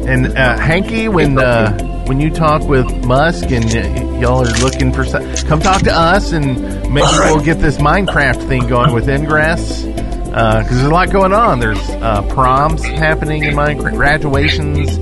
and 0.07 0.27
uh, 0.37 0.57
Hanke, 0.57 1.07
when 1.11 1.37
uh, 1.39 1.77
when 2.07 2.19
you 2.19 2.29
talk 2.29 2.63
with 2.63 3.05
Musk 3.05 3.51
and 3.51 3.65
y- 3.65 4.19
y'all 4.19 4.41
are 4.45 4.51
looking 4.59 4.91
for 4.91 5.05
some, 5.05 5.23
come 5.47 5.59
talk 5.61 5.81
to 5.83 5.93
us, 5.93 6.31
and 6.33 6.55
maybe 6.91 7.07
we'll 7.25 7.39
get 7.43 7.59
this 7.59 7.77
Minecraft 7.77 8.47
thing 8.47 8.67
going 8.67 8.93
with 8.93 9.07
Ingress. 9.07 9.83
because 9.83 10.69
there's 10.69 10.83
a 10.83 10.89
lot 10.89 11.09
going 11.11 11.31
on. 11.33 11.59
There's 11.59 11.79
uh, 11.89 12.21
proms 12.33 12.83
happening 12.83 13.43
in 13.43 13.53
Minecraft, 13.55 13.95
graduations, 13.95 14.97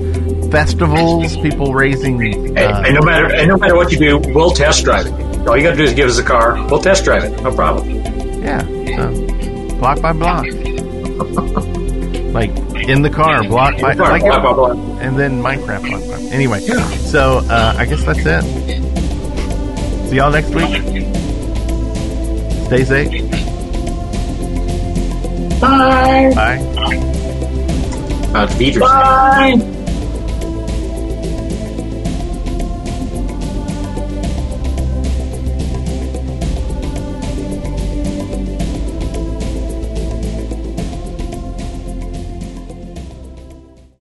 festivals, 0.52 1.36
people 1.38 1.72
raising. 1.74 2.20
And, 2.22 2.58
Uh, 2.58 2.82
and 2.86 2.94
no 2.94 3.00
matter 3.02 3.26
and 3.34 3.48
no 3.48 3.56
matter 3.56 3.74
what 3.74 3.90
you 3.90 3.98
do, 3.98 4.18
we'll 4.34 4.50
test 4.52 4.84
drive 4.84 5.06
it. 5.06 5.12
All 5.48 5.56
you 5.56 5.62
got 5.64 5.70
to 5.70 5.76
do 5.76 5.82
is 5.84 5.94
give 5.94 6.08
us 6.08 6.18
a 6.18 6.22
car. 6.22 6.54
We'll 6.68 6.82
test 6.82 7.04
drive 7.04 7.24
it. 7.24 7.42
No 7.42 7.50
problem. 7.52 7.88
yeah, 8.42 8.60
so, 8.62 9.76
block 9.78 10.00
by 10.02 10.12
block, 10.12 10.44
like 12.32 12.50
in 12.88 13.02
the 13.02 13.10
car, 13.10 13.42
block 13.44 13.78
by 13.80 13.94
Blah, 13.94 14.08
like 14.10 14.22
blah, 14.22 14.40
blah, 14.40 14.52
blah. 14.54 14.98
and 14.98 15.18
then 15.18 15.42
Minecraft 15.42 15.82
block 15.88 16.02
by. 16.08 16.22
Anyway, 16.34 16.60
so 16.60 17.38
uh, 17.50 17.74
I 17.76 17.84
guess 17.86 18.04
that's 18.04 18.20
it. 18.24 18.42
See 20.08 20.16
y'all 20.16 20.30
next 20.30 20.50
week. 20.54 20.82
Stay 22.66 22.84
safe. 22.84 23.30
Bye. 25.60 26.32
Bye. 26.34 26.58
Uh, 28.32 28.46
Bye. 28.78 29.66